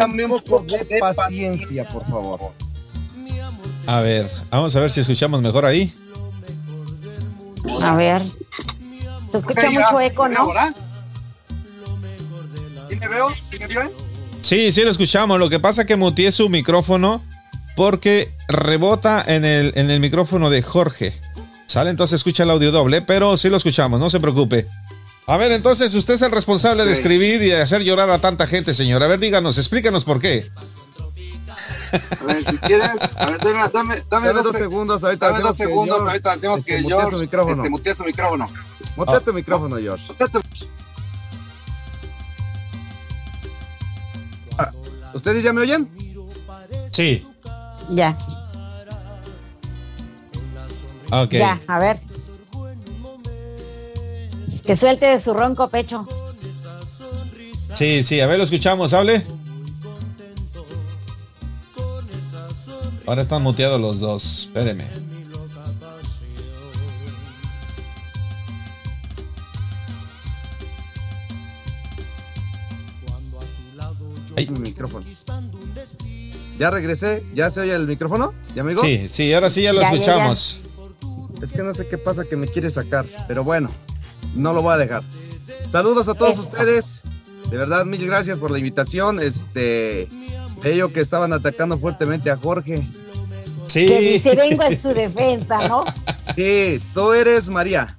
Ténganme 0.00 0.24
un 0.26 0.40
poco 0.42 0.62
de 0.66 0.98
paciencia, 1.00 1.84
por 1.86 2.04
favor. 2.04 2.40
A 3.86 4.00
ver, 4.00 4.28
vamos 4.50 4.74
a 4.76 4.80
ver 4.80 4.90
si 4.90 5.00
escuchamos 5.00 5.42
mejor 5.42 5.64
ahí. 5.64 5.92
A 7.82 7.96
ver. 7.96 8.22
Se 9.30 9.38
escucha 9.38 9.70
mucho 9.70 10.00
eco, 10.00 10.28
¿me 10.28 10.34
¿no? 10.34 10.46
verdad? 10.48 10.74
¿Sí 13.02 13.08
me 13.08 13.14
veo? 13.14 13.28
¿Sí 13.34 13.58
me 13.58 13.66
veo? 13.66 13.92
Sí, 14.40 14.72
sí 14.72 14.82
lo 14.82 14.90
escuchamos. 14.90 15.38
Lo 15.38 15.48
que 15.50 15.58
pasa 15.60 15.82
es 15.82 15.86
que 15.88 15.96
muteé 15.96 16.30
su 16.32 16.48
micrófono 16.48 17.22
porque 17.76 18.30
rebota 18.48 19.24
en 19.26 19.44
el, 19.44 19.72
en 19.76 19.90
el 19.90 19.98
micrófono 20.00 20.50
de 20.50 20.62
Jorge. 20.62 21.18
Sale, 21.66 21.90
entonces 21.90 22.16
escucha 22.16 22.42
el 22.42 22.50
audio 22.50 22.70
doble, 22.70 23.00
pero 23.02 23.36
sí 23.36 23.48
lo 23.48 23.56
escuchamos, 23.56 23.98
no 23.98 24.10
se 24.10 24.20
preocupe. 24.20 24.66
A 25.26 25.36
ver, 25.36 25.52
entonces 25.52 25.94
usted 25.94 26.14
es 26.14 26.22
el 26.22 26.30
responsable 26.32 26.84
de 26.84 26.92
escribir 26.92 27.40
y 27.42 27.46
de 27.46 27.62
hacer 27.62 27.82
llorar 27.82 28.10
a 28.10 28.20
tanta 28.20 28.46
gente, 28.46 28.74
señor. 28.74 29.02
A 29.02 29.06
ver, 29.06 29.20
díganos, 29.20 29.56
explícanos 29.56 30.04
por 30.04 30.20
qué. 30.20 30.50
A 32.20 32.24
ver, 32.24 32.44
si 32.50 32.58
quieres, 32.58 32.90
a 33.16 33.26
ver, 33.26 33.38
dame, 33.38 33.60
dame, 33.72 33.72
dame, 33.72 34.02
Dame 34.10 34.32
dos, 34.32 34.44
dos 34.44 34.52
se- 34.52 34.58
segundos, 34.58 35.04
ahorita 35.04 35.26
dame 35.26 35.40
dos 35.40 35.50
hacemos 35.50 35.56
que 35.56 35.64
segundos, 35.64 35.96
George, 35.96 36.10
ahorita 36.10 36.32
hacemos 36.32 36.58
este, 36.60 36.76
que 36.76 36.82
mutee 36.82 36.98
yo 36.98 37.10
su 37.10 37.18
micrófono. 37.18 37.56
este, 37.56 37.70
mutee 37.70 37.94
su 37.94 38.04
micrófono. 38.04 38.46
Mutea 38.96 39.16
Ah. 39.16 39.20
tu 39.20 39.32
micrófono, 39.32 39.76
George. 39.78 40.04
¿Ustedes 45.14 45.42
ya 45.44 45.52
me 45.52 45.60
oyen? 45.62 45.88
Sí, 46.90 47.24
Ya, 47.90 48.16
ok. 51.10 51.32
ya, 51.32 51.60
a 51.66 51.78
ver. 51.78 51.98
Que 54.64 54.76
suelte 54.76 55.06
de 55.06 55.20
su 55.22 55.34
ronco 55.34 55.68
pecho. 55.68 56.06
Sí, 57.74 58.02
sí, 58.02 58.20
a 58.20 58.26
ver, 58.26 58.38
lo 58.38 58.44
escuchamos, 58.44 58.92
hable. 58.92 59.24
Ahora 63.06 63.22
están 63.22 63.42
muteados 63.42 63.80
los 63.80 63.98
dos, 64.00 64.42
espéreme. 64.46 64.84
Micrófono. 74.82 75.04
Ya 76.58 76.70
regresé, 76.70 77.22
¿ya 77.34 77.50
se 77.50 77.60
oye 77.60 77.74
el 77.74 77.86
micrófono? 77.88 78.32
¿Ya 78.54 78.62
me 78.62 78.70
digo? 78.72 78.82
Sí, 78.82 79.08
sí, 79.08 79.32
ahora 79.32 79.50
sí 79.50 79.62
ya 79.62 79.72
lo 79.72 79.80
Ya, 79.80 79.88
ya, 79.88 79.94
ya. 79.94 80.00
escuchamos. 80.00 80.60
Es 81.42 81.52
que 81.52 81.62
no 81.62 81.74
sé 81.74 81.86
qué 81.88 81.98
pasa 81.98 82.24
que 82.24 82.36
me 82.36 82.46
quiere 82.46 82.70
sacar, 82.70 83.06
pero 83.26 83.42
bueno, 83.42 83.68
no 84.34 84.52
lo 84.52 84.62
voy 84.62 84.74
a 84.74 84.76
dejar. 84.76 85.02
Saludos 85.70 86.08
a 86.08 86.14
todos 86.14 86.34
Eso. 86.34 86.42
ustedes. 86.42 87.00
De 87.50 87.56
verdad, 87.56 87.84
mil 87.84 88.06
gracias 88.06 88.38
por 88.38 88.50
la 88.50 88.58
invitación. 88.58 89.18
Este, 89.20 90.08
ellos 90.62 90.92
que 90.92 91.00
estaban 91.00 91.32
atacando 91.32 91.78
fuertemente 91.78 92.30
a 92.30 92.36
Jorge. 92.36 92.86
Sí, 93.66 93.86
Que 93.86 94.00
dice, 94.00 94.34
vengo 94.36 94.62
en 94.64 94.80
su 94.80 94.88
defensa, 94.88 95.68
¿no? 95.68 95.84
Sí, 96.36 96.80
tú 96.94 97.12
eres 97.12 97.48
María. 97.48 97.96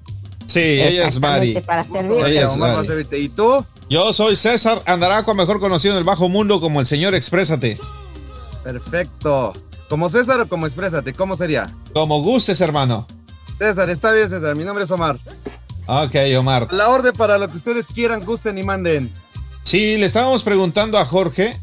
sí, 0.48 0.60
ella 0.60 1.08
es 1.08 1.20
Mari. 1.20 1.54
Para. 1.62 1.86
Ella 2.26 2.46
es 2.46 2.54
a 2.54 2.58
Mari. 2.58 2.88
¿Y 3.12 3.30
tú? 3.30 3.64
Yo 3.94 4.12
soy 4.12 4.36
César 4.36 4.82
Andaraco, 4.88 5.36
mejor 5.36 5.60
conocido 5.60 5.94
en 5.94 6.00
el 6.00 6.04
bajo 6.04 6.28
mundo 6.28 6.60
como 6.60 6.80
el 6.80 6.88
señor 6.88 7.14
Exprésate. 7.14 7.78
Perfecto. 8.64 9.54
¿Como 9.88 10.10
César 10.10 10.42
o 10.42 10.50
como 10.50 10.66
Exprésate? 10.66 11.14
¿Cómo 11.14 11.38
sería? 11.38 11.72
Como 11.94 12.24
gustes, 12.24 12.60
hermano. 12.60 13.06
César, 13.60 13.92
está 13.92 14.12
bien, 14.12 14.32
César. 14.32 14.56
Mi 14.56 14.64
nombre 14.64 14.86
es 14.86 14.90
Omar. 14.90 15.20
Ok, 15.86 16.16
Omar. 16.40 16.70
La 16.74 16.90
orden 16.90 17.14
para 17.14 17.38
lo 17.38 17.48
que 17.48 17.58
ustedes 17.58 17.86
quieran, 17.86 18.26
gusten 18.26 18.58
y 18.58 18.64
manden. 18.64 19.14
Sí, 19.62 19.96
le 19.98 20.08
estábamos 20.08 20.42
preguntando 20.42 20.98
a 20.98 21.06
Jorge 21.06 21.56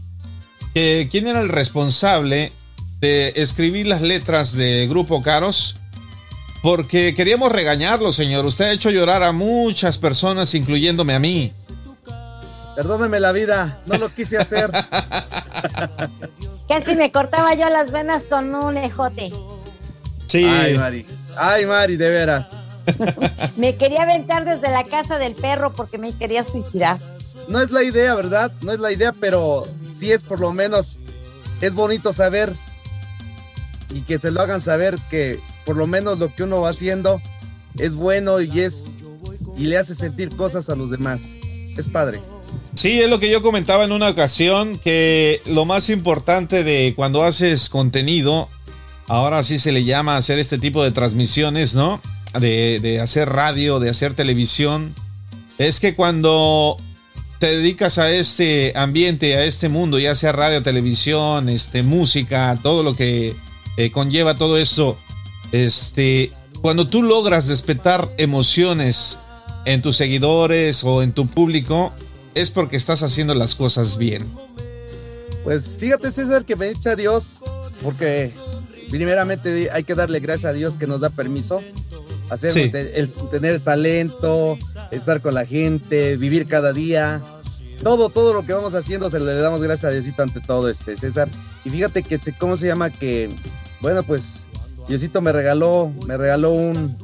que 0.73 1.09
quién 1.11 1.27
era 1.27 1.41
el 1.41 1.49
responsable 1.49 2.53
de 3.01 3.33
escribir 3.35 3.89
las 3.89 4.03
letras 4.03 4.53
de 4.53 4.87
Grupo 4.87 5.21
Caros. 5.21 5.81
Porque 6.63 7.13
queríamos 7.13 7.51
regañarlo, 7.51 8.13
señor. 8.13 8.47
Usted 8.47 8.67
ha 8.67 8.73
hecho 8.73 8.91
llorar 8.91 9.25
a 9.25 9.33
muchas 9.33 9.99
personas, 9.99 10.55
incluyéndome 10.55 11.15
a 11.15 11.19
mí. 11.19 11.53
Perdóneme 12.77 13.21
la 13.21 13.33
vida, 13.33 13.81
no 13.87 13.99
lo 13.99 14.09
quise 14.15 14.39
hacer. 14.39 14.71
Casi 16.69 16.95
me 16.95 17.11
cortaba 17.11 17.55
yo 17.55 17.69
las 17.69 17.91
venas 17.91 18.25
con 18.25 18.55
un 18.55 18.77
ejote. 18.77 19.31
Sí, 20.27 20.45
Ay, 20.45 20.79
Mari. 20.79 21.07
Ay, 21.37 21.67
Mari, 21.67 21.97
de 21.97 22.11
veras. 22.11 22.51
Me 23.57 23.77
quería 23.77 24.03
aventar 24.03 24.45
desde 24.45 24.71
la 24.71 24.85
casa 24.85 25.19
del 25.19 25.35
perro 25.35 25.73
porque 25.73 25.99
me 25.99 26.13
quería 26.13 26.45
suicidar. 26.45 26.99
No 27.49 27.61
es 27.61 27.71
la 27.71 27.83
idea, 27.83 28.15
¿verdad? 28.15 28.53
No 28.63 28.73
es 28.73 28.81
la 28.81 28.93
idea, 28.93 29.13
pero 29.13 29.67
sí 29.85 30.13
es 30.13 30.23
por 30.23 30.41
lo 30.41 30.53
menos, 30.53 31.01
es 31.61 31.75
bonito 31.75 32.13
saber 32.13 32.53
y 33.93 34.03
que 34.03 34.19
se 34.19 34.31
lo 34.31 34.41
hagan 34.41 34.61
saber 34.61 34.97
que 35.11 35.41
por 35.65 35.77
lo 35.77 35.87
menos 35.87 36.19
lo 36.19 36.33
que 36.35 36.45
uno 36.45 36.61
va 36.61 36.71
haciendo 36.71 37.21
es 37.79 37.95
bueno 37.95 38.41
y 38.41 38.61
es 38.61 39.05
y 39.57 39.65
le 39.67 39.77
hace 39.77 39.95
sentir 39.95 40.35
cosas 40.37 40.71
a 40.71 40.77
los 40.77 40.91
demás. 40.91 41.23
Es 41.77 41.89
padre. 41.89 42.21
Sí, 42.81 42.99
es 42.99 43.11
lo 43.11 43.21
que 43.21 43.31
yo 43.31 43.43
comentaba 43.43 43.85
en 43.85 43.93
una 43.93 44.09
ocasión, 44.09 44.79
que 44.79 45.43
lo 45.45 45.67
más 45.67 45.91
importante 45.91 46.65
de 46.65 46.95
cuando 46.97 47.25
haces 47.25 47.69
contenido 47.69 48.49
ahora 49.07 49.43
sí 49.43 49.59
se 49.59 49.71
le 49.71 49.85
llama 49.85 50.17
hacer 50.17 50.39
este 50.39 50.57
tipo 50.57 50.83
de 50.83 50.91
transmisiones, 50.91 51.75
¿no? 51.75 52.01
De, 52.41 52.81
de 52.81 52.99
hacer 52.99 53.29
radio, 53.29 53.81
de 53.81 53.91
hacer 53.91 54.15
televisión, 54.15 54.95
es 55.59 55.79
que 55.79 55.95
cuando 55.95 56.79
te 57.39 57.55
dedicas 57.55 57.99
a 57.99 58.11
este 58.11 58.73
ambiente, 58.75 59.35
a 59.35 59.45
este 59.45 59.69
mundo, 59.69 59.99
ya 59.99 60.15
sea 60.15 60.33
radio, 60.33 60.63
televisión, 60.63 61.51
este, 61.51 61.83
música, 61.83 62.59
todo 62.63 62.83
lo 62.83 62.95
que 62.95 63.37
eh, 63.77 63.91
conlleva 63.91 64.37
todo 64.37 64.57
eso, 64.57 64.97
este, 65.53 66.33
cuando 66.63 66.89
tú 66.89 67.03
logras 67.03 67.47
despertar 67.47 68.09
emociones 68.17 69.19
en 69.67 69.83
tus 69.83 69.99
seguidores 69.99 70.83
o 70.83 71.03
en 71.03 71.13
tu 71.13 71.27
público, 71.27 71.93
es 72.35 72.51
porque 72.51 72.77
estás 72.77 73.03
haciendo 73.03 73.35
las 73.35 73.55
cosas 73.55 73.97
bien. 73.97 74.31
Pues 75.45 75.77
fíjate, 75.79 76.11
César, 76.11 76.45
que 76.45 76.57
me 76.57 76.69
echa 76.69 76.97
Dios, 76.97 77.39
porque 77.83 78.33
primeramente 78.91 79.71
hay 79.71 79.85
que 79.85 79.95
darle 79.95 80.21
gracias 80.21 80.51
a 80.51 80.53
Dios 80.53 80.77
que 80.77 80.87
nos 80.87 81.01
da 81.01 81.11
permiso 81.11 81.63
hacer 82.31 82.53
Sí. 82.53 82.71
el, 82.73 83.11
tener 83.31 83.61
talento, 83.61 84.59
estar 84.91 85.21
con 85.21 85.35
la 85.35 85.45
gente, 85.45 86.17
vivir 86.17 86.47
cada 86.47 86.73
día. 86.73 87.21
Todo, 87.83 88.11
todo 88.11 88.35
lo 88.35 88.45
que 88.45 88.53
vamos 88.53 88.75
haciendo 88.75 89.11
se 89.11 89.19
le 89.19 89.35
damos 89.35 89.63
gracias 89.63 89.91
a 89.91 89.95
Diosito 89.95 90.23
ante 90.23 90.41
todo 90.41 90.69
este, 90.69 90.97
César. 90.97 91.29
Y 91.65 91.71
fíjate 91.71 92.03
que 92.03 92.15
este, 92.15 92.33
¿cómo 92.37 92.57
se 92.57 92.67
llama? 92.67 92.91
Que, 92.91 93.31
bueno, 93.81 94.03
pues 94.03 94.25
Diosito 94.87 95.21
me 95.21 95.33
regaló, 95.33 95.93
me 96.07 96.17
regaló 96.17 96.53
un, 96.53 96.97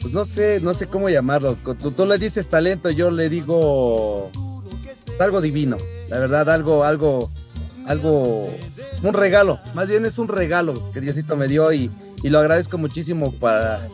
pues 0.00 0.12
no 0.12 0.24
sé, 0.24 0.60
no 0.60 0.74
sé 0.74 0.86
cómo 0.86 1.08
llamarlo. 1.08 1.56
Tú, 1.80 1.90
tú 1.90 2.06
le 2.06 2.18
dices 2.18 2.48
talento, 2.48 2.90
yo 2.90 3.10
le 3.10 3.28
digo 3.28 4.30
es 4.90 5.20
algo 5.20 5.40
divino, 5.40 5.76
la 6.08 6.18
verdad, 6.18 6.48
algo, 6.50 6.84
algo, 6.84 7.30
algo, 7.86 8.48
un 9.02 9.14
regalo, 9.14 9.58
más 9.74 9.88
bien 9.88 10.04
es 10.04 10.18
un 10.18 10.28
regalo 10.28 10.90
que 10.92 11.00
Diosito 11.00 11.36
me 11.36 11.48
dio 11.48 11.72
y, 11.72 11.90
y 12.22 12.28
lo 12.28 12.38
agradezco 12.38 12.78
muchísimo 12.78 13.32
para, 13.32 13.86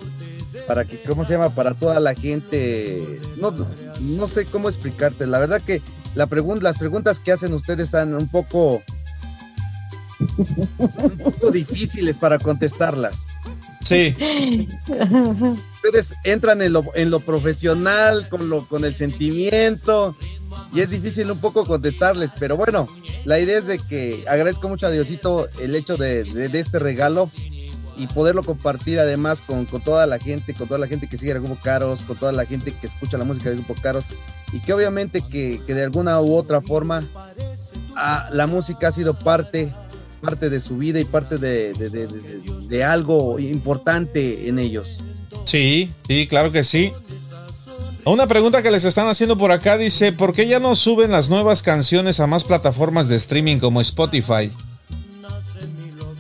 para 0.66 0.84
que, 0.84 1.02
¿cómo 1.02 1.24
se 1.24 1.34
llama? 1.34 1.50
Para 1.50 1.74
toda 1.74 2.00
la 2.00 2.14
gente, 2.14 3.20
no, 3.38 3.52
no 4.00 4.26
sé 4.26 4.46
cómo 4.46 4.68
explicarte, 4.68 5.26
la 5.26 5.38
verdad 5.38 5.60
que 5.60 5.82
la 6.14 6.26
pregun 6.26 6.62
las 6.62 6.78
preguntas 6.78 7.20
que 7.20 7.32
hacen 7.32 7.52
ustedes 7.52 7.86
están 7.86 8.14
un 8.14 8.28
poco, 8.28 8.82
un 10.78 11.18
poco 11.22 11.50
difíciles 11.50 12.16
para 12.16 12.38
contestarlas. 12.38 13.35
Sí. 13.86 14.14
Ustedes 15.76 16.14
entran 16.24 16.62
en 16.62 16.72
lo, 16.72 16.84
en 16.94 17.10
lo 17.10 17.20
profesional, 17.20 18.28
con, 18.28 18.48
lo, 18.48 18.66
con 18.66 18.84
el 18.84 18.96
sentimiento, 18.96 20.16
y 20.72 20.80
es 20.80 20.90
difícil 20.90 21.30
un 21.30 21.38
poco 21.38 21.64
contestarles, 21.64 22.32
pero 22.38 22.56
bueno, 22.56 22.88
la 23.24 23.38
idea 23.38 23.58
es 23.58 23.66
de 23.66 23.78
que 23.78 24.24
agradezco 24.28 24.68
mucho 24.68 24.86
a 24.86 24.90
Diosito 24.90 25.48
el 25.60 25.76
hecho 25.76 25.96
de, 25.96 26.24
de- 26.24 26.58
este 26.58 26.78
regalo 26.80 27.30
y 27.96 28.06
poderlo 28.08 28.42
compartir 28.42 28.98
además 28.98 29.40
con, 29.40 29.66
toda 29.66 30.06
la 30.06 30.18
gente, 30.18 30.52
con 30.54 30.66
toda 30.66 30.80
la 30.80 30.88
gente 30.88 31.06
que 31.08 31.16
sigue 31.18 31.32
al 31.32 31.40
Grupo 31.40 31.58
Caros, 31.62 32.00
con 32.02 32.16
toda 32.16 32.32
la 32.32 32.44
gente 32.44 32.72
que 32.72 32.88
escucha 32.88 33.16
la 33.16 33.24
música 33.24 33.50
del 33.50 33.58
Grupo 33.62 33.80
Caros, 33.80 34.04
y 34.52 34.58
que 34.60 34.72
obviamente 34.72 35.22
que, 35.22 35.60
que 35.66 35.74
de 35.74 35.84
alguna 35.84 36.20
u 36.20 36.34
otra 36.34 36.60
forma 36.60 37.04
ah, 37.96 38.28
la 38.32 38.46
música 38.46 38.88
ha 38.88 38.92
sido 38.92 39.14
parte 39.14 39.72
parte 40.26 40.50
de 40.50 40.60
su 40.60 40.76
vida 40.76 40.98
y 41.00 41.04
parte 41.04 41.38
de, 41.38 41.72
de- 41.74 41.88
de- 41.90 42.06
de- 42.08 42.40
de 42.68 42.84
algo 42.84 43.38
importante 43.38 44.48
en 44.48 44.58
ellos. 44.58 44.98
Sí, 45.44 45.90
sí, 46.08 46.26
claro 46.26 46.50
que 46.52 46.64
sí. 46.64 46.92
Una 48.04 48.26
pregunta 48.26 48.62
que 48.62 48.70
les 48.70 48.84
están 48.84 49.06
haciendo 49.08 49.36
por 49.38 49.50
acá 49.52 49.76
dice, 49.76 50.12
¿por 50.12 50.32
qué 50.32 50.46
ya 50.46 50.58
no 50.60 50.74
suben 50.74 51.10
las 51.10 51.28
nuevas 51.28 51.62
canciones 51.62 52.18
a 52.20 52.26
más 52.26 52.44
plataformas 52.44 53.08
de 53.08 53.16
streaming 53.16 53.58
como 53.58 53.80
Spotify? 53.80 54.50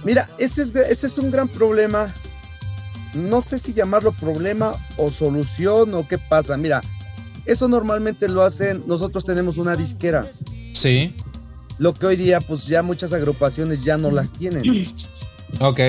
Mira, 0.04 0.28
ese 0.38 0.62
es, 0.62 0.74
ese 0.74 1.06
es 1.08 1.18
un 1.18 1.30
gran 1.30 1.48
problema. 1.48 2.12
No 3.14 3.40
sé 3.40 3.58
si 3.58 3.72
llamarlo 3.72 4.12
problema 4.12 4.72
o 4.96 5.10
solución 5.10 5.94
o 5.94 6.06
qué 6.06 6.18
pasa. 6.18 6.56
Mira, 6.56 6.80
eso 7.44 7.66
normalmente 7.68 8.28
lo 8.28 8.42
hacen, 8.42 8.82
nosotros 8.86 9.24
tenemos 9.24 9.56
una 9.56 9.74
disquera. 9.76 10.24
Sí, 10.72 11.14
Lo 11.78 11.92
que 11.94 12.06
hoy 12.06 12.16
día, 12.16 12.40
pues 12.40 12.66
ya 12.66 12.82
muchas 12.82 13.12
agrupaciones 13.12 13.82
ya 13.82 13.96
no 13.98 14.10
las 14.10 14.32
tienen. 14.32 14.62
ok. 15.60 15.80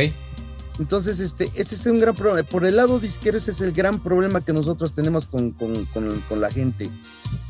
Entonces, 0.80 1.20
este, 1.20 1.50
ese 1.56 1.74
es 1.74 1.86
un 1.88 1.98
gran 1.98 2.14
problema. 2.14 2.48
Por 2.48 2.64
el 2.66 2.76
lado 2.76 3.00
disquero, 3.00 3.38
ese 3.40 3.50
es 3.50 3.62
el 3.62 3.72
gran 3.72 4.00
problema 4.00 4.42
que 4.42 4.54
nosotros 4.54 4.94
tenemos 4.94 5.26
con, 5.26 5.52
con- 5.52 5.86
con- 5.86 6.22
con 6.30 6.40
la 6.42 6.52
gente. 6.52 6.88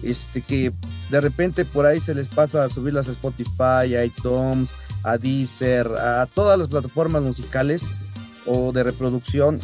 Este, 0.02 0.42
que 0.42 0.72
de 1.10 1.20
repente 1.22 1.66
por 1.66 1.86
ahí 1.86 2.00
se 2.00 2.16
les 2.16 2.30
pasa 2.30 2.64
a 2.64 2.70
subirlas 2.70 3.10
a 3.10 3.12
Spotify, 3.12 3.96
a 3.98 4.06
iTunes, 4.06 4.70
a 5.04 5.18
Deezer, 5.18 5.88
a 5.88 6.26
todas 6.28 6.58
las 6.58 6.70
plataformas 6.70 7.22
musicales 7.22 7.82
o 8.46 8.72
de 8.72 8.84
reproducción. 8.84 9.60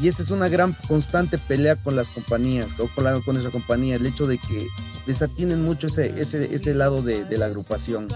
Y 0.00 0.08
esa 0.08 0.22
es 0.22 0.30
una 0.30 0.48
gran 0.50 0.76
constante 0.86 1.38
pelea 1.38 1.74
con 1.76 1.96
las 1.96 2.08
compañías, 2.10 2.68
o 2.78 2.86
con, 2.94 3.04
la, 3.04 3.14
con 3.20 3.34
nuestra 3.34 3.50
compañía, 3.50 3.96
el 3.96 4.04
hecho 4.06 4.26
de 4.26 4.36
que 4.36 4.66
desatienden 5.08 5.64
mucho 5.64 5.88
ese, 5.88 6.20
ese, 6.20 6.54
ese 6.54 6.74
lado 6.74 7.02
de, 7.02 7.24
de 7.24 7.36
la 7.38 7.46
agrupación. 7.46 8.06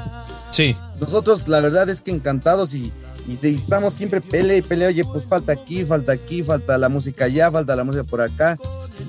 Sí, 0.53 0.76
Nosotros 1.01 1.49
la 1.49 1.59
verdad 1.61 1.88
es 1.88 2.03
que 2.03 2.11
encantados 2.12 2.74
y, 2.74 2.93
y 3.26 3.38
estamos 3.43 3.95
siempre 3.95 4.20
pelea 4.20 4.59
y 4.59 4.62
pelea, 4.62 4.88
oye, 4.88 5.03
pues 5.05 5.24
falta 5.24 5.53
aquí, 5.55 5.84
falta 5.84 6.12
aquí, 6.12 6.43
falta 6.43 6.76
la 6.78 6.88
música 6.88 7.24
allá, 7.24 7.51
falta 7.51 7.74
la 7.74 7.82
música 7.82 8.05
por 8.05 8.20
acá. 8.20 8.59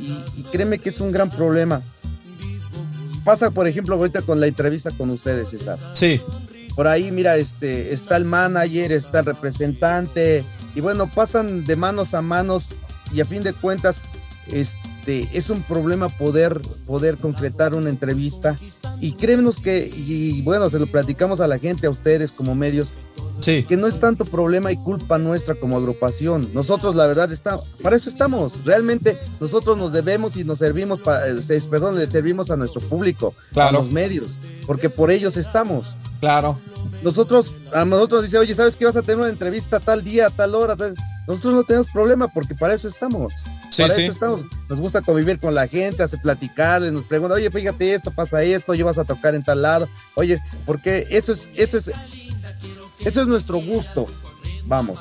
Y, 0.01 0.17
y 0.39 0.43
créeme 0.51 0.79
que 0.79 0.89
es 0.89 0.99
un 1.01 1.11
gran 1.11 1.29
problema. 1.29 1.81
Pasa, 3.23 3.51
por 3.51 3.67
ejemplo, 3.67 3.95
ahorita 3.95 4.21
con 4.21 4.39
la 4.39 4.47
entrevista 4.47 4.89
con 4.91 5.09
ustedes, 5.09 5.49
César. 5.49 5.77
sí, 5.93 6.19
Por 6.75 6.87
ahí, 6.87 7.11
mira, 7.11 7.37
este, 7.37 7.93
está 7.93 8.17
el 8.17 8.25
manager, 8.25 8.91
está 8.91 9.19
el 9.19 9.25
representante, 9.25 10.43
y 10.75 10.81
bueno, 10.81 11.07
pasan 11.07 11.63
de 11.65 11.75
manos 11.75 12.13
a 12.13 12.21
manos, 12.21 12.69
y 13.13 13.21
a 13.21 13.25
fin 13.25 13.43
de 13.43 13.53
cuentas, 13.53 14.01
este, 14.47 14.77
es 15.07 15.49
un 15.49 15.61
problema 15.63 16.09
poder, 16.09 16.61
poder 16.85 17.17
concretar 17.17 17.73
una 17.75 17.89
entrevista. 17.89 18.57
Y 18.99 19.13
créenos 19.13 19.59
que, 19.59 19.85
y 19.95 20.41
bueno, 20.41 20.69
se 20.69 20.79
lo 20.79 20.87
platicamos 20.87 21.39
a 21.39 21.47
la 21.47 21.59
gente, 21.59 21.87
a 21.87 21.89
ustedes 21.89 22.31
como 22.31 22.55
medios, 22.55 22.93
sí, 23.39 23.63
que 23.63 23.75
no 23.77 23.87
es 23.87 23.99
tanto 23.99 24.25
problema 24.25 24.71
y 24.71 24.77
culpa 24.77 25.17
nuestra 25.17 25.55
como 25.55 25.77
agrupación. 25.77 26.49
Nosotros, 26.53 26.95
la 26.95 27.07
verdad, 27.07 27.31
está, 27.31 27.59
para 27.81 27.95
eso 27.95 28.09
estamos. 28.09 28.63
Realmente 28.63 29.17
nosotros 29.41 29.77
nos 29.77 29.91
debemos 29.91 30.37
y 30.37 30.43
nos 30.43 30.59
servimos, 30.59 30.99
para, 31.01 31.25
perdón, 31.69 31.97
le 31.97 32.09
servimos 32.09 32.49
a 32.51 32.57
nuestro 32.57 32.81
público, 32.81 33.33
Claro. 33.51 33.79
a 33.79 33.81
los 33.81 33.91
medios, 33.91 34.27
porque 34.65 34.89
por 34.89 35.11
ellos 35.11 35.37
estamos 35.37 35.95
claro. 36.19 36.57
Nosotros, 37.03 37.51
a 37.73 37.85
nosotros 37.85 38.23
dice, 38.23 38.37
oye, 38.37 38.55
¿sabes 38.55 38.75
qué 38.75 38.85
vas 38.85 38.95
a 38.95 39.01
tener 39.01 39.17
una 39.17 39.29
entrevista 39.29 39.79
tal 39.79 40.03
día, 40.03 40.29
tal 40.29 40.55
hora? 40.55 40.75
tal-?" 40.75 40.95
Nosotros 41.27 41.53
no 41.53 41.63
tenemos 41.63 41.87
problema 41.87 42.27
porque 42.27 42.55
para 42.55 42.73
eso 42.73 42.87
estamos. 42.87 43.33
Sí, 43.69 43.81
para 43.81 43.93
sí. 43.93 44.03
eso 44.03 44.11
estamos. 44.11 44.41
Nos 44.69 44.79
gusta 44.79 45.01
convivir 45.01 45.39
con 45.39 45.55
la 45.55 45.67
gente, 45.67 46.03
hace 46.03 46.17
platicarles, 46.17 46.91
nos 46.91 47.03
preguntan, 47.03 47.37
oye, 47.37 47.49
fíjate 47.49 47.93
esto, 47.93 48.11
pasa 48.11 48.43
esto, 48.43 48.73
yo 48.73 48.85
vas 48.85 48.97
a 48.97 49.05
tocar 49.05 49.35
en 49.35 49.43
tal 49.43 49.61
lado. 49.61 49.87
Oye, 50.15 50.39
porque 50.65 51.07
eso 51.09 51.33
es, 51.33 51.47
eso 51.55 51.77
es, 51.77 51.91
eso 52.99 53.21
es 53.21 53.27
nuestro 53.27 53.59
gusto. 53.59 54.07
Vamos, 54.65 54.99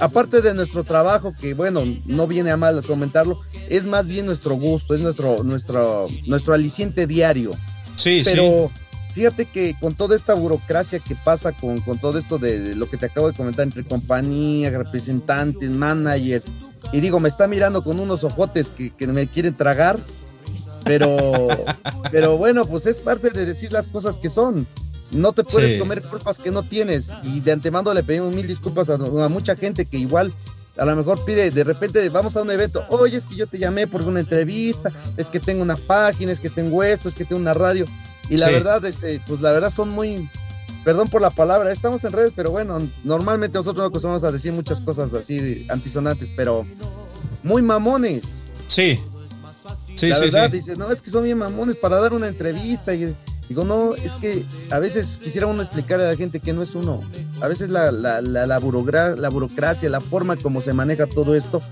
aparte 0.00 0.40
de 0.40 0.54
nuestro 0.54 0.84
trabajo, 0.84 1.34
que 1.38 1.52
bueno, 1.52 1.82
no 2.06 2.26
viene 2.26 2.50
a 2.50 2.56
mal 2.56 2.82
comentarlo, 2.82 3.40
es 3.68 3.84
más 3.84 4.06
bien 4.06 4.24
nuestro 4.24 4.54
gusto, 4.54 4.94
es 4.94 5.00
nuestro, 5.00 5.44
nuestro, 5.44 6.08
nuestro 6.26 6.54
aliciente 6.54 7.06
diario. 7.06 7.50
Sí, 7.96 8.22
Pero 8.24 8.70
fíjate 9.14 9.44
que 9.46 9.74
con 9.80 9.94
toda 9.94 10.14
esta 10.16 10.34
burocracia 10.34 10.98
que 10.98 11.14
pasa 11.14 11.52
con, 11.52 11.80
con 11.80 11.98
todo 11.98 12.18
esto 12.18 12.38
de, 12.38 12.58
de 12.60 12.76
lo 12.76 12.88
que 12.88 12.96
te 12.96 13.06
acabo 13.06 13.28
de 13.30 13.36
comentar 13.36 13.64
entre 13.64 13.84
compañía, 13.84 14.70
representantes, 14.70 15.70
manager, 15.70 16.42
y 16.92 17.00
digo, 17.00 17.20
me 17.20 17.28
está 17.28 17.46
mirando 17.46 17.82
con 17.84 18.00
unos 18.00 18.24
ojotes 18.24 18.68
que, 18.70 18.90
que 18.90 19.06
me 19.06 19.26
quieren 19.28 19.54
tragar, 19.54 19.98
pero, 20.84 21.48
pero 22.10 22.36
bueno, 22.36 22.64
pues 22.64 22.86
es 22.86 22.96
parte 22.96 23.30
de 23.30 23.46
decir 23.46 23.72
las 23.72 23.88
cosas 23.88 24.18
que 24.18 24.28
son. 24.28 24.66
No 25.12 25.32
te 25.32 25.44
puedes 25.44 25.72
Sí. 25.74 25.78
comer 25.78 26.02
culpas 26.02 26.38
que 26.38 26.50
no 26.50 26.62
tienes. 26.62 27.10
Y 27.22 27.40
de 27.40 27.52
antemano 27.52 27.92
le 27.92 28.02
pedimos 28.02 28.34
mil 28.34 28.46
disculpas 28.46 28.88
a, 28.88 28.94
a 28.94 29.28
mucha 29.28 29.54
gente 29.56 29.84
que 29.84 29.98
igual 29.98 30.32
a 30.78 30.86
lo 30.86 30.96
mejor 30.96 31.22
pide, 31.26 31.50
de 31.50 31.64
repente 31.64 32.08
vamos 32.08 32.34
a 32.34 32.40
un 32.40 32.50
evento, 32.50 32.82
oye, 32.88 33.18
es 33.18 33.26
que 33.26 33.36
yo 33.36 33.46
te 33.46 33.58
llamé 33.58 33.86
por 33.86 34.02
una 34.04 34.20
entrevista, 34.20 34.90
es 35.18 35.28
que 35.28 35.38
tengo 35.38 35.60
una 35.60 35.76
página, 35.76 36.32
es 36.32 36.40
que 36.40 36.48
tengo 36.48 36.82
esto, 36.82 37.10
es 37.10 37.14
que 37.14 37.26
tengo 37.26 37.42
una 37.42 37.52
radio. 37.52 37.84
Y 38.32 38.36
la 38.38 38.46
Sí. 38.48 38.52
verdad, 38.54 38.84
este, 38.84 39.20
pues 39.26 39.40
la 39.40 39.52
verdad 39.52 39.70
son 39.70 39.90
muy, 39.90 40.28
perdón 40.84 41.08
por 41.08 41.20
la 41.20 41.30
palabra, 41.30 41.70
estamos 41.70 42.02
en 42.04 42.12
redes, 42.12 42.32
pero 42.34 42.50
bueno, 42.50 42.80
normalmente 43.04 43.58
nosotros 43.58 43.82
no 43.82 43.88
acostumbramos 43.88 44.24
a 44.24 44.32
decir 44.32 44.52
muchas 44.52 44.80
cosas 44.80 45.12
así 45.14 45.66
antisonantes, 45.68 46.30
pero 46.36 46.64
muy 47.42 47.62
mamones. 47.62 48.22
sí. 48.66 48.98
Sí, 49.94 50.08
la 50.08 50.16
sí, 50.16 50.22
verdad, 50.24 50.50
sí. 50.50 50.56
dices, 50.56 50.78
no, 50.78 50.90
es 50.90 51.00
que 51.02 51.10
son 51.10 51.22
bien 51.22 51.38
mamones 51.38 51.76
para 51.76 52.00
dar 52.00 52.12
una 52.12 52.26
entrevista. 52.26 52.92
Y 52.94 53.14
digo, 53.48 53.62
no, 53.64 53.94
es 53.94 54.12
que 54.14 54.44
a 54.70 54.78
veces 54.80 55.20
quisiera 55.22 55.46
uno 55.46 55.62
explicarle 55.62 56.06
a 56.06 56.08
la 56.08 56.16
gente 56.16 56.40
que 56.40 56.52
no 56.52 56.62
es 56.62 56.74
uno. 56.74 57.02
A 57.40 57.46
veces 57.46 57.68
la, 57.68 57.92
la, 57.92 58.20
la, 58.20 58.46
la, 58.46 58.58
burogra- 58.60 59.14
la 59.16 59.28
burocracia, 59.28 59.88
la 59.90 60.00
forma 60.00 60.36
como 60.36 60.60
se 60.60 60.72
maneja 60.72 61.06
todo 61.06 61.36
esto, 61.36 61.62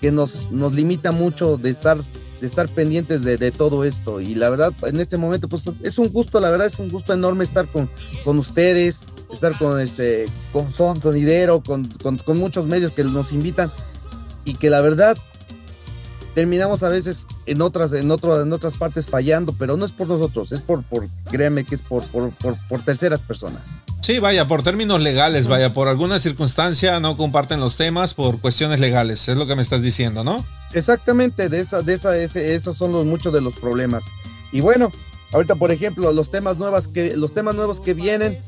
que 0.00 0.12
nos, 0.12 0.52
nos 0.52 0.72
limita 0.74 1.10
mucho 1.10 1.56
de 1.56 1.70
estar, 1.70 1.96
de 2.40 2.46
estar 2.46 2.68
pendientes 2.68 3.22
de, 3.22 3.36
de 3.36 3.50
todo 3.50 3.84
esto. 3.84 4.20
Y 4.20 4.34
la 4.34 4.50
verdad, 4.50 4.72
en 4.82 5.00
este 5.00 5.16
momento, 5.16 5.48
pues 5.48 5.66
es 5.66 5.98
un 5.98 6.08
gusto, 6.08 6.40
la 6.40 6.50
verdad, 6.50 6.66
es 6.66 6.78
un 6.78 6.88
gusto 6.88 7.12
enorme 7.12 7.44
estar 7.44 7.66
con, 7.68 7.88
con 8.24 8.38
ustedes. 8.38 9.00
estar 9.32 9.56
con 9.58 9.80
este, 9.80 10.26
con 10.52 10.70
son, 10.70 11.00
sonidero, 11.00 11.62
con, 11.62 11.84
con, 12.02 12.18
con 12.18 12.38
muchos 12.38 12.66
medios 12.66 12.92
que 12.92 13.04
nos 13.04 13.32
invitan 13.32 13.72
y 14.44 14.54
que 14.54 14.70
la 14.70 14.80
verdad 14.80 15.16
terminamos 16.34 16.82
a 16.82 16.88
veces 16.88 17.26
en 17.46 17.60
otras, 17.60 17.92
en 17.92 18.10
otro, 18.10 18.40
en 18.40 18.52
otras 18.52 18.74
partes 18.74 19.06
fallando, 19.06 19.54
pero 19.58 19.76
no 19.76 19.84
es 19.84 19.92
por 19.92 20.08
nosotros, 20.08 20.52
es 20.52 20.60
por, 20.60 20.82
por 20.84 21.08
créanme 21.30 21.64
que 21.64 21.74
es 21.74 21.82
por, 21.82 22.04
por, 22.04 22.30
por, 22.30 22.56
por 22.68 22.82
terceras 22.82 23.22
personas. 23.22 23.70
Sí, 24.00 24.18
vaya, 24.18 24.48
por 24.48 24.62
términos 24.62 25.00
legales, 25.00 25.46
vaya, 25.46 25.72
por 25.72 25.88
alguna 25.88 26.18
circunstancia 26.18 26.98
no 27.00 27.16
comparten 27.16 27.60
los 27.60 27.76
temas 27.76 28.14
por 28.14 28.40
cuestiones 28.40 28.80
legales, 28.80 29.28
es 29.28 29.36
lo 29.36 29.46
que 29.46 29.56
me 29.56 29.62
estás 29.62 29.82
diciendo, 29.82 30.24
¿no? 30.24 30.44
Exactamente, 30.72 31.48
de 31.48 31.60
esa, 31.60 31.82
de 31.82 31.94
esa, 31.94 32.16
ese- 32.16 32.54
esos 32.54 32.76
son 32.76 32.92
los, 32.92 33.04
muchos 33.04 33.32
de 33.32 33.40
los 33.40 33.54
problemas. 33.56 34.04
Y 34.52 34.60
bueno, 34.60 34.92
ahorita 35.32 35.54
por 35.56 35.70
ejemplo, 35.70 36.12
los 36.12 36.30
temas 36.30 36.58
nuevas 36.58 36.88
que, 36.88 37.16
los 37.16 37.32
temas 37.34 37.54
nuevos 37.54 37.80
que 37.80 37.94
vienen, 37.94 38.38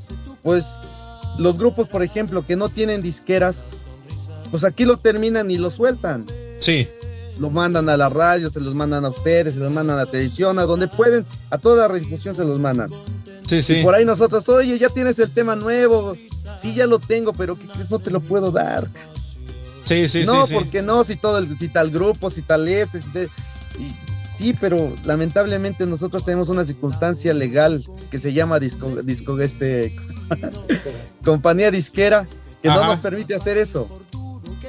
pues 0.42 0.66
los 1.38 1.58
grupos, 1.58 1.88
por 1.88 2.02
ejemplo, 2.02 2.44
que 2.44 2.56
no 2.56 2.68
tienen 2.68 3.02
disqueras, 3.02 3.68
pues 4.50 4.64
aquí 4.64 4.84
lo 4.84 4.96
terminan 4.96 5.50
y 5.50 5.56
lo 5.56 5.70
sueltan. 5.70 6.26
Sí. 6.60 6.86
Lo 7.38 7.48
mandan 7.50 7.88
a 7.88 7.96
la 7.96 8.08
radio, 8.08 8.50
se 8.50 8.60
los 8.60 8.74
mandan 8.74 9.04
a 9.04 9.08
ustedes, 9.08 9.54
se 9.54 9.60
los 9.60 9.70
mandan 9.72 9.96
a 9.98 10.04
la 10.04 10.10
televisión, 10.10 10.58
a 10.58 10.62
donde 10.64 10.86
pueden, 10.88 11.24
a 11.50 11.58
toda 11.58 11.82
la 11.82 11.88
redifusión 11.88 12.34
se 12.34 12.44
los 12.44 12.58
mandan. 12.60 12.90
Sí, 13.48 13.62
sí. 13.62 13.76
Y 13.78 13.82
por 13.82 13.94
ahí 13.94 14.04
nosotros, 14.04 14.48
oye, 14.48 14.78
ya 14.78 14.88
tienes 14.90 15.18
el 15.18 15.30
tema 15.32 15.56
nuevo, 15.56 16.14
sí, 16.60 16.74
ya 16.74 16.86
lo 16.86 16.98
tengo, 16.98 17.32
pero 17.32 17.56
¿qué 17.56 17.66
crees? 17.66 17.90
No 17.90 17.98
te 17.98 18.10
lo 18.10 18.20
puedo 18.20 18.50
dar. 18.52 18.86
Sí, 19.92 20.08
sí, 20.08 20.24
no, 20.24 20.46
sí, 20.46 20.54
porque 20.54 20.82
no, 20.82 21.04
si 21.04 21.16
todo 21.16 21.38
el, 21.38 21.58
si 21.58 21.68
tal 21.68 21.90
grupo, 21.90 22.30
si 22.30 22.42
tal 22.42 22.68
este, 22.68 23.00
si 23.00 23.06
y- 23.78 23.94
sí, 24.38 24.54
pero 24.58 24.92
lamentablemente 25.04 25.86
nosotros 25.86 26.24
tenemos 26.24 26.48
una 26.48 26.64
circunstancia 26.64 27.32
legal 27.34 27.84
que 28.10 28.18
se 28.18 28.32
llama 28.32 28.58
disco, 28.58 29.02
disco 29.02 29.38
este 29.40 29.94
compañía 31.24 31.70
disquera 31.70 32.26
que 32.62 32.68
no 32.68 32.84
nos 32.86 32.98
permite 32.98 33.34
hacer 33.34 33.58
eso. 33.58 33.88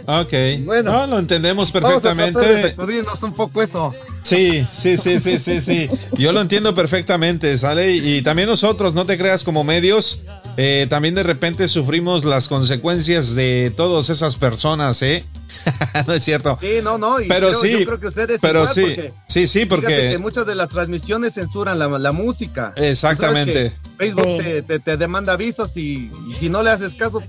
Ok. 0.06 0.34
Bueno. 0.66 0.92
no, 0.92 1.08
lo 1.08 1.20
entendemos 1.20 1.72
Vamos 1.72 1.98
a 1.98 2.02
tratar 2.02 2.18
de 2.18 2.32
perfectamente. 2.34 2.70
sacudirnos 2.72 3.24
un 3.24 3.34
poco 3.34 3.62
eso. 3.62 3.94
Sí, 4.24 4.68
sí, 4.74 4.98
sí, 4.98 5.20
sí, 5.20 5.40
sí, 5.40 5.62
sí. 5.62 5.90
Yo 6.18 6.32
lo 6.34 6.42
entiendo 6.42 6.74
perfectamente, 6.76 7.58
¿sale? 7.58 7.96
Y, 7.96 8.16
y 8.18 8.22
también 8.22 8.50
nosotros, 8.50 8.96
no 8.96 9.06
te 9.06 9.18
creas 9.18 9.44
como 9.44 9.64
medios, 9.64 10.22
eh, 10.58 10.88
también 10.90 11.16
de 11.16 11.24
repente 11.24 11.68
sufrimos 11.68 12.26
las 12.26 12.48
consecuencias 12.48 13.36
de 13.36 13.72
todas 13.76 14.10
esas 14.10 14.36
personas, 14.36 15.02
¿eh? 15.02 15.24
no 16.08 16.14
es 16.14 16.24
cierto. 16.24 16.58
Sí, 16.62 16.80
no, 16.84 16.98
no, 16.98 17.22
y 17.22 17.28
Pero 17.28 17.50
creo- 17.50 17.62
sí, 17.62 17.72
yo 17.80 17.86
creo 17.86 18.00
que 18.00 18.08
ustedes 18.08 18.42
pero 18.42 18.62
igual, 18.62 18.74
sí, 18.76 18.82
porque 18.82 19.14
sí, 19.28 19.48
sí, 19.48 19.66
porque- 19.66 20.10
que 20.12 20.18
muchas 20.18 20.46
de 20.46 20.56
las 20.56 20.70
transmisiones 20.70 21.36
censuran 21.36 21.80
la, 21.80 21.88
la 21.88 22.12
música. 22.12 22.74
Exactamente. 22.76 23.72
Facebook 23.98 24.38
te, 24.40 24.62
te- 24.64 24.80
te 24.80 24.98
demanda 24.98 25.34
avisos 25.34 25.78
y, 25.78 26.12
y 26.30 26.36
si 26.40 26.50
no 26.50 26.64
le 26.64 26.72
haces 26.72 26.96
caso, 26.96 27.24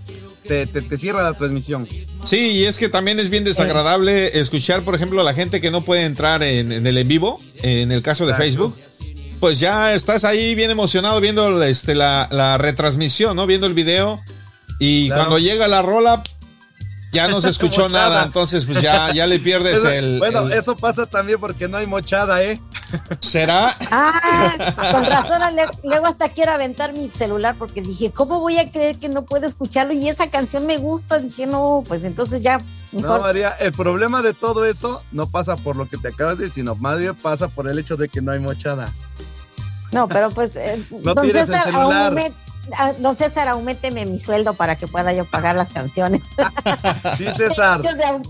te, 0.48 0.66
te- 0.66 0.82
te 0.82 0.96
cierra 0.96 1.22
la 1.22 1.34
transmisión. 1.34 1.86
Sí, 2.24 2.38
y 2.52 2.64
es 2.64 2.78
que 2.78 2.88
también 2.88 3.20
es 3.20 3.28
bien 3.30 3.44
desagradable 3.44 4.38
escuchar, 4.40 4.82
por 4.82 4.94
ejemplo, 4.94 5.20
a 5.20 5.24
la 5.24 5.34
gente 5.34 5.60
que 5.60 5.70
no 5.70 5.84
puede 5.84 6.02
entrar 6.04 6.42
en, 6.42 6.72
en 6.72 6.86
el 6.86 6.96
en 6.98 7.06
vivo, 7.08 7.40
en 7.62 7.92
el 7.92 8.02
caso 8.02 8.24
de 8.24 8.32
Exacto. 8.32 8.44
Facebook. 8.44 8.78
Pues 9.40 9.60
ya 9.60 9.92
estás 9.92 10.24
ahí 10.24 10.54
bien 10.54 10.70
emocionado 10.70 11.20
viendo 11.20 11.62
este, 11.62 11.94
la, 11.94 12.28
la 12.30 12.56
retransmisión, 12.58 13.36
¿no? 13.36 13.46
Viendo 13.46 13.66
el 13.66 13.74
video. 13.74 14.20
Y 14.80 15.06
Claro. 15.08 15.22
cuando 15.22 15.38
llega 15.38 15.68
la 15.68 15.82
rola, 15.82 16.22
ya 17.12 17.28
no 17.28 17.40
se 17.40 17.50
escuchó 17.50 17.88
nada. 17.90 18.24
Entonces, 18.24 18.64
pues 18.64 18.80
ya, 18.80 19.12
ya 19.12 19.26
le 19.26 19.38
pierdes 19.38 19.80
Eso- 19.80 19.90
el. 19.90 20.18
bueno, 20.18 20.40
el- 20.46 20.52
eso 20.54 20.74
pasa 20.76 21.04
también 21.06 21.38
porque 21.38 21.68
no 21.68 21.76
hay 21.76 21.86
mochada, 21.86 22.42
¿eh? 22.42 22.58
¿Será? 23.20 23.76
Ah, 23.90 24.54
con 24.92 25.04
razón, 25.10 25.40
luego 25.84 26.06
hasta 26.06 26.28
quiero 26.30 26.52
aventar 26.52 26.92
mi 26.96 27.10
celular 27.10 27.54
porque 27.58 27.82
dije, 27.82 28.10
¿cómo 28.12 28.40
voy 28.40 28.58
a 28.58 28.70
creer 28.70 28.96
que 28.98 29.08
no 29.10 29.24
puedo 29.26 29.46
escucharlo? 29.46 29.92
Y 29.92 30.08
esa 30.08 30.28
canción 30.30 30.64
me 30.66 30.78
gusta. 30.78 31.18
Dije, 31.18 31.46
no, 31.46 31.84
pues 31.86 32.02
entonces 32.02 32.40
ya, 32.42 32.60
No. 32.92 33.20
María, 33.20 33.50
el 33.60 33.72
problema 33.72 34.22
de 34.22 34.32
todo 34.34 34.64
eso 34.64 35.02
no 35.12 35.28
pasa 35.28 35.56
por 35.56 35.76
lo 35.76 35.86
que 35.88 35.98
te 35.98 36.08
acabas 36.08 36.38
de 36.38 36.44
decir, 36.44 36.62
sino 36.62 36.74
más 36.76 36.98
bien 36.98 37.14
pasa 37.14 37.48
por 37.48 37.68
el 37.68 37.78
hecho 37.78 37.96
de 37.96 38.08
que 38.08 38.20
no 38.22 38.32
hay 38.32 38.38
mochada. 38.40 38.90
No, 39.94 40.08
pero 40.08 40.28
pues, 40.30 40.54
eh, 40.56 40.82
No 40.90 41.14
don, 41.14 41.24
tires 41.26 41.42
el 41.42 41.54
César, 41.54 41.64
celular. 41.72 42.12
aument- 42.12 42.34
ah, 42.76 42.92
don 42.98 43.16
César, 43.16 43.48
aumenteme 43.48 44.04
mi 44.06 44.18
sueldo 44.18 44.54
para 44.54 44.76
que 44.76 44.86
pueda 44.88 45.12
yo 45.12 45.24
pagar 45.24 45.56
las 45.56 45.72
canciones. 45.72 46.22
Sí, 47.18 47.26
César. 47.36 47.80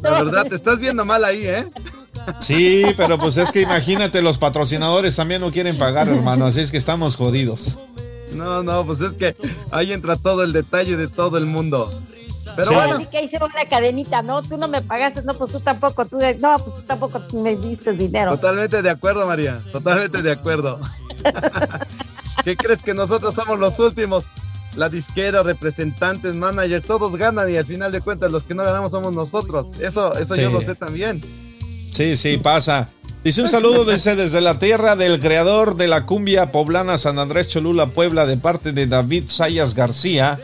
La 0.03 0.11
verdad, 0.11 0.45
te 0.47 0.55
estás 0.55 0.79
viendo 0.79 1.05
mal 1.05 1.25
ahí, 1.25 1.47
¿eh? 1.47 1.65
Sí, 2.41 2.85
pero 2.97 3.19
pues 3.19 3.37
es 3.39 3.51
que 3.53 3.61
imagínate, 3.63 4.21
los 4.23 4.39
patrocinadores 4.39 5.17
también 5.17 5.41
no 5.41 5.51
quieren 5.51 5.77
pagar, 5.79 6.09
hermano. 6.09 6.47
Así 6.47 6.61
es 6.61 6.71
que 6.71 6.77
estamos 6.77 7.17
jodidos. 7.17 7.77
No, 8.33 8.63
no, 8.63 8.85
pues 8.85 9.01
es 9.01 9.15
que 9.15 9.37
ahí 9.71 9.93
entra 9.93 10.17
todo 10.17 10.43
el 10.43 10.53
detalle 10.53 10.97
de 10.97 11.09
todo 11.09 11.39
el 11.39 11.47
mundo. 11.47 11.91
Pero 12.57 12.69
Sí. 12.69 12.75
bueno, 12.75 12.95
Así 12.97 13.07
que 13.07 13.25
hice 13.25 13.37
una 13.37 13.69
cadenita, 13.69 14.23
no, 14.23 14.43
tú 14.43 14.57
no 14.57 14.69
me 14.69 14.83
pagaste, 14.83 15.23
no, 15.23 15.35
pues 15.35 15.53
tú 15.53 15.61
tampoco, 15.61 16.05
tú, 16.07 16.19
no, 16.19 16.59
pues 16.59 16.77
tú 16.77 16.83
tampoco 16.87 17.21
me 17.35 17.57
diste 17.57 17.93
dinero. 17.93 18.33
totalmente 18.33 18.83
de 18.83 18.91
acuerdo, 18.91 19.27
María. 19.27 19.59
Totalmente 19.73 20.23
de 20.23 20.33
acuerdo. 20.33 20.79
¿Qué 22.45 22.57
crees 22.57 22.83
que 22.83 22.95
nosotros 22.95 23.35
somos 23.35 23.59
los 23.59 23.79
últimos? 23.79 24.25
La 24.77 24.89
disquera, 24.89 25.43
representantes, 25.45 26.35
manager, 26.35 26.83
todos 26.83 27.15
ganan 27.17 27.49
y 27.49 27.57
al 27.57 27.65
final 27.65 27.93
de 27.93 28.01
cuentas 28.01 28.33
los 28.33 28.43
que 28.43 28.55
no 28.55 28.65
ganamos 28.65 28.91
somos 28.91 29.15
nosotros. 29.15 29.69
Eso, 29.79 30.17
eso 30.19 30.35
yo 30.35 30.51
lo 30.51 30.61
sé 30.63 30.75
también. 30.75 31.21
Sí, 31.93 32.17
sí, 32.17 32.39
pasa. 32.39 32.89
Dice 33.23 33.41
un 33.41 33.49
saludo 33.49 33.85
dice, 33.85 34.17
desde 34.17 34.41
la 34.41 34.59
tierra 34.59 34.97
del 34.97 35.21
creador 35.21 35.77
de 35.77 35.87
la 35.89 36.05
cumbia 36.05 36.51
poblana 36.53 36.99
San 36.99 37.19
Andrés 37.21 37.49
Cholula, 37.49 37.87
Puebla, 37.87 38.27
de 38.27 38.37
parte 38.37 38.73
de 38.73 38.87
David 38.89 39.25
Sayas 39.29 39.75
García. 39.75 40.39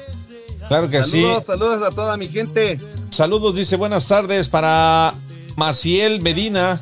Claro 0.71 0.89
que 0.89 1.03
Saludos, 1.03 1.39
sí. 1.41 1.47
saludos 1.49 1.83
a 1.83 1.91
toda 1.91 2.17
mi 2.17 2.29
gente. 2.29 2.79
Saludos, 3.11 3.57
dice 3.57 3.75
buenas 3.75 4.07
tardes 4.07 4.49
para 4.49 5.15
Maciel 5.57 6.23
Medina. 6.23 6.81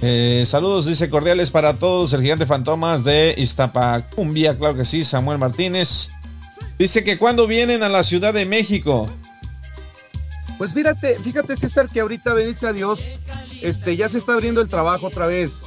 Eh, 0.00 0.42
saludos, 0.44 0.86
dice 0.86 1.08
cordiales 1.08 1.52
para 1.52 1.74
todos, 1.74 2.12
el 2.12 2.22
gigante 2.22 2.44
fantomas 2.44 3.04
de 3.04 3.36
Iztapacumbia, 3.38 4.58
claro 4.58 4.74
que 4.74 4.84
sí, 4.84 5.04
Samuel 5.04 5.38
Martínez. 5.38 6.10
Dice 6.76 7.04
que 7.04 7.16
cuando 7.18 7.46
vienen 7.46 7.84
a 7.84 7.88
la 7.88 8.02
Ciudad 8.02 8.34
de 8.34 8.44
México. 8.44 9.08
Pues 10.58 10.72
fíjate, 10.72 11.20
fíjate 11.20 11.54
César 11.54 11.88
que 11.88 12.00
ahorita 12.00 12.34
bendito 12.34 12.66
a 12.66 12.72
Dios, 12.72 12.98
este 13.60 13.96
ya 13.96 14.08
se 14.08 14.18
está 14.18 14.32
abriendo 14.32 14.60
el 14.60 14.68
trabajo 14.68 15.06
otra 15.06 15.28
vez. 15.28 15.61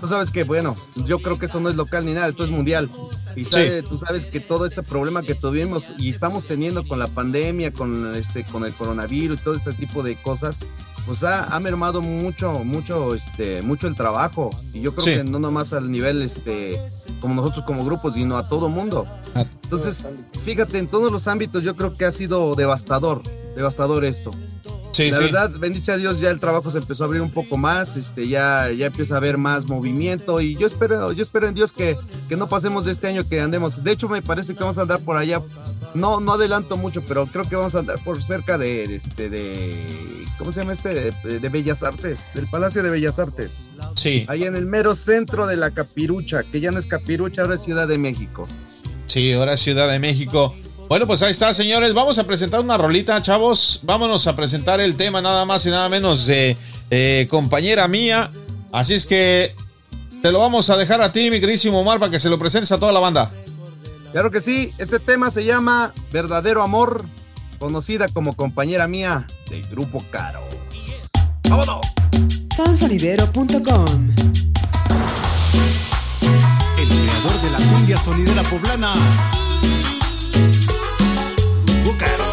Tú 0.00 0.08
sabes 0.08 0.30
que 0.30 0.44
bueno, 0.44 0.76
yo 1.06 1.18
creo 1.20 1.38
que 1.38 1.46
esto 1.46 1.60
no 1.60 1.68
es 1.68 1.76
local 1.76 2.04
ni 2.06 2.12
nada, 2.12 2.28
esto 2.28 2.44
es 2.44 2.50
mundial. 2.50 2.90
Y 3.36 3.44
sabe- 3.44 3.82
tú 3.82 3.98
sabes 3.98 4.26
que 4.26 4.40
todo 4.40 4.66
este 4.66 4.82
problema 4.82 5.22
que 5.22 5.34
tuvimos 5.34 5.88
y 5.98 6.10
estamos 6.10 6.44
teniendo 6.46 6.86
con 6.86 6.98
la 6.98 7.06
pandemia, 7.08 7.72
con 7.72 8.14
este, 8.14 8.44
con 8.44 8.64
el 8.64 8.72
coronavirus, 8.72 9.42
todo 9.42 9.54
este 9.54 9.72
tipo 9.72 10.02
de 10.02 10.16
cosas, 10.16 10.58
pues 11.06 11.22
ha, 11.22 11.44
ha 11.54 11.60
mermado 11.60 12.00
mucho, 12.00 12.52
mucho, 12.64 13.14
este, 13.14 13.60
mucho 13.62 13.86
el 13.88 13.94
trabajo. 13.94 14.50
Y 14.72 14.80
yo 14.80 14.94
creo 14.94 15.04
Sí. 15.04 15.22
que 15.22 15.30
no 15.30 15.38
nomás 15.38 15.72
al 15.72 15.90
nivel, 15.90 16.22
este, 16.22 16.80
como 17.20 17.34
nosotros 17.34 17.64
como 17.66 17.84
grupo, 17.84 18.10
sino 18.10 18.36
a 18.38 18.48
todo 18.48 18.68
mundo. 18.68 19.06
Entonces, 19.64 20.04
fíjate, 20.44 20.78
en 20.78 20.86
todos 20.86 21.10
los 21.12 21.26
ámbitos 21.28 21.62
yo 21.64 21.74
creo 21.74 21.94
que 21.94 22.04
ha 22.04 22.12
sido 22.12 22.54
devastador, 22.54 23.22
devastador 23.56 24.04
esto. 24.04 24.30
Sí, 24.94 25.10
la 25.10 25.16
sí. 25.16 25.24
verdad, 25.24 25.50
bendice 25.58 25.90
a 25.90 25.96
Dios, 25.96 26.20
ya 26.20 26.30
el 26.30 26.38
trabajo 26.38 26.70
se 26.70 26.78
empezó 26.78 27.02
a 27.02 27.06
abrir 27.06 27.20
un 27.20 27.32
poco 27.32 27.56
más, 27.56 27.96
este, 27.96 28.28
ya, 28.28 28.70
ya 28.70 28.86
empieza 28.86 29.14
a 29.14 29.16
haber 29.16 29.38
más 29.38 29.66
movimiento 29.66 30.40
y 30.40 30.54
yo 30.56 30.66
espero, 30.68 31.10
yo 31.10 31.22
espero 31.22 31.48
en 31.48 31.54
Dios 31.54 31.72
que, 31.72 31.96
que 32.28 32.36
no 32.36 32.46
pasemos 32.48 32.84
de 32.84 32.92
este 32.92 33.08
año 33.08 33.22
que 33.28 33.40
andemos. 33.40 33.82
De 33.82 33.90
hecho, 33.90 34.08
me 34.08 34.22
parece 34.22 34.54
que 34.54 34.60
vamos 34.60 34.78
a 34.78 34.82
andar 34.82 35.00
por 35.00 35.16
allá. 35.16 35.40
No, 35.94 36.20
no 36.20 36.34
adelanto 36.34 36.76
mucho, 36.76 37.02
pero 37.02 37.26
creo 37.26 37.44
que 37.44 37.56
vamos 37.56 37.74
a 37.74 37.80
andar 37.80 37.98
por 38.04 38.22
cerca 38.22 38.56
de, 38.56 38.86
de 38.86 38.94
este, 38.96 39.28
de, 39.30 40.24
¿cómo 40.38 40.52
se 40.52 40.60
llama 40.60 40.72
este? 40.74 41.12
De, 41.12 41.40
de 41.40 41.48
Bellas 41.48 41.82
Artes, 41.82 42.20
del 42.34 42.46
Palacio 42.46 42.82
de 42.82 42.90
Bellas 42.90 43.18
Artes. 43.18 43.50
Sí, 43.94 44.24
Ahí 44.28 44.44
en 44.44 44.56
el 44.56 44.66
mero 44.66 44.94
centro 44.94 45.46
de 45.46 45.56
la 45.56 45.70
Capirucha, 45.72 46.44
que 46.44 46.60
ya 46.60 46.70
no 46.70 46.78
es 46.78 46.86
Capirucha, 46.86 47.42
ahora 47.42 47.56
es 47.56 47.62
Ciudad 47.62 47.88
de 47.88 47.98
México. 47.98 48.46
sí, 49.06 49.32
ahora 49.32 49.54
es 49.54 49.60
Ciudad 49.60 49.90
de 49.90 49.98
México. 49.98 50.54
Bueno, 50.88 51.06
pues 51.06 51.22
ahí 51.22 51.30
está, 51.30 51.54
señores. 51.54 51.94
Vamos 51.94 52.18
a 52.18 52.24
presentar 52.24 52.60
una 52.60 52.76
rolita, 52.76 53.20
chavos. 53.22 53.80
Vámonos 53.82 54.26
a 54.26 54.36
presentar 54.36 54.80
el 54.80 54.96
tema 54.96 55.20
nada 55.20 55.44
más 55.44 55.64
y 55.66 55.70
nada 55.70 55.88
menos 55.88 56.26
de 56.26 56.56
eh, 56.90 57.26
compañera 57.30 57.88
mía. 57.88 58.30
Así 58.70 58.94
es 58.94 59.06
que 59.06 59.54
te 60.22 60.30
lo 60.30 60.40
vamos 60.40 60.68
a 60.70 60.76
dejar 60.76 61.00
a 61.00 61.12
ti, 61.12 61.30
mi 61.30 61.40
queridísimo 61.40 61.80
Omar, 61.80 61.98
para 61.98 62.10
que 62.10 62.18
se 62.18 62.28
lo 62.28 62.38
presentes 62.38 62.70
a 62.72 62.78
toda 62.78 62.92
la 62.92 63.00
banda. 63.00 63.30
Claro 64.12 64.30
que 64.30 64.40
sí, 64.40 64.70
este 64.78 64.98
tema 64.98 65.30
se 65.30 65.44
llama 65.44 65.92
Verdadero 66.12 66.62
Amor, 66.62 67.04
conocida 67.58 68.08
como 68.08 68.34
compañera 68.34 68.86
mía 68.86 69.26
del 69.50 69.66
Grupo 69.68 70.04
Caro. 70.10 70.40
¡Vámonos! 71.48 71.80
Sonsonidero.com 72.56 74.14
El 76.78 76.88
creador 76.88 77.42
de 77.42 77.50
la 77.50 77.58
cumbia 77.58 77.96
sonidera 77.96 78.42
poblana. 78.44 78.94
buscar 81.84 82.23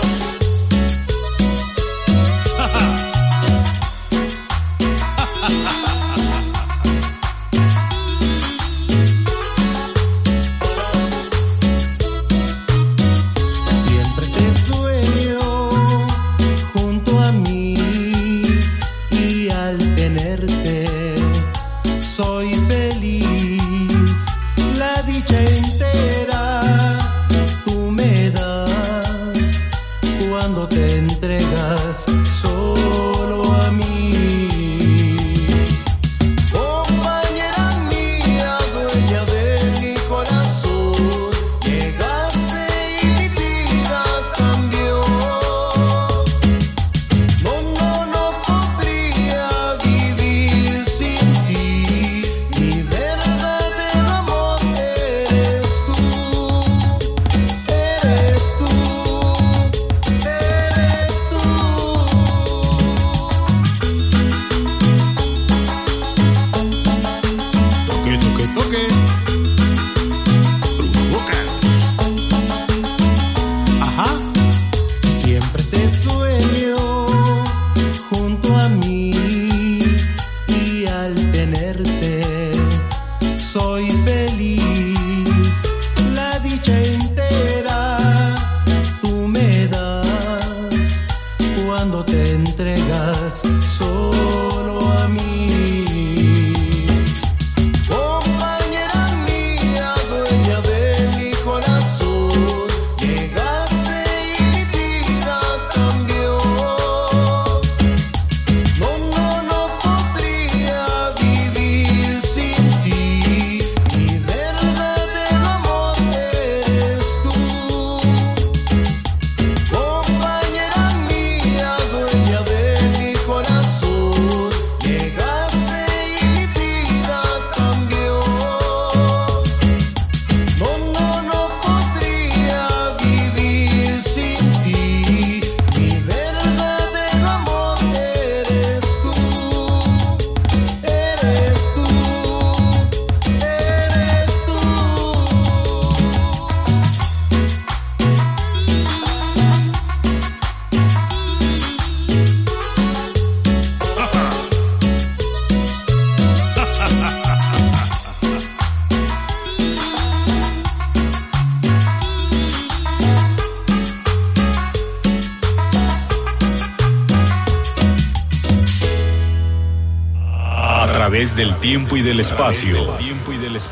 tiempo 171.71 171.95
y 171.95 172.01
del 172.01 172.19
espacio, 172.19 172.97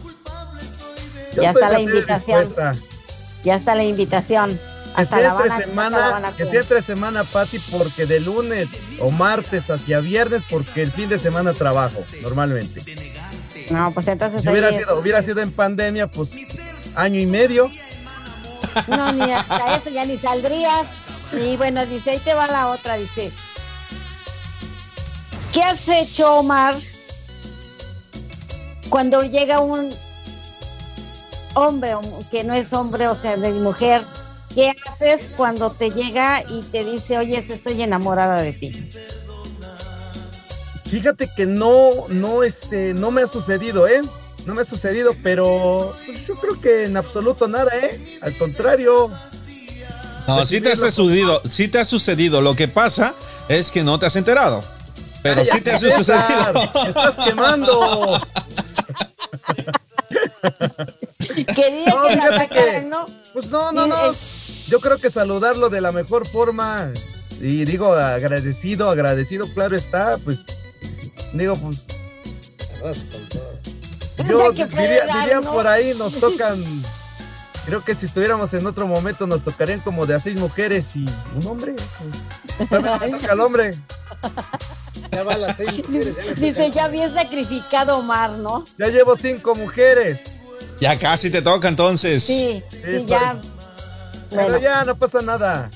yo 1.36 1.41
Ya 1.43 1.49
está 1.51 1.70
la 1.70 1.80
invitación. 1.80 2.39
dispuesta. 2.45 2.76
Ya 3.43 3.55
está 3.55 3.76
la 3.76 3.84
invitación. 3.84 4.59
Que 4.95 5.01
Hasta 5.03 5.20
sea 5.20 5.32
Habana, 5.32 5.55
entre 5.55 5.68
semana, 5.70 6.34
que 6.36 6.45
sea 6.45 6.59
entre 6.61 6.82
semana, 6.82 7.24
Pati, 7.24 7.59
porque 7.72 8.05
de 8.07 8.20
lunes 8.20 8.68
o 8.99 9.11
martes 9.11 9.70
hacia 9.70 9.99
viernes, 9.99 10.41
porque 10.49 10.82
el 10.82 10.91
fin 10.91 11.07
de 11.07 11.20
semana 11.20 11.53
trabajo, 11.53 12.03
normalmente. 12.22 12.82
No, 13.70 13.91
pues 13.91 14.07
entonces 14.07 14.41
Si 14.41 14.49
hubiera 14.49 14.70
sido, 14.76 14.99
hubiera 14.99 15.22
sido 15.22 15.41
en 15.41 15.51
pandemia, 15.51 16.07
pues 16.07 16.32
año 16.95 17.20
y 17.20 17.28
medio. 17.28 17.70
No, 18.88 19.11
ni 19.13 19.32
hasta 19.32 19.76
eso 19.76 19.89
ya 19.91 20.03
ni 20.05 20.18
saldrías. 20.18 20.88
Y 21.34 21.57
bueno, 21.57 21.86
dice, 21.86 22.11
ahí 22.11 22.19
te 22.19 22.34
va 22.34 22.47
la 22.47 22.69
otra, 22.69 22.95
dice. 22.95 23.32
¿Qué 25.53 25.63
has 25.63 25.88
hecho, 25.88 26.38
Omar, 26.38 26.75
cuando 28.89 29.23
llega 29.23 29.59
un 29.59 29.93
hombre 31.55 31.95
o- 31.95 32.01
que 32.30 32.43
no 32.43 32.53
es 32.53 32.71
hombre, 32.73 33.07
o 33.07 33.15
sea, 33.15 33.38
de 33.38 33.51
mujer? 33.51 34.03
¿Qué 34.53 34.73
haces 34.91 35.30
cuando 35.36 35.71
te 35.71 35.91
llega 35.91 36.43
y 36.49 36.61
te 36.63 36.84
dice, 36.84 37.17
oye, 37.17 37.38
estoy 37.47 37.82
enamorada 37.82 38.41
de 38.41 38.53
ti? 38.53 38.89
Fíjate 40.89 41.30
que 41.36 41.45
no, 41.45 42.07
no, 42.09 42.43
este, 42.43 42.93
no 42.93 43.11
me 43.11 43.21
ha 43.23 43.28
sucedido, 43.28 43.88
¿eh? 43.88 44.01
no 44.45 44.55
me 44.55 44.61
ha 44.61 44.65
sucedido, 44.65 45.13
pero 45.21 45.93
pues, 46.05 46.25
yo 46.25 46.36
creo 46.36 46.61
que 46.61 46.86
en 46.86 46.95
absoluto 46.95 47.49
nada, 47.49 47.69
¿eh? 47.78 48.17
Al 48.21 48.38
contrario. 48.38 49.11
No, 50.28 50.45
sí 50.45 50.59
te 50.59 50.73
ha 50.73 50.75
sucedido, 50.75 51.41
sí 51.49 51.67
te 51.69 51.80
ha 51.80 51.86
sucedido. 51.86 52.41
Lo 52.41 52.55
que 52.55 52.67
pasa 52.67 53.13
es 53.47 53.71
que 53.71 53.84
no 53.84 53.97
te 53.97 54.05
has 54.05 54.15
enterado. 54.17 54.63
Pero 55.23 55.43
sí 55.45 55.61
te 55.61 55.71
ha 55.71 55.80
sucedido. 55.80 56.71
estás 56.88 57.15
quemando. 57.25 58.21
Quería 61.55 61.86
No, 61.88 62.07
que 62.07 62.15
la 62.15 62.38
sacaran, 62.38 62.89
¿no? 62.89 63.05
Pues 63.34 63.47
no, 63.47 63.71
no, 63.71 63.88
no. 63.88 64.13
Yo 64.67 64.80
creo 64.80 64.97
que 64.97 65.09
saludarlo 65.09 65.69
de 65.69 65.82
la 65.82 65.91
mejor 65.91 66.28
forma. 66.28 66.91
Y 67.39 67.65
digo, 67.65 67.93
agradecido, 67.93 68.89
agradecido, 68.89 69.47
claro 69.53 69.75
está, 69.78 70.17
pues. 70.17 70.39
Digo, 71.34 71.55
pues. 71.57 71.78
Yo 74.28 74.53
que 74.53 74.65
puede 74.65 75.01
diría, 75.01 75.21
diría 75.21 75.41
por 75.41 75.67
ahí 75.67 75.93
nos 75.97 76.13
tocan. 76.15 76.63
Creo 77.68 77.84
que 77.84 77.93
si 77.95 78.05
estuviéramos 78.05 78.53
en 78.53 78.65
otro 78.65 78.88
momento 78.88 79.28
nos 79.28 79.43
tocarían 79.43 79.82
como 79.82 80.05
de 80.05 80.15
a 80.15 80.20
seis 80.22 80.38
mujeres 80.38 80.95
y 80.95 81.05
un 81.36 81.45
hombre. 81.47 81.76
También 82.70 83.11
toca 83.20 83.34
al 83.34 83.39
hombre. 83.41 83.78
Ya 85.11 85.24
va 85.24 85.34
a 85.34 85.38
las 85.38 85.57
seis 85.57 85.72
mujeres, 85.88 86.15
ya 86.15 86.34
Dice, 86.34 86.72
ya 86.72 86.88
bien 86.88 87.13
sacrificado 87.13 87.97
Omar, 87.97 88.32
¿no? 88.32 88.63
Ya 88.80 88.88
llevo 88.88 89.18
cinco 89.18 89.53
mujeres. 89.53 90.20
Ya 90.80 90.97
casi 90.97 91.30
te 91.30 91.41
toca 91.41 91.68
entonces. 91.68 92.24
Sí, 92.24 92.61
sí, 92.72 92.78
pues. 92.82 93.05
ya. 93.05 93.38
Pero 94.30 94.43
Bueno, 94.43 94.57
ya 94.59 94.86
no 94.86 94.95
pasa 94.95 95.22
nada. 95.22 95.70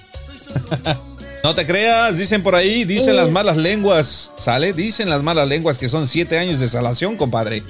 No 1.43 1.53
te 1.53 1.65
creas, 1.65 2.17
dicen 2.17 2.41
por 2.43 2.55
ahí, 2.55 2.85
dicen 2.85 3.11
Sí. 3.13 3.17
las 3.17 3.29
malas 3.31 3.57
lenguas, 3.57 4.31
¿sale? 4.37 4.73
Dicen 4.73 5.09
las 5.09 5.23
malas 5.23 5.47
lenguas 5.47 5.77
que 5.77 5.89
son 5.89 6.07
siete 6.07 6.37
años 6.39 6.59
de 6.59 6.69
salación, 6.69 7.17
compadre. 7.17 7.63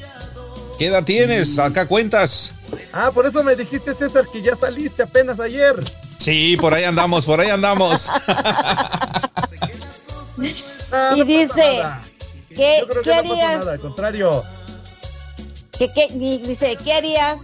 ¿Qué 0.78 0.88
edad 0.88 1.04
tienes? 1.04 1.58
Acá 1.58 1.88
cuentas. 1.88 2.54
Ah, 2.94 3.12
por 3.14 3.26
eso 3.26 3.44
me 3.44 3.56
dijiste, 3.56 3.94
César, 3.94 4.26
que 4.32 4.42
ya 4.42 4.56
saliste 4.56 5.04
apenas 5.04 5.40
ayer. 5.40 5.76
Sí, 6.18 6.58
por 6.60 6.74
ahí 6.74 6.84
andamos, 6.84 7.26
por 7.26 7.40
ahí 7.40 7.50
andamos. 7.50 8.10
Ah, 10.94 11.14
Y 11.16 11.24
dice. 11.24 11.82
¿qué, 12.50 12.80
Yo 12.82 12.88
creo 12.88 13.02
qué 13.04 13.10
que 13.12 13.16
no 13.16 13.30
pasa 13.30 13.34
harías? 13.46 13.60
nada, 13.60 13.72
al 13.74 13.80
contrario. 13.80 14.44
¿Qué- 15.80 15.90
qué- 15.94 16.08
di- 16.12 16.40
dice, 16.40 16.76
¿qué 16.84 16.92
harías 16.94 17.38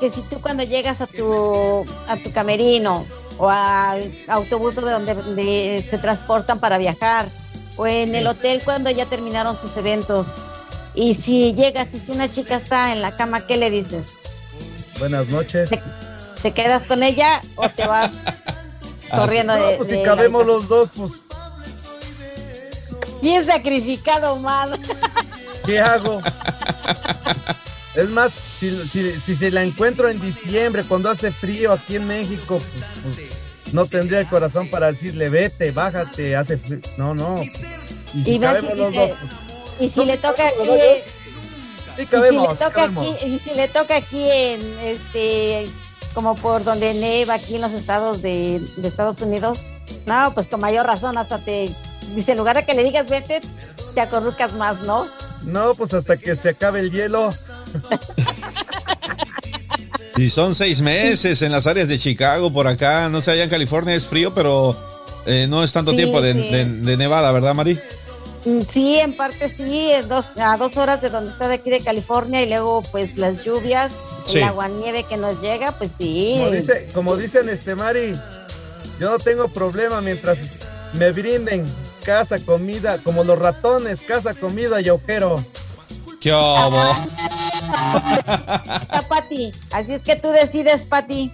que 0.00 0.10
si 0.10 0.22
tú 0.22 0.40
cuando 0.40 0.62
llegas 0.62 1.00
a 1.02 1.06
tu, 1.06 1.84
a 2.08 2.16
tu 2.16 2.32
camerino 2.32 3.04
o 3.36 3.50
al 3.50 4.14
autobús 4.28 4.76
de 4.76 4.80
donde 4.82 5.14
de- 5.14 5.86
se 5.90 5.98
transportan 5.98 6.58
para 6.58 6.78
viajar 6.78 7.26
o 7.76 7.86
en 7.86 8.14
el 8.14 8.26
hotel 8.26 8.62
cuando 8.64 8.88
ya 8.90 9.04
terminaron 9.04 9.58
sus 9.60 9.76
eventos 9.76 10.28
y 10.94 11.14
si 11.16 11.52
llegas 11.52 11.88
y 11.92 12.00
si 12.00 12.12
una 12.12 12.30
chica 12.30 12.56
está 12.56 12.92
en 12.92 13.02
la 13.02 13.14
cama, 13.16 13.46
¿qué 13.46 13.56
le 13.58 13.70
dices? 13.70 14.04
Buenas 14.98 15.28
noches. 15.28 15.70
¿Te, 15.70 15.80
te 16.42 16.52
quedas 16.52 16.82
con 16.84 17.02
ella 17.02 17.40
o 17.56 17.68
te 17.68 17.86
vas 17.86 18.10
corriendo 19.10 19.56
No, 19.56 19.66
de, 19.66 19.76
pues 19.76 19.88
de 19.90 19.96
si 19.98 20.02
cabemos 20.02 20.46
los 20.46 20.68
dos, 20.68 20.88
pues, 20.96 21.12
Bien 23.20 23.44
sacrificado, 23.44 24.34
Omar. 24.34 24.78
¿qué 25.66 25.80
hago? 25.80 26.20
Es 27.94 28.08
más, 28.10 28.32
si, 28.60 28.70
si, 28.88 29.18
si 29.18 29.34
se 29.34 29.50
la 29.50 29.64
encuentro 29.64 30.08
en 30.08 30.20
diciembre, 30.20 30.84
cuando 30.86 31.10
hace 31.10 31.32
frío 31.32 31.72
aquí 31.72 31.96
en 31.96 32.06
México, 32.06 32.60
pues, 32.72 33.16
pues, 33.16 33.74
no 33.74 33.86
tendría 33.86 34.20
el 34.20 34.28
corazón 34.28 34.70
para 34.70 34.92
decirle, 34.92 35.28
vete, 35.28 35.72
bájate, 35.72 36.36
hace 36.36 36.58
frío. 36.58 36.78
No, 36.96 37.12
no. 37.14 37.42
Y 38.14 38.24
si 38.24 38.34
Y 38.34 38.38
cabemos 38.38 38.76
los 38.76 38.94
dos, 38.94 39.10
pues, 39.10 39.32
Y 39.80 39.88
si 39.92 40.04
le 40.04 40.16
toca 40.16 40.44
sí 41.98 42.04
y 42.04 42.16
si 42.30 42.36
le 42.36 42.46
toca 42.48 42.70
cabemos. 42.70 43.14
aquí, 43.16 43.26
y 43.26 43.38
si 43.38 43.54
le 43.54 43.68
toca 43.68 43.96
aquí 43.96 44.30
en 44.30 44.60
este 44.82 45.68
como 46.14 46.34
por 46.34 46.64
donde 46.64 46.94
neva 46.94 47.34
aquí 47.34 47.56
en 47.56 47.60
los 47.60 47.72
estados 47.72 48.22
de, 48.22 48.60
de 48.76 48.88
Estados 48.88 49.20
Unidos, 49.20 49.58
no, 50.06 50.32
pues 50.34 50.46
con 50.48 50.60
mayor 50.60 50.86
razón 50.86 51.16
hasta 51.18 51.38
te 51.38 51.70
dice 52.14 52.32
en 52.32 52.38
lugar 52.38 52.56
de 52.56 52.64
que 52.64 52.74
le 52.74 52.82
digas 52.84 53.08
vete, 53.08 53.40
te 53.94 54.00
acurrucas 54.00 54.52
más, 54.54 54.80
¿no? 54.82 55.06
No, 55.42 55.74
pues 55.74 55.94
hasta 55.94 56.16
que 56.16 56.34
se 56.34 56.48
acabe 56.50 56.80
el 56.80 56.90
hielo. 56.90 57.32
Y 60.16 60.30
son 60.30 60.54
seis 60.54 60.80
meses 60.80 61.42
en 61.42 61.52
las 61.52 61.66
áreas 61.68 61.88
de 61.88 61.98
Chicago, 61.98 62.52
por 62.52 62.66
acá. 62.66 63.08
No 63.08 63.20
sé, 63.20 63.30
allá 63.30 63.44
en 63.44 63.50
California 63.50 63.94
es 63.94 64.06
frío, 64.06 64.34
pero 64.34 64.76
eh, 65.26 65.46
no 65.48 65.62
es 65.62 65.72
tanto 65.72 65.92
Sí, 65.92 65.96
tiempo 65.98 66.20
de, 66.20 66.32
sí. 66.32 66.48
de- 66.50 66.64
de 66.64 66.96
nevada, 66.96 67.30
¿verdad, 67.30 67.54
Mari? 67.54 67.78
Mm, 68.48 68.62
Sí, 68.72 68.98
en 68.98 69.14
parte 69.16 69.48
sí, 69.54 69.90
es 69.90 70.08
dos, 70.08 70.26
a 70.38 70.56
dos 70.56 70.76
horas 70.76 71.00
de 71.02 71.10
donde 71.10 71.30
está 71.30 71.48
de 71.48 71.54
aquí 71.54 71.70
de 71.70 71.80
California 71.80 72.42
y 72.42 72.48
luego 72.48 72.82
pues 72.90 73.16
las 73.16 73.44
lluvias, 73.44 73.92
Sí. 74.26 74.38
el 74.38 74.44
aguanieve 74.44 75.04
que 75.04 75.16
nos 75.16 75.40
llega, 75.40 75.72
pues 75.72 75.90
sí. 75.98 76.36
Como, 76.38 76.50
dice, 76.50 76.88
como 76.94 77.16
dicen 77.16 77.48
este 77.48 77.74
Mari, 77.74 78.18
yo 79.00 79.10
no 79.10 79.18
tengo 79.18 79.48
problema 79.48 80.00
mientras 80.00 80.38
me 80.94 81.12
brinden 81.12 81.64
casa, 82.04 82.38
comida, 82.40 82.98
como 82.98 83.24
los 83.24 83.38
ratones, 83.38 84.00
casa, 84.00 84.34
comida 84.34 84.80
y 84.80 84.88
agujero. 84.88 85.44
¿Qué 86.20 86.32
hubo? 86.32 86.82
Está 88.82 89.02
Pati, 89.08 89.52
así 89.72 89.92
es 89.94 90.02
que 90.02 90.16
tú 90.16 90.30
decides, 90.30 90.84
Pati. 90.86 91.30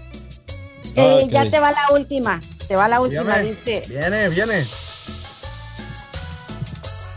Eh. 0.96 1.26
Ya 1.30 1.50
te 1.50 1.58
va 1.58 1.72
la 1.72 1.90
última, 1.92 2.40
te 2.68 2.76
va 2.76 2.86
la 2.88 3.00
última, 3.00 3.38
Dígame. 3.38 3.54
dice. 3.54 3.84
Viene, 3.88 4.28
viene. 4.28 4.66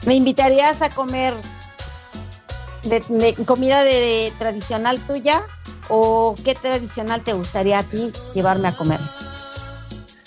¿Me 0.08 0.16
invitarías 0.16 0.82
a 0.82 0.89
comer 0.89 1.34
de, 2.84 3.01
de 3.10 3.34
comida 3.43 3.84
de, 3.84 4.32
tradicional 4.39 4.99
tuya? 5.05 5.43
¿O 5.89 6.34
qué 6.45 6.55
tradicional 6.55 7.26
te 7.26 7.34
gustaría 7.34 7.80
a 7.80 7.84
ti 7.84 8.14
llevarme 8.34 8.70
a 8.70 8.78
comer? 8.78 9.01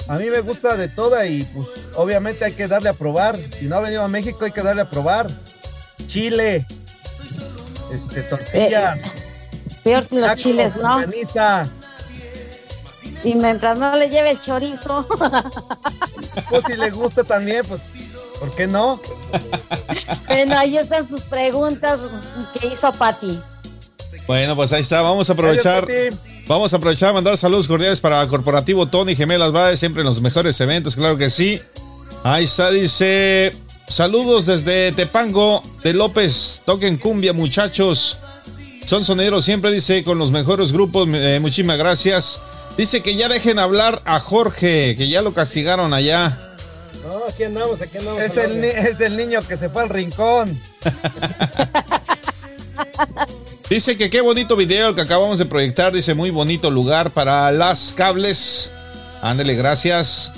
A 0.07 0.19
mí 0.19 0.29
me 0.29 0.41
gusta 0.41 0.77
de 0.77 0.89
toda 0.89 1.27
y 1.27 1.45
pues 1.45 1.67
obviamente 1.97 2.45
hay 2.45 2.53
que 2.53 2.69
darle 2.69 2.91
a 2.91 2.93
probar. 2.93 3.39
Si 3.59 3.65
no 3.65 3.77
ha 3.77 3.81
venido 3.81 4.03
a 4.03 4.09
México 4.09 4.45
hay 4.45 4.53
que 4.53 4.63
darle 4.63 4.83
a 4.83 4.91
probar. 4.91 5.31
Chile, 6.07 6.67
este, 7.91 8.23
tortillas, 8.25 9.01
Peor 9.83 10.07
que 10.07 10.17
los 10.17 10.27
tacos, 10.27 10.43
chiles, 10.43 10.77
¿no? 10.77 11.01
longaniza. 11.01 11.71
Y 13.25 13.35
mientras 13.35 13.79
no 13.79 13.97
le 13.97 14.11
lleve 14.11 14.33
el 14.33 14.41
chorizo. 14.41 15.07
Pues 16.51 16.65
si 16.67 16.75
le 16.75 16.91
gusta 16.91 17.25
también, 17.25 17.65
pues, 17.67 17.81
¿por 18.41 18.51
qué 18.57 18.67
no? 18.67 19.01
bueno, 20.27 20.59
ahí 20.59 20.77
están 20.77 21.09
sus 21.09 21.21
preguntas 21.21 22.01
que 22.59 22.67
hizo 22.67 22.93
Pati. 22.93 23.39
Bueno, 24.27 24.57
pues 24.57 24.73
ahí 24.73 24.81
está. 24.81 25.03
Vamos 25.03 25.31
a 25.31 25.35
aprovechar. 25.35 25.87
Gracias, 25.87 26.19
Vamos 26.51 26.73
a 26.73 26.79
aprovechar 26.79 27.11
a 27.11 27.13
mandar 27.13 27.37
saludos 27.37 27.69
cordiales 27.69 28.01
para 28.01 28.27
Corporativo 28.27 28.87
Tony 28.87 29.15
Gemelas 29.15 29.53
Valle, 29.53 29.77
siempre 29.77 30.03
en 30.03 30.07
los 30.07 30.21
mejores 30.21 30.61
eventos, 30.61 30.97
claro 30.97 31.17
que 31.17 31.31
sí. 31.31 31.61
Ahí 32.25 32.43
está, 32.43 32.73
dice. 32.73 33.55
Saludos 33.87 34.47
desde 34.47 34.91
Tepango 34.91 35.63
de 35.85 35.93
López. 35.93 36.61
Toquen 36.65 36.97
cumbia, 36.97 37.33
muchachos. 37.33 38.19
Son 38.85 39.05
soneros 39.05 39.45
siempre, 39.45 39.71
dice, 39.71 40.03
con 40.03 40.19
los 40.19 40.33
mejores 40.33 40.73
grupos. 40.73 41.09
eh, 41.13 41.39
muchísimas 41.41 41.79
gracias. 41.79 42.41
Dice 42.77 43.01
que 43.01 43.15
ya 43.15 43.29
dejen 43.29 43.61
hablar 43.61 44.03
a 44.05 44.19
Jorge, 44.19 44.97
que 44.97 45.09
ya 45.09 45.23
lo 45.23 45.33
castigaron 45.33 45.95
allá. 45.95 46.50
No, 47.07 47.25
aquí 47.29 47.45
andamos, 47.45 47.81
aquí 47.81 47.99
andamos. 47.99 48.21
Es 48.23 48.37
el, 48.37 48.61
ni- 48.61 48.67
es 48.67 49.01
el 49.01 49.17
niño 49.17 49.41
que 49.47 49.57
se 49.57 49.69
fue 49.69 49.83
al 49.83 49.89
rincón. 49.89 50.61
Dice 53.69 53.97
que 53.97 54.11
qué 54.11 54.21
bonito 54.21 54.57
video 54.57 54.89
el 54.89 54.95
que 54.95 55.01
acabamos 55.01 55.39
de 55.39 55.47
proyectar. 55.47 55.93
Dice 55.93 56.15
muy 56.15 56.31
bonito 56.31 56.71
lugar 56.71 57.11
para 57.11 57.51
las 57.53 57.95
cables. 57.97 58.71
Ándele, 59.23 59.55
gracias. 59.55 60.33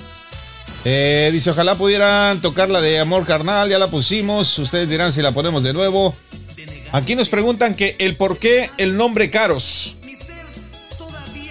Eh, 0.85 1.31
dice 1.33 1.51
ojalá 1.51 1.77
pudieran 1.77 2.43
tocar 2.43 2.69
la 2.69 2.81
de 2.81 2.99
Amor 2.99 3.25
Carnal. 3.25 3.69
Ya 3.71 3.79
la 3.79 3.89
pusimos. 3.89 4.59
Ustedes 4.59 4.89
dirán 4.89 5.13
si 5.13 5.23
la 5.23 5.33
ponemos 5.33 5.63
de 5.65 5.73
nuevo. 5.73 6.15
Aquí 6.93 7.15
nos 7.15 7.29
preguntan 7.31 7.75
que 7.75 7.97
el 7.99 8.17
por 8.17 8.39
qué 8.39 8.71
el 8.77 8.97
nombre 8.97 9.31
Caros. 9.31 9.97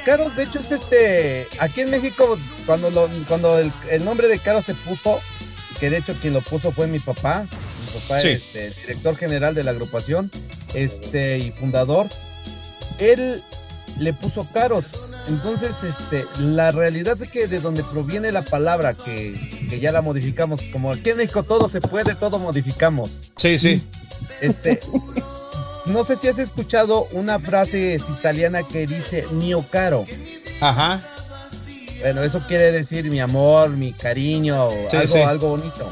Caros, 0.06 0.36
de 0.36 0.44
hecho, 0.44 0.60
es 0.60 0.72
este. 0.72 1.48
Aquí 1.60 1.82
en 1.82 1.90
México, 1.92 2.38
cuando, 2.66 2.90
lo- 2.90 3.10
cuando 3.28 3.60
el, 3.60 3.72
el 3.90 4.04
nombre 4.06 4.28
de 4.28 4.40
Caros 4.40 4.66
se 4.66 4.74
puso, 4.74 5.20
que 5.80 5.90
de 5.90 5.98
hecho 5.98 6.16
quien 6.22 6.34
lo 6.34 6.42
puso 6.42 6.72
fue 6.72 6.88
mi 6.88 7.00
papá. 7.00 7.46
Mi 7.86 8.00
papá 8.00 8.20
Sí. 8.20 8.30
es 8.30 8.42
este, 8.44 8.68
el 8.68 8.74
director 8.76 9.16
general 9.18 9.56
de 9.56 9.64
la 9.64 9.72
agrupación 9.72 10.32
este, 10.74 11.38
y 11.40 11.52
fundador. 11.52 12.08
Él 13.00 13.42
le 14.00 14.14
puso 14.14 14.48
Caros. 14.54 14.86
Entonces, 15.28 15.76
este, 15.88 16.26
la 16.40 16.72
realidad 16.72 17.22
es 17.22 17.30
que 17.30 17.48
de 17.48 17.60
donde 17.60 17.84
proviene 17.84 18.32
la 18.32 18.42
palabra, 18.42 18.96
que, 18.96 19.36
que 19.70 19.80
ya 19.80 19.92
la 19.92 20.02
modificamos, 20.02 20.62
como 20.72 20.92
aquí 20.92 21.12
en 21.12 21.18
México 21.18 21.44
todo 21.44 21.70
se 21.70 21.80
puede, 21.80 22.16
todo 22.16 22.40
modificamos. 22.40 23.12
Sí, 23.36 23.60
sí. 23.60 23.84
Este, 24.42 24.80
no 25.86 26.06
sé 26.06 26.16
si 26.16 26.28
has 26.28 26.40
escuchado 26.40 27.08
una 27.12 27.40
frase 27.40 28.00
italiana 28.18 28.64
que 28.64 28.86
dice 28.88 29.26
mio 29.32 29.66
caro. 29.70 30.06
Ajá. 30.60 31.02
Bueno, 32.02 32.24
eso 32.24 32.40
quiere 32.48 32.72
decir 32.72 33.06
mi 33.06 33.20
amor, 33.20 33.70
mi 33.70 33.94
cariño, 33.94 34.70
Sí, 34.90 34.98
algo, 34.98 35.14
sí. 35.14 35.20
algo 35.22 35.50
bonito. 35.50 35.90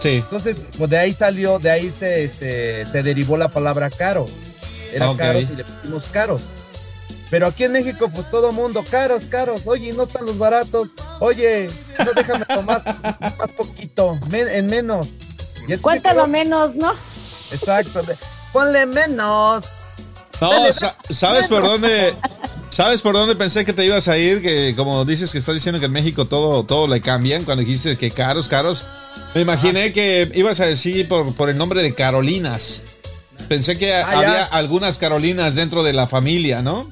Sí. 0.00 0.16
Entonces, 0.16 0.56
pues 0.76 0.88
de 0.90 0.98
ahí 0.98 1.12
salió, 1.12 1.58
de 1.58 1.70
ahí 1.70 1.92
se, 1.98 2.24
este, 2.24 2.86
se 2.86 3.02
derivó 3.02 3.36
la 3.36 3.48
palabra 3.48 3.90
caro. 3.90 4.26
Era 4.92 5.10
Ok. 5.10 5.18
caros 5.18 5.44
y 5.50 5.56
le 5.56 5.64
pusimos 5.64 6.04
caros. 6.12 6.40
Pero 7.30 7.46
aquí 7.48 7.64
en 7.64 7.72
México, 7.72 8.08
pues 8.14 8.30
todo 8.30 8.52
mundo, 8.52 8.82
caros, 8.88 9.24
caros. 9.24 9.62
Oye, 9.66 9.92
no 9.92 10.04
están 10.04 10.24
los 10.24 10.38
baratos. 10.38 10.90
Oye, 11.20 11.68
no 11.98 12.12
déjame 12.14 12.44
tomar 12.46 12.80
más 13.38 13.50
poquito, 13.56 14.18
men- 14.30 14.48
en 14.48 14.66
menos. 14.66 15.08
Cuéntalo 15.82 16.20
quedó. 16.22 16.26
menos, 16.28 16.74
¿no? 16.76 16.92
Exacto. 17.52 18.02
Ponle 18.52 18.86
menos. 18.86 19.64
No, 20.40 20.50
Dale, 20.50 20.72
sa- 20.72 20.96
¿sabes 21.10 21.48
por 21.48 21.62
dónde? 21.62 22.14
¿Sabes 22.70 23.00
por 23.02 23.14
dónde 23.14 23.34
pensé 23.34 23.64
que 23.64 23.72
te 23.72 23.84
ibas 23.84 24.08
a 24.08 24.16
ir? 24.18 24.40
Que 24.42 24.74
como 24.76 25.04
dices 25.04 25.32
que 25.32 25.38
estás 25.38 25.54
diciendo 25.54 25.80
que 25.80 25.86
en 25.86 25.92
México 25.92 26.26
todo, 26.26 26.64
todo 26.64 26.86
le 26.86 27.00
cambian, 27.00 27.44
cuando 27.44 27.64
dijiste 27.64 27.96
que 27.96 28.10
caros, 28.10 28.48
caros. 28.48 28.84
Me 29.34 29.40
imaginé 29.40 29.92
que 29.92 30.30
ibas 30.34 30.60
a 30.60 30.66
decir 30.66 31.08
por, 31.08 31.34
por 31.34 31.48
el 31.50 31.56
nombre 31.58 31.82
de 31.82 31.94
Carolinas. 31.94 32.82
Pensé 33.48 33.76
que 33.78 33.94
Ah, 33.94 34.06
ya. 34.12 34.18
había 34.18 34.44
algunas 34.44 34.98
Carolinas 34.98 35.54
dentro 35.54 35.82
de 35.82 35.92
la 35.92 36.06
familia, 36.06 36.60
¿no? 36.62 36.88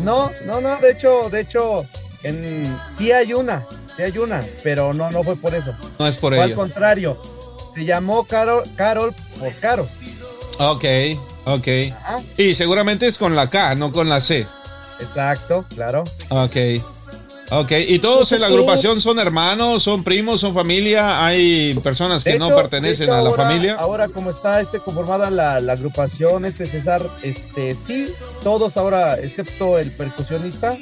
No, 0.00 0.30
no, 0.46 0.60
no, 0.60 0.76
de 0.78 0.92
hecho, 0.92 1.28
de 1.30 1.40
hecho, 1.40 1.84
en, 2.22 2.76
sí 2.98 3.12
hay 3.12 3.32
una, 3.32 3.64
sí 3.96 4.02
hay 4.02 4.18
una, 4.18 4.44
pero 4.62 4.92
no, 4.92 5.10
no 5.10 5.22
fue 5.22 5.36
por 5.36 5.54
eso. 5.54 5.74
No 5.98 6.06
es 6.06 6.18
por 6.18 6.34
Fue 6.34 6.42
al 6.42 6.54
contrario. 6.54 7.20
Se 7.74 7.84
llamó 7.84 8.24
Carol, 8.24 8.64
Carol 8.76 9.14
por 9.38 9.52
Caro. 9.54 9.88
Ok, 10.58 10.84
ok. 11.44 11.68
Ajá. 11.92 12.20
Y 12.36 12.54
seguramente 12.54 13.06
es 13.06 13.18
con 13.18 13.34
la 13.34 13.48
K, 13.50 13.74
no 13.74 13.92
con 13.92 14.08
la 14.08 14.20
C. 14.20 14.46
Exacto, 15.00 15.64
claro. 15.74 16.04
Ok. 16.28 16.56
Ok, 17.50 17.70
y 17.86 17.98
todos 17.98 18.32
en 18.32 18.40
la 18.40 18.46
agrupación 18.46 18.98
son 18.98 19.18
hermanos, 19.18 19.82
son 19.82 20.02
primos, 20.04 20.40
son 20.40 20.54
familia, 20.54 21.22
hay 21.26 21.74
personas 21.82 22.24
que 22.24 22.32
De 22.34 22.38
no 22.38 22.46
hecho- 22.46 22.56
pertenecen 22.56 23.04
hecho, 23.08 23.14
a 23.14 23.20
la 23.20 23.28
ahora- 23.28 23.44
familia. 23.44 23.74
Ahora 23.78 24.08
como 24.08 24.30
está 24.30 24.62
este 24.62 24.78
conformada 24.78 25.28
la, 25.28 25.60
la 25.60 25.74
agrupación, 25.74 26.46
este 26.46 26.64
César, 26.64 27.02
este 27.22 27.76
sí, 27.86 28.06
todos 28.42 28.78
ahora, 28.78 29.16
excepto 29.18 29.78
el 29.78 29.90
percusionista, 29.92 30.74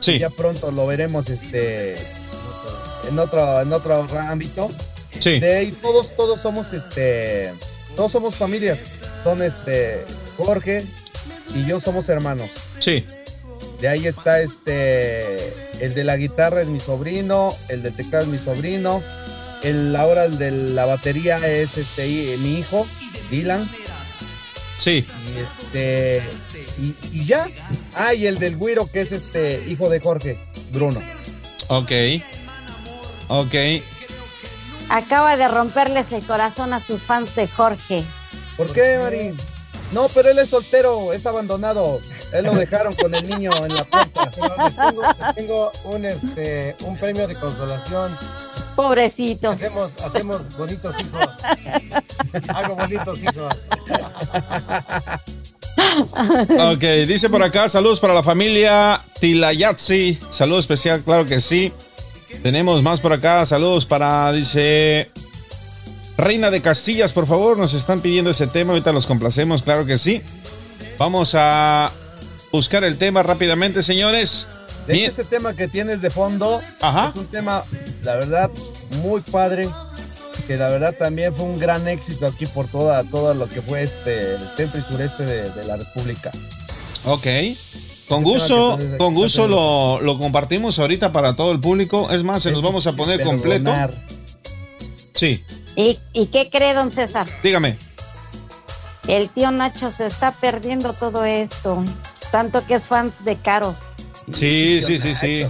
Sí, 0.00 0.18
ya 0.18 0.30
pronto 0.30 0.72
lo 0.72 0.84
veremos 0.86 1.28
este 1.28 1.94
en 3.08 3.16
otro, 3.18 3.60
en 3.60 3.72
otro 3.72 4.04
ámbito. 4.28 4.68
sí. 5.20 5.38
De 5.38 5.58
ahí 5.58 5.70
todos, 5.80 6.16
todos 6.16 6.40
somos 6.40 6.72
este, 6.72 7.52
todos 7.98 8.12
somos 8.12 8.36
familias. 8.36 8.78
Son 9.24 9.42
este 9.42 10.04
Jorge 10.38 10.84
y 11.54 11.66
yo 11.66 11.80
somos 11.80 12.08
hermanos. 12.08 12.48
Sí, 12.78 13.04
De 13.80 13.88
ahí 13.88 14.06
está 14.06 14.40
este, 14.40 15.52
el 15.84 15.92
de 15.94 16.04
la 16.04 16.16
guitarra 16.16 16.62
es 16.62 16.68
mi 16.68 16.78
sobrino, 16.80 17.52
el 17.68 17.82
de 17.82 17.90
teclado 17.90 18.24
es 18.24 18.30
mi 18.30 18.38
sobrino, 18.38 19.02
el 19.64 19.94
ahora 19.96 20.24
el 20.26 20.38
de 20.38 20.50
la 20.52 20.84
batería 20.86 21.36
es 21.46 21.76
este 21.76 22.06
y- 22.06 22.36
mi 22.38 22.60
hijo, 22.60 22.86
Dylan, 23.30 23.68
sí. 24.78 25.04
y 25.34 25.38
este 25.40 26.22
y, 26.80 26.94
y 27.12 27.24
ya. 27.26 27.46
Ah, 27.94 28.14
y 28.14 28.26
el 28.28 28.38
del 28.38 28.56
güiro 28.56 28.88
que 28.90 29.00
es 29.00 29.10
este 29.10 29.64
hijo 29.68 29.90
de 29.90 29.98
Jorge, 29.98 30.38
Bruno. 30.72 31.00
Ok. 31.66 31.90
Ok. 33.28 33.54
Acaba 34.88 35.36
de 35.36 35.48
romperles 35.48 36.10
el 36.12 36.24
corazón 36.24 36.72
a 36.72 36.80
sus 36.80 37.02
fans 37.02 37.34
de 37.34 37.46
Jorge. 37.46 38.04
¿Por 38.56 38.72
qué, 38.72 38.98
Mari? 39.02 39.34
No, 39.92 40.08
pero 40.08 40.30
él 40.30 40.38
es 40.38 40.50
soltero, 40.50 41.12
es 41.12 41.24
abandonado. 41.26 42.00
Él 42.32 42.44
lo 42.44 42.54
dejaron 42.54 42.94
con 42.94 43.14
el 43.14 43.26
niño 43.26 43.50
en 43.64 43.74
la 43.74 43.84
puerta. 43.84 44.24
Les 44.24 44.76
tengo, 44.76 45.02
les 45.02 45.34
tengo 45.34 45.72
un, 45.84 46.04
este, 46.04 46.76
un 46.80 46.96
premio 46.96 47.26
de 47.26 47.34
consolación. 47.34 48.16
Pobrecito. 48.76 49.50
Hacemos, 49.50 49.92
hacemos 50.04 50.56
bonitos 50.56 50.94
hijos. 51.00 51.26
Hago 52.48 52.74
bonitos 52.76 53.18
hijos. 53.18 53.54
Ok, 56.58 56.82
dice 57.06 57.30
por 57.30 57.42
acá, 57.42 57.68
saludos 57.68 57.98
para 58.00 58.14
la 58.14 58.22
familia 58.22 59.00
Tilayatsi. 59.20 60.18
Saludo 60.30 60.58
especial, 60.58 61.02
claro 61.02 61.24
que 61.24 61.40
sí. 61.40 61.72
Tenemos 62.42 62.82
más 62.82 63.00
por 63.00 63.12
acá, 63.12 63.44
saludos 63.46 63.86
para, 63.86 64.30
dice, 64.32 65.10
Reina 66.16 66.50
de 66.50 66.60
Castillas, 66.60 67.12
por 67.12 67.26
favor, 67.26 67.58
nos 67.58 67.74
están 67.74 68.00
pidiendo 68.00 68.30
ese 68.30 68.46
tema, 68.46 68.72
ahorita 68.72 68.92
los 68.92 69.06
complacemos, 69.06 69.62
claro 69.62 69.86
que 69.86 69.98
sí. 69.98 70.22
Vamos 70.98 71.34
a 71.36 71.90
buscar 72.52 72.84
el 72.84 72.96
tema 72.98 73.22
rápidamente, 73.22 73.82
señores. 73.82 74.48
De 74.86 74.94
hecho, 74.94 75.10
este 75.10 75.24
tema 75.24 75.54
que 75.54 75.68
tienes 75.68 76.00
de 76.00 76.10
fondo 76.10 76.60
Ajá. 76.80 77.10
es 77.10 77.16
un 77.16 77.26
tema, 77.26 77.62
la 78.02 78.16
verdad, 78.16 78.50
muy 79.02 79.20
padre. 79.20 79.68
Que 80.46 80.56
la 80.56 80.68
verdad 80.68 80.94
también 80.98 81.34
fue 81.34 81.44
un 81.44 81.58
gran 81.58 81.86
éxito 81.88 82.26
aquí 82.26 82.46
por 82.46 82.66
toda, 82.68 83.04
todo 83.04 83.34
lo 83.34 83.48
que 83.48 83.60
fue 83.60 83.82
este 83.82 84.34
el 84.36 84.48
centro 84.56 84.80
y 84.80 84.84
sureste 84.84 85.24
de, 85.26 85.50
de 85.50 85.64
la 85.64 85.76
República. 85.76 86.32
ok. 87.04 87.26
Con 88.08 88.24
gusto, 88.24 88.78
con 88.98 89.14
gusto 89.14 89.46
lo, 89.46 90.00
lo 90.00 90.18
compartimos 90.18 90.78
ahorita 90.78 91.12
para 91.12 91.36
todo 91.36 91.52
el 91.52 91.60
público. 91.60 92.10
Es 92.10 92.24
más, 92.24 92.42
se 92.42 92.50
los 92.50 92.62
vamos 92.62 92.86
a 92.86 92.92
poner 92.94 93.22
completo. 93.22 93.70
Sí, 95.14 95.44
¿Y, 95.78 95.96
¿Y 96.12 96.26
qué 96.26 96.50
cree, 96.50 96.74
don 96.74 96.90
César? 96.90 97.28
dígame. 97.40 97.76
El 99.06 99.30
tío 99.30 99.52
Nacho 99.52 99.92
se 99.92 100.06
está 100.06 100.32
perdiendo 100.32 100.92
todo 100.92 101.24
esto. 101.24 101.84
Tanto 102.32 102.66
que 102.66 102.74
es 102.74 102.88
fans 102.88 103.12
de 103.24 103.36
Caros. 103.36 103.76
Sí, 104.32 104.80
sí, 104.82 104.98
sí, 104.98 105.14
sí. 105.14 105.46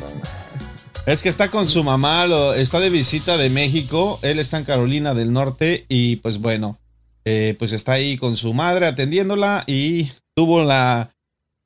Es 1.07 1.23
que 1.23 1.31
está 1.31 1.49
con 1.49 1.67
su 1.67 1.83
mamá, 1.83 2.27
lo, 2.27 2.53
está 2.53 2.79
de 2.79 2.91
visita 2.91 3.39
de 3.39 3.49
México, 3.49 4.19
él 4.21 4.39
está 4.39 4.59
en 4.59 4.65
Carolina 4.65 5.15
del 5.15 5.33
Norte 5.33 5.87
y 5.89 6.17
pues 6.17 6.39
bueno, 6.39 6.79
eh, 7.25 7.57
pues 7.59 7.73
está 7.73 7.93
ahí 7.93 8.19
con 8.19 8.37
su 8.37 8.53
madre 8.53 8.87
atendiéndola 8.87 9.65
y 9.67 10.11
tuvo 10.37 10.63
la, 10.63 11.11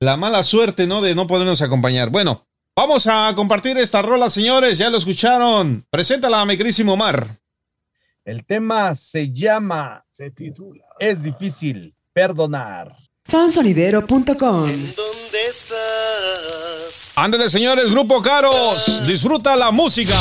la 0.03 0.17
mala 0.17 0.43
suerte, 0.43 0.87
¿no? 0.87 1.01
De 1.01 1.15
no 1.15 1.29
podernos 1.29 1.63
acompañar. 1.63 2.11
Bueno, 2.11 2.45
vamos 2.75 3.07
a 3.07 3.33
compartir 3.37 3.79
esta 3.79 4.03
rola, 4.03 4.29
señores, 4.29 4.77
ya 4.79 4.91
lo 4.91 4.99
escucharon. 4.99 5.87
Preséntala, 5.91 6.45
mi 6.45 6.57
querísimo 6.57 6.95
Omar. 6.95 7.27
El 8.25 8.45
tema 8.45 8.95
se 8.97 9.33
llama 9.33 10.05
Se 10.13 10.31
titula. 10.31 10.85
Es 10.99 11.23
difícil 11.23 11.95
perdonar. 12.13 12.97
Sonsonidero.com 13.29 14.37
¿Dónde 14.37 15.45
estás? 15.49 17.13
Ándale, 17.15 17.49
señores, 17.49 17.93
Grupo 17.93 18.21
Caros, 18.21 19.07
disfruta 19.07 19.55
la 19.57 19.71
música. 19.71 20.19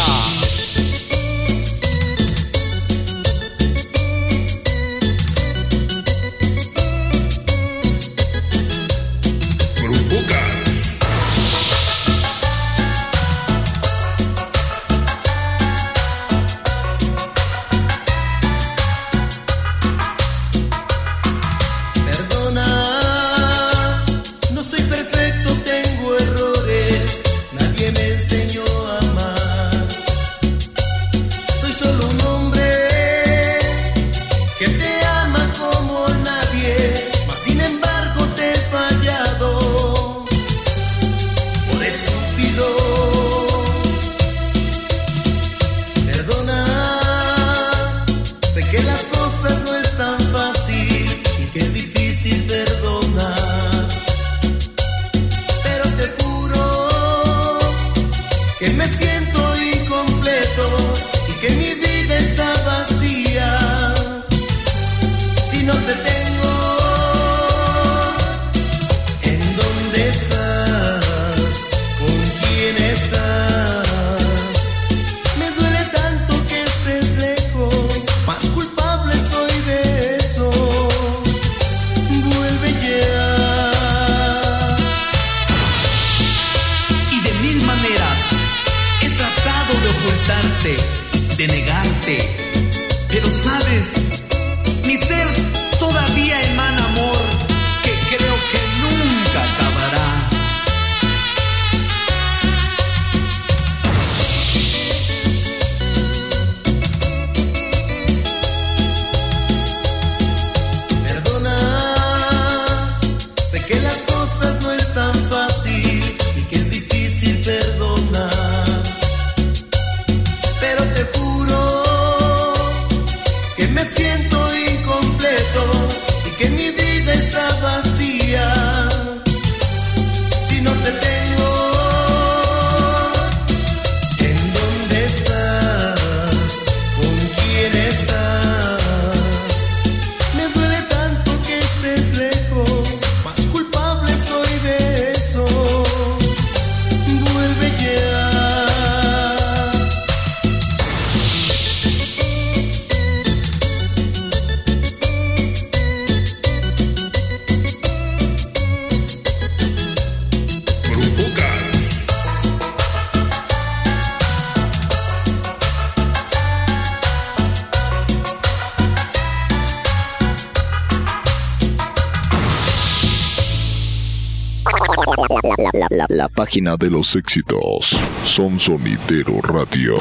La 176.09 176.30
página 176.30 176.76
de 176.78 176.89
los 176.89 177.16
éxitos. 177.16 178.00
Son 178.24 178.59
Sonidero 178.59 179.42
Radio. 179.42 179.96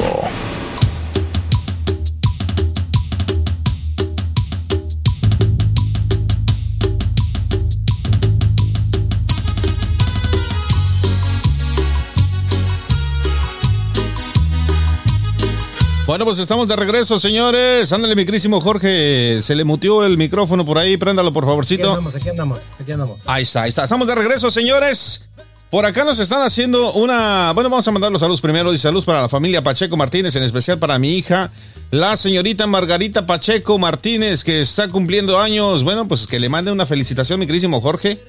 Bueno, 16.11 16.25
pues 16.25 16.39
estamos 16.39 16.67
de 16.67 16.75
regreso, 16.75 17.17
señores. 17.17 17.93
Ándale, 17.93 18.17
mi 18.17 18.25
querísimo 18.25 18.59
Jorge. 18.59 19.41
Se 19.41 19.55
le 19.55 19.63
mutió 19.63 20.05
el 20.05 20.17
micrófono 20.17 20.65
por 20.65 20.77
ahí. 20.77 20.97
Préndalo, 20.97 21.31
por 21.31 21.45
Aquí 21.45 21.51
favorcito. 21.51 21.89
andamos, 21.91 22.15
aquí 22.15 22.27
andamos, 22.27 22.59
aquí 22.77 22.91
andamos. 22.91 23.19
Ahí 23.25 23.43
está, 23.43 23.61
ahí 23.61 23.69
está. 23.69 23.85
Estamos 23.85 24.09
de 24.09 24.15
regreso, 24.15 24.51
señores. 24.51 25.23
Por 25.69 25.85
acá 25.85 26.03
nos 26.03 26.19
están 26.19 26.41
haciendo 26.41 26.91
una. 26.95 27.53
Bueno, 27.53 27.69
vamos 27.69 27.87
a 27.87 27.91
mandar 27.91 28.11
los 28.11 28.19
saludos 28.19 28.41
primero. 28.41 28.73
Dice 28.73 28.81
saludos 28.81 29.05
para 29.05 29.21
la 29.21 29.29
familia 29.29 29.63
Pacheco 29.63 29.95
Martínez, 29.95 30.35
en 30.35 30.43
especial 30.43 30.79
para 30.79 30.99
mi 30.99 31.15
hija, 31.15 31.49
la 31.91 32.17
señorita 32.17 32.67
Margarita 32.67 33.25
Pacheco 33.25 33.79
Martínez, 33.79 34.43
que 34.43 34.59
está 34.59 34.89
cumpliendo 34.89 35.39
años. 35.39 35.85
Bueno, 35.85 36.09
pues 36.09 36.27
que 36.27 36.41
le 36.41 36.49
mande 36.49 36.73
una 36.73 36.85
felicitación, 36.85 37.39
mi 37.39 37.47
querísimo 37.47 37.79
Jorge. 37.79 38.19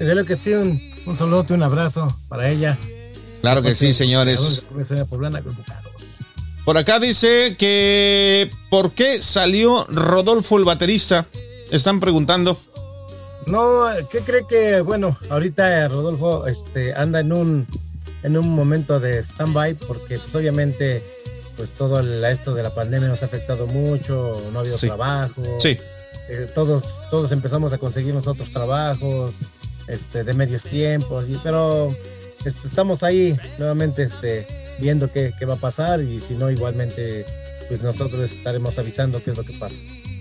Desde 0.00 0.14
luego 0.14 0.26
que 0.26 0.34
sí, 0.34 0.52
un, 0.52 0.82
un 1.06 1.16
saludo 1.16 1.46
y 1.48 1.52
un 1.52 1.62
abrazo 1.62 2.08
para 2.28 2.50
ella. 2.50 2.76
Claro 3.40 3.62
que 3.62 3.76
sí, 3.76 3.92
señores. 3.92 4.64
Por 6.64 6.78
acá 6.78 6.98
dice 7.00 7.56
que. 7.58 8.50
¿Por 8.70 8.92
qué 8.92 9.20
salió 9.20 9.84
Rodolfo 9.88 10.58
el 10.58 10.64
baterista? 10.64 11.26
Están 11.70 12.00
preguntando. 12.00 12.56
No, 13.46 13.86
¿qué 14.10 14.20
cree 14.20 14.42
que, 14.48 14.80
bueno, 14.82 15.18
ahorita 15.28 15.88
Rodolfo 15.88 16.46
este, 16.46 16.94
anda 16.94 17.18
en 17.20 17.32
un, 17.32 17.66
en 18.22 18.36
un 18.36 18.48
momento 18.50 19.00
de 19.00 19.18
stand-by 19.24 19.74
porque 19.74 20.18
pues, 20.20 20.34
obviamente 20.34 21.02
pues 21.56 21.70
todo 21.70 21.98
el- 21.98 22.24
esto 22.24 22.54
de 22.54 22.62
la 22.62 22.72
pandemia 22.72 23.08
nos 23.08 23.22
ha 23.22 23.26
afectado 23.26 23.66
mucho, 23.66 24.40
no 24.52 24.58
ha 24.58 24.60
habido 24.60 24.78
Sí. 24.78 24.86
trabajo. 24.86 25.42
Sí. 25.58 25.76
Eh, 26.28 26.48
todos, 26.54 26.84
todos 27.10 27.32
empezamos 27.32 27.72
a 27.72 27.78
conseguir 27.78 28.14
nosotros 28.14 28.50
trabajos 28.52 29.32
este, 29.88 30.22
de 30.22 30.32
medios 30.34 30.62
tiempos, 30.62 31.28
y, 31.28 31.36
pero 31.42 31.94
este, 32.44 32.68
estamos 32.68 33.02
ahí 33.02 33.36
nuevamente 33.58 34.04
este, 34.04 34.46
viendo 34.78 35.10
qué, 35.12 35.32
qué 35.38 35.44
va 35.44 35.54
a 35.54 35.58
pasar 35.58 36.00
y 36.00 36.20
si 36.20 36.34
no, 36.34 36.50
igualmente 36.50 37.24
pues 37.68 37.82
nosotros 37.82 38.20
estaremos 38.20 38.78
avisando 38.78 39.22
qué 39.22 39.30
es 39.30 39.36
lo 39.36 39.44
que 39.44 39.52
pasa. 39.54 39.76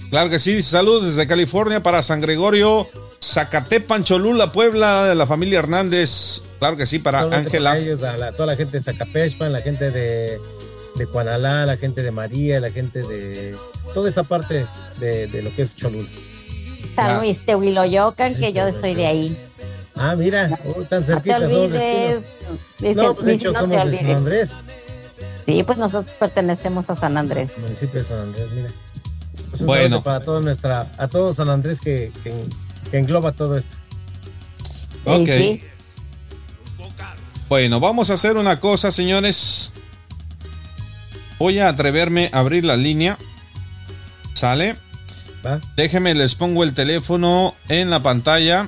Claro 0.09 0.29
que 0.29 0.39
sí, 0.39 0.61
saludos 0.61 1.05
desde 1.05 1.25
California 1.27 1.81
para 1.81 2.01
San 2.01 2.19
Gregorio, 2.21 2.87
Zacatepan, 3.23 4.03
Cholula, 4.03 4.51
Puebla, 4.51 5.05
de 5.07 5.15
la 5.15 5.25
familia 5.25 5.59
Hernández. 5.59 6.41
Claro 6.59 6.75
que 6.77 6.85
sí, 6.85 6.99
para 6.99 7.21
Ángela. 7.21 7.71
para 7.71 7.81
ellos, 7.81 8.03
a 8.03 8.17
la- 8.17 8.31
toda 8.33 8.47
la 8.47 8.55
gente 8.55 8.77
de 8.79 8.83
Zacapechpan, 8.83 9.51
la 9.53 9.61
gente 9.61 9.89
de, 9.89 10.37
de 10.95 11.07
Cuanalá, 11.07 11.65
la 11.65 11.77
gente 11.77 12.03
de 12.03 12.11
María, 12.11 12.59
la 12.59 12.69
gente 12.71 13.01
de 13.03 13.55
toda 13.93 14.09
esa 14.09 14.23
parte 14.23 14.65
de, 14.99 15.27
de 15.27 15.41
lo 15.43 15.55
que 15.55 15.61
es 15.63 15.75
Cholula. 15.75 16.09
San 16.95 17.19
Luis 17.19 17.39
Tehuiloyocan, 17.45 18.35
que 18.35 18.51
yo 18.53 18.69
soy 18.81 18.95
de 18.95 19.07
ahí. 19.07 19.37
Ah, 20.01 20.15
mira, 20.15 20.49
oh, 20.65 20.81
tan 20.83 21.01
No 21.01 21.05
te 21.07 21.13
cerquita. 21.13 21.37
olvides. 21.37 22.21
Dice- 22.79 22.95
No, 22.95 23.13
pues 23.13 23.25
de 23.25 23.33
hecho 23.33 23.47
no 23.51 23.53
te 23.53 23.59
somos 23.59 23.71
de 23.71 23.77
San 23.77 23.87
olvides. 23.87 24.17
Andrés, 24.17 24.51
Sí, 25.45 25.63
pues 25.63 25.77
nosotros 25.77 26.11
pertenecemos 26.19 26.89
a 26.89 26.95
San 26.95 27.17
Andrés. 27.17 27.51
municipio 27.57 27.99
de 28.01 28.05
San 28.07 28.19
Andrés, 28.19 28.47
mira. 28.53 28.69
Pues 29.49 29.61
un 29.61 29.67
Bueno. 29.67 30.03
para 30.03 30.21
toda 30.21 30.39
nuestra, 30.39 30.91
a 30.97 31.07
todo 31.07 31.33
San 31.33 31.49
Andrés 31.49 31.79
que, 31.81 32.11
que, 32.23 32.45
que 32.89 32.97
engloba 32.97 33.31
todo 33.31 33.57
esto. 33.57 33.75
Ok. 35.05 35.27
Sí, 35.27 35.63
Bueno, 37.49 37.79
vamos 37.81 38.09
a 38.09 38.13
hacer 38.13 38.37
una 38.37 38.59
cosa, 38.61 38.91
señores. 38.91 39.73
Voy 41.37 41.59
a 41.59 41.67
atreverme 41.69 42.29
a 42.31 42.39
abrir 42.39 42.63
la 42.63 42.77
línea. 42.77 43.17
¿Sale? 44.33 44.75
¿Va? 45.45 45.59
Déjenme, 45.75 46.13
les 46.15 46.35
pongo 46.35 46.63
el 46.63 46.73
teléfono 46.73 47.55
en 47.67 47.89
la 47.89 48.01
pantalla. 48.01 48.67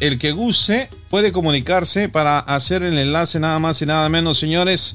El 0.00 0.18
que 0.18 0.32
guste 0.32 0.88
puede 1.10 1.32
comunicarse 1.32 2.08
para 2.08 2.38
hacer 2.38 2.84
el 2.84 2.96
enlace 2.98 3.40
nada 3.40 3.58
más 3.58 3.82
y 3.82 3.86
nada 3.86 4.08
menos, 4.08 4.38
señores, 4.38 4.94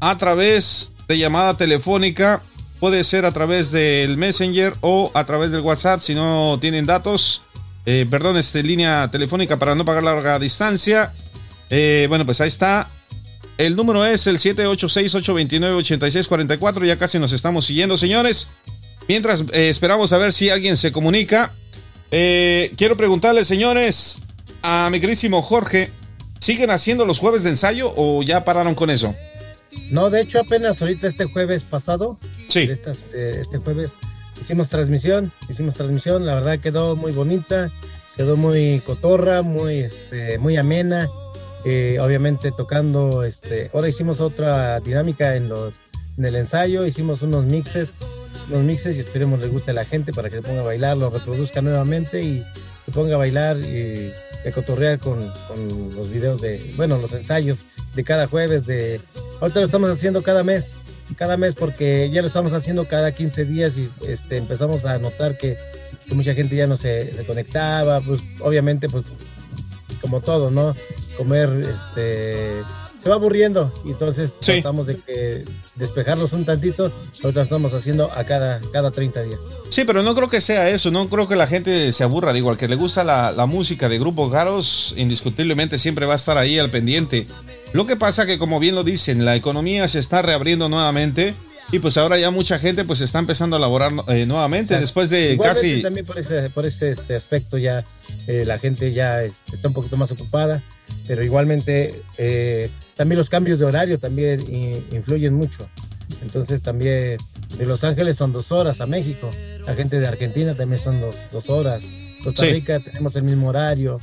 a 0.00 0.18
través 0.18 0.90
de 1.06 1.18
llamada 1.18 1.56
telefónica. 1.56 2.42
Puede 2.80 3.04
ser 3.04 3.26
a 3.26 3.32
través 3.32 3.70
del 3.70 4.16
Messenger 4.16 4.74
o 4.80 5.12
a 5.14 5.24
través 5.24 5.52
del 5.52 5.60
WhatsApp 5.60 6.00
si 6.00 6.16
no 6.16 6.58
tienen 6.60 6.84
datos. 6.84 7.42
Eh, 7.86 8.06
perdón, 8.10 8.36
este 8.36 8.64
línea 8.64 9.08
telefónica 9.10 9.58
para 9.58 9.74
no 9.76 9.84
pagar 9.84 10.02
larga 10.02 10.40
distancia. 10.40 11.12
Eh, 11.70 12.06
bueno, 12.08 12.26
pues 12.26 12.40
ahí 12.40 12.48
está. 12.48 12.88
El 13.56 13.76
número 13.76 14.04
es 14.04 14.26
el 14.26 14.38
786-829-8644. 14.38 16.86
Ya 16.86 16.98
casi 16.98 17.20
nos 17.20 17.32
estamos 17.32 17.66
siguiendo, 17.66 17.96
señores. 17.96 18.48
Mientras 19.06 19.44
eh, 19.52 19.68
esperamos 19.68 20.12
a 20.12 20.18
ver 20.18 20.32
si 20.32 20.50
alguien 20.50 20.76
se 20.76 20.90
comunica. 20.90 21.52
Quiero 22.10 22.96
preguntarle, 22.96 23.44
señores, 23.44 24.18
a 24.64 24.88
mi 24.90 24.98
querísimo 24.98 25.42
Jorge, 25.42 25.90
¿siguen 26.40 26.70
haciendo 26.70 27.04
los 27.04 27.18
jueves 27.18 27.44
de 27.44 27.50
ensayo 27.50 27.92
o 27.96 28.22
ya 28.22 28.44
pararon 28.44 28.74
con 28.74 28.88
eso? 28.88 29.14
No, 29.90 30.08
de 30.08 30.22
hecho 30.22 30.40
apenas 30.40 30.80
ahorita 30.80 31.06
este 31.06 31.26
jueves 31.26 31.62
pasado, 31.62 32.18
Sí. 32.48 32.60
eh, 32.60 33.38
este 33.40 33.58
jueves 33.58 33.92
hicimos 34.40 34.70
transmisión, 34.70 35.30
hicimos 35.50 35.74
transmisión, 35.74 36.24
la 36.24 36.36
verdad 36.36 36.58
quedó 36.60 36.96
muy 36.96 37.12
bonita, 37.12 37.70
quedó 38.16 38.38
muy 38.38 38.80
cotorra, 38.86 39.42
muy, 39.42 39.80
este, 39.80 40.38
muy 40.38 40.56
amena, 40.56 41.08
eh, 41.66 41.98
obviamente 42.00 42.50
tocando, 42.50 43.22
este, 43.22 43.70
ahora 43.74 43.88
hicimos 43.88 44.20
otra 44.20 44.80
dinámica 44.80 45.36
en 45.36 45.50
los, 45.50 45.74
en 46.16 46.24
el 46.24 46.36
ensayo, 46.36 46.86
hicimos 46.86 47.20
unos 47.20 47.44
mixes, 47.44 47.96
unos 48.48 48.62
mixes 48.64 48.96
y 48.96 49.00
esperemos 49.00 49.40
les 49.40 49.50
guste 49.50 49.72
a 49.72 49.74
la 49.74 49.84
gente 49.84 50.12
para 50.14 50.30
que 50.30 50.36
se 50.36 50.42
ponga 50.42 50.62
a 50.62 50.64
bailar, 50.64 50.96
lo 50.96 51.10
reproduzca 51.10 51.60
nuevamente 51.60 52.22
y 52.22 52.42
se 52.84 52.92
ponga 52.92 53.14
a 53.14 53.18
bailar 53.18 53.56
y 53.58 54.12
a 54.46 54.52
cotorrear 54.52 54.98
con, 54.98 55.30
con 55.48 55.94
los 55.94 56.12
videos 56.12 56.40
de, 56.40 56.60
bueno, 56.76 56.98
los 56.98 57.12
ensayos 57.12 57.60
de 57.94 58.04
cada 58.04 58.26
jueves, 58.26 58.66
de 58.66 59.00
ahorita 59.40 59.60
lo 59.60 59.66
estamos 59.66 59.90
haciendo 59.90 60.22
cada 60.22 60.44
mes, 60.44 60.76
cada 61.16 61.36
mes 61.36 61.54
porque 61.54 62.10
ya 62.10 62.20
lo 62.20 62.28
estamos 62.28 62.52
haciendo 62.52 62.86
cada 62.86 63.12
15 63.12 63.44
días 63.44 63.76
y 63.76 63.90
este, 64.06 64.36
empezamos 64.36 64.84
a 64.84 64.98
notar 64.98 65.38
que, 65.38 65.56
mucha 66.14 66.34
gente 66.34 66.54
ya 66.54 66.66
no 66.66 66.76
se, 66.76 67.12
se 67.14 67.24
conectaba, 67.24 68.00
pues 68.02 68.20
obviamente 68.40 68.90
pues 68.90 69.04
como 70.02 70.20
todo, 70.20 70.50
¿no? 70.50 70.76
Comer, 71.16 71.48
este, 71.62 72.60
se 73.04 73.08
va 73.10 73.14
aburriendo 73.16 73.70
y 73.84 73.90
entonces 73.90 74.34
Sí. 74.40 74.52
tratamos 74.54 74.86
de 74.88 74.96
que 74.96 75.44
despejarlos 75.76 76.32
un 76.32 76.44
tantito, 76.44 76.90
lo 77.22 77.28
estamos 77.42 77.72
haciendo 77.74 78.10
a 78.10 78.24
cada, 78.24 78.60
cada 78.72 78.90
30 78.90 79.22
días. 79.22 79.38
Sí, 79.68 79.84
pero 79.84 80.02
no 80.02 80.14
creo 80.14 80.28
que 80.30 80.40
sea 80.40 80.68
eso, 80.70 80.90
no 80.90 81.08
creo 81.08 81.28
que 81.28 81.36
la 81.36 81.46
gente 81.46 81.92
se 81.92 82.02
aburra, 82.02 82.32
digo, 82.32 82.50
al 82.50 82.56
que 82.56 82.66
le 82.66 82.76
gusta 82.76 83.04
la, 83.04 83.30
la 83.30 83.46
música 83.46 83.88
de 83.88 83.98
Grupo 83.98 84.30
Garos, 84.30 84.94
indiscutiblemente 84.96 85.78
siempre 85.78 86.06
va 86.06 86.14
a 86.14 86.16
estar 86.16 86.38
ahí 86.38 86.58
al 86.58 86.70
pendiente. 86.70 87.26
Lo 87.74 87.86
que 87.86 87.96
pasa 87.96 88.24
que, 88.24 88.38
como 88.38 88.58
bien 88.58 88.74
lo 88.74 88.84
dicen, 88.84 89.24
la 89.24 89.36
economía 89.36 89.86
se 89.88 89.98
está 89.98 90.22
reabriendo 90.22 90.68
nuevamente 90.68 91.34
y 91.74 91.80
pues 91.80 91.96
ahora 91.96 92.16
ya 92.16 92.30
mucha 92.30 92.60
gente 92.60 92.84
pues 92.84 93.00
está 93.00 93.18
empezando 93.18 93.56
a 93.56 93.58
laborar 93.58 93.90
eh, 94.06 94.26
nuevamente 94.26 94.78
después 94.78 95.10
de 95.10 95.32
Igualmente 95.32 95.60
casi... 95.60 95.82
también 95.82 96.06
por 96.06 96.18
ese, 96.20 96.48
por 96.50 96.66
ese 96.66 96.92
este 96.92 97.16
aspecto 97.16 97.58
ya 97.58 97.84
eh, 98.28 98.44
la 98.46 98.60
gente 98.60 98.92
ya 98.92 99.24
este, 99.24 99.56
está 99.56 99.66
un 99.66 99.74
poquito 99.74 99.96
más 99.96 100.12
ocupada, 100.12 100.62
pero 101.08 101.24
igualmente 101.24 102.00
eh, 102.16 102.70
también 102.94 103.18
los 103.18 103.28
cambios 103.28 103.58
de 103.58 103.64
horario 103.64 103.98
también 103.98 104.40
influyen 104.92 105.34
mucho. 105.34 105.68
Entonces 106.22 106.62
también 106.62 107.16
de 107.58 107.66
Los 107.66 107.82
Ángeles 107.82 108.18
son 108.18 108.32
dos 108.32 108.52
horas 108.52 108.80
a 108.80 108.86
México, 108.86 109.28
la 109.66 109.74
gente 109.74 109.98
de 109.98 110.06
Argentina 110.06 110.54
también 110.54 110.80
son 110.80 111.00
dos, 111.00 111.16
dos 111.32 111.50
horas, 111.50 111.82
Costa 112.22 112.44
Sí. 112.44 112.52
Rica 112.52 112.78
tenemos 112.78 113.16
el 113.16 113.24
mismo 113.24 113.48
horario, 113.48 113.98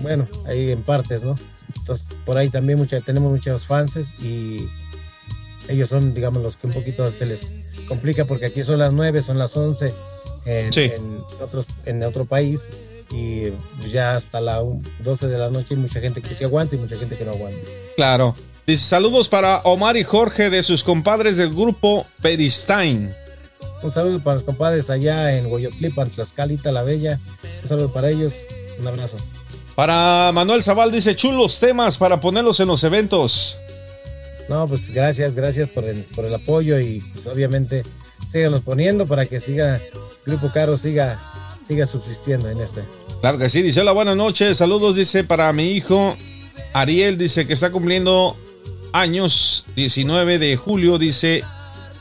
bueno, 0.00 0.28
ahí 0.46 0.70
en 0.70 0.82
partes, 0.82 1.24
¿no? 1.24 1.34
Entonces 1.76 2.06
por 2.24 2.38
ahí 2.38 2.50
también 2.50 2.78
mucha, 2.78 3.00
tenemos 3.00 3.32
muchos 3.32 3.66
fans 3.66 3.96
y 4.22 4.68
ellos 5.68 5.88
son, 5.88 6.14
digamos, 6.14 6.42
los 6.42 6.56
que 6.56 6.66
un 6.66 6.72
poquito 6.72 7.10
se 7.12 7.26
les 7.26 7.52
complica 7.88 8.24
porque 8.24 8.46
aquí 8.46 8.62
son 8.64 8.78
las 8.78 8.92
9, 8.92 9.22
son 9.22 9.38
las 9.38 9.56
11 9.56 9.92
en, 10.46 10.72
Sí. 10.72 10.92
en 10.94 11.18
otros, 11.42 11.66
en 11.84 12.02
otro 12.02 12.24
país 12.24 12.62
y 13.10 13.50
pues, 13.78 13.92
ya 13.92 14.16
hasta 14.16 14.40
las 14.40 14.62
12 15.00 15.28
de 15.28 15.38
la 15.38 15.50
noche 15.50 15.68
hay 15.70 15.76
mucha 15.76 16.00
gente 16.00 16.20
que 16.22 16.34
sí 16.34 16.44
aguanta 16.44 16.74
y 16.74 16.78
mucha 16.78 16.96
gente 16.96 17.16
que 17.16 17.24
no 17.24 17.32
aguanta. 17.32 17.58
Claro. 17.96 18.34
Dice 18.66 18.84
saludos 18.84 19.28
para 19.28 19.58
Omar 19.64 19.96
y 19.96 20.04
Jorge 20.04 20.48
de 20.48 20.62
sus 20.62 20.82
compadres 20.84 21.36
del 21.36 21.50
grupo 21.50 22.06
Peristain. 22.22 23.14
Un 23.82 23.92
saludo 23.92 24.20
para 24.20 24.36
los 24.36 24.44
compadres 24.44 24.88
allá 24.88 25.36
en 25.36 25.46
Hueyotlipan, 25.52 26.08
Tlaxcalita, 26.10 26.72
La 26.72 26.82
Bella. 26.82 27.20
Un 27.62 27.68
saludo 27.68 27.92
para 27.92 28.08
ellos. 28.10 28.32
Un 28.80 28.86
abrazo. 28.88 29.18
Para 29.74 30.30
Manuel 30.32 30.62
Zaval 30.62 30.90
dice 30.92 31.14
chulos 31.14 31.60
temas 31.60 31.98
para 31.98 32.20
ponerlos 32.20 32.58
en 32.60 32.68
los 32.68 32.82
eventos. 32.84 33.58
No, 34.48 34.68
pues 34.68 34.92
gracias, 34.94 35.34
gracias 35.34 35.68
por 35.70 35.84
el, 35.84 36.02
por 36.02 36.24
el 36.24 36.34
apoyo 36.34 36.78
y 36.78 37.00
pues 37.12 37.26
obviamente 37.26 37.82
síganos 38.30 38.60
poniendo 38.60 39.06
para 39.06 39.26
que 39.26 39.40
siga 39.40 39.80
Grupo 40.26 40.50
Caro 40.52 40.76
siga, 40.76 41.20
siga 41.66 41.86
subsistiendo 41.86 42.50
en 42.50 42.60
este. 42.60 42.82
Claro 43.20 43.38
que 43.38 43.48
sí, 43.48 43.62
dice 43.62 43.80
hola, 43.80 43.92
buenas 43.92 44.16
noches, 44.16 44.56
saludos, 44.56 44.96
dice 44.96 45.24
para 45.24 45.52
mi 45.52 45.72
hijo 45.72 46.16
Ariel, 46.74 47.16
dice 47.16 47.46
que 47.46 47.52
está 47.54 47.70
cumpliendo 47.70 48.36
años, 48.92 49.64
19 49.76 50.38
de 50.38 50.56
julio, 50.56 50.98
dice, 50.98 51.42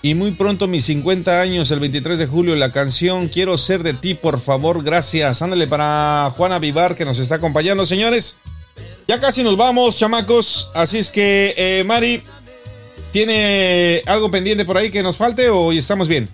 y 0.01 0.15
muy 0.15 0.31
pronto 0.31 0.67
mis 0.67 0.85
50 0.85 1.41
años, 1.41 1.71
el 1.71 1.79
23 1.79 2.19
de 2.19 2.27
julio, 2.27 2.55
la 2.55 2.71
canción 2.71 3.29
Quiero 3.29 3.57
ser 3.57 3.83
de 3.83 3.93
ti, 3.93 4.13
por 4.15 4.39
favor, 4.39 4.83
gracias. 4.83 5.41
Ándale 5.41 5.65
para 5.65 6.31
Juana 6.35 6.59
Vivar 6.59 6.95
que 6.95 7.05
nos 7.05 7.19
está 7.19 7.35
acompañando, 7.35 7.85
señores. 7.85 8.35
Ya 9.07 9.19
casi 9.19 9.43
nos 9.43 9.57
vamos, 9.57 9.97
chamacos, 9.97 10.71
así 10.73 10.97
es 10.97 11.11
que, 11.11 11.53
eh, 11.57 11.83
Mari, 11.83 12.23
¿tiene 13.11 14.01
algo 14.05 14.31
pendiente 14.31 14.63
por 14.65 14.77
ahí 14.77 14.89
que 14.91 15.03
nos 15.03 15.17
falte 15.17 15.49
o 15.49 15.71
estamos 15.71 16.07
bien? 16.07 16.29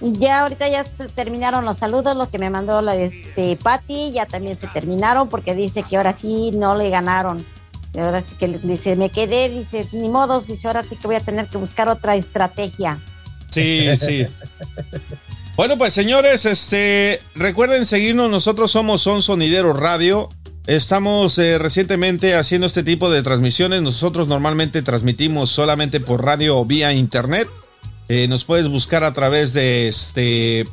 Ya 0.00 0.40
ahorita 0.42 0.68
ya 0.68 0.84
se 0.84 1.06
terminaron 1.08 1.64
los 1.64 1.76
saludos, 1.78 2.16
los 2.16 2.28
que 2.28 2.38
me 2.38 2.50
mandó 2.50 2.80
la 2.82 2.94
este, 2.96 3.56
Patti, 3.62 4.12
ya 4.12 4.26
también 4.26 4.58
se 4.58 4.68
terminaron 4.68 5.28
porque 5.28 5.54
dice 5.54 5.82
que 5.82 5.96
ahora 5.96 6.16
sí 6.18 6.52
no 6.52 6.76
le 6.76 6.88
ganaron. 6.88 7.44
Y 7.94 7.98
ahora 7.98 8.20
sí 8.22 8.34
que 8.38 8.48
le- 8.48 8.58
dice, 8.58 8.94
me 8.96 9.10
quedé, 9.10 9.48
dice, 9.50 9.86
ni 9.92 10.08
modos, 10.08 10.46
dice, 10.46 10.68
ahora 10.68 10.84
sí 10.84 10.94
que 10.96 11.06
voy 11.06 11.16
a 11.16 11.20
tener 11.20 11.46
que 11.48 11.58
buscar 11.58 11.88
otra 11.88 12.14
estrategia. 12.16 12.98
Sí, 13.50 13.88
sí. 13.96 14.26
Bueno, 15.56 15.76
pues 15.76 15.92
señores, 15.94 16.44
este, 16.46 17.20
recuerden 17.34 17.84
seguirnos, 17.84 18.30
nosotros 18.30 18.70
somos 18.70 19.00
Son 19.00 19.20
Sonidero 19.22 19.72
Radio. 19.72 20.28
Estamos 20.68 21.38
eh, 21.38 21.58
recientemente 21.58 22.34
haciendo 22.34 22.66
este 22.66 22.82
tipo 22.82 23.10
de 23.10 23.22
transmisiones. 23.22 23.80
Nosotros 23.80 24.28
normalmente 24.28 24.82
transmitimos 24.82 25.48
solamente 25.48 25.98
por 25.98 26.22
radio 26.22 26.58
o 26.58 26.66
vía 26.66 26.92
internet. 26.92 27.48
Eh, 28.10 28.28
nos 28.28 28.44
puedes 28.44 28.68
buscar 28.68 29.02
a 29.02 29.14
través 29.14 29.54
de 29.54 29.88
este 29.88 30.66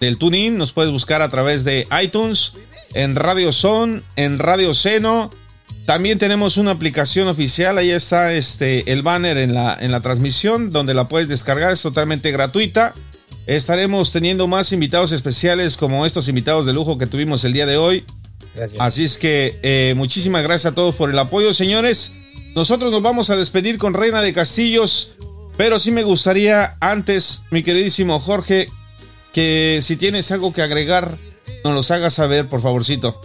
del 0.00 0.18
TuneIn, 0.18 0.58
nos 0.58 0.72
puedes 0.72 0.90
buscar 0.90 1.22
a 1.22 1.28
través 1.28 1.62
de 1.62 1.86
iTunes, 2.02 2.54
en 2.92 3.14
Radio 3.14 3.52
Son, 3.52 4.02
en 4.16 4.40
Radio 4.40 4.74
Seno. 4.74 5.30
También 5.84 6.18
tenemos 6.18 6.56
una 6.56 6.72
aplicación 6.72 7.28
oficial, 7.28 7.78
ahí 7.78 7.90
está 7.90 8.34
este 8.34 8.92
el 8.92 9.02
banner 9.02 9.38
en 9.38 9.54
la 9.54 9.78
en 9.80 9.92
la 9.92 10.00
transmisión 10.00 10.72
donde 10.72 10.92
la 10.92 11.06
puedes 11.06 11.28
descargar, 11.28 11.70
es 11.70 11.82
totalmente 11.82 12.32
gratuita. 12.32 12.94
Estaremos 13.46 14.10
teniendo 14.10 14.48
más 14.48 14.72
invitados 14.72 15.12
especiales 15.12 15.76
como 15.76 16.04
estos 16.04 16.26
invitados 16.28 16.66
de 16.66 16.72
lujo 16.72 16.98
que 16.98 17.06
tuvimos 17.06 17.44
el 17.44 17.52
día 17.52 17.66
de 17.66 17.76
hoy. 17.76 18.04
Gracias. 18.56 18.80
Así 18.80 19.04
es 19.04 19.18
que 19.18 19.58
eh, 19.62 19.94
muchísimas 19.96 20.42
gracias 20.42 20.72
a 20.72 20.74
todos 20.74 20.94
por 20.96 21.10
el 21.10 21.18
apoyo, 21.18 21.52
señores. 21.52 22.12
Nosotros 22.54 22.90
nos 22.90 23.02
vamos 23.02 23.28
a 23.28 23.36
despedir 23.36 23.76
con 23.76 23.92
Reina 23.92 24.22
de 24.22 24.32
Castillos, 24.32 25.12
pero 25.58 25.78
sí 25.78 25.90
me 25.90 26.02
gustaría 26.02 26.76
antes, 26.80 27.42
mi 27.50 27.62
queridísimo 27.62 28.18
Jorge, 28.18 28.66
que 29.32 29.80
si 29.82 29.96
tienes 29.96 30.32
algo 30.32 30.54
que 30.54 30.62
agregar, 30.62 31.18
nos 31.64 31.74
los 31.74 31.90
hagas 31.90 32.14
saber, 32.14 32.46
por 32.46 32.62
favorcito. 32.62 33.20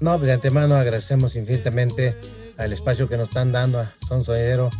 No, 0.00 0.12
pues 0.18 0.26
de 0.26 0.34
antemano 0.34 0.76
agradecemos 0.76 1.36
infinitamente 1.36 2.14
al 2.58 2.72
espacio 2.72 3.08
que 3.08 3.16
nos 3.16 3.28
están 3.28 3.52
dando 3.52 3.80
a 3.80 3.94
Son 4.06 4.24
Sonidero, 4.24 4.70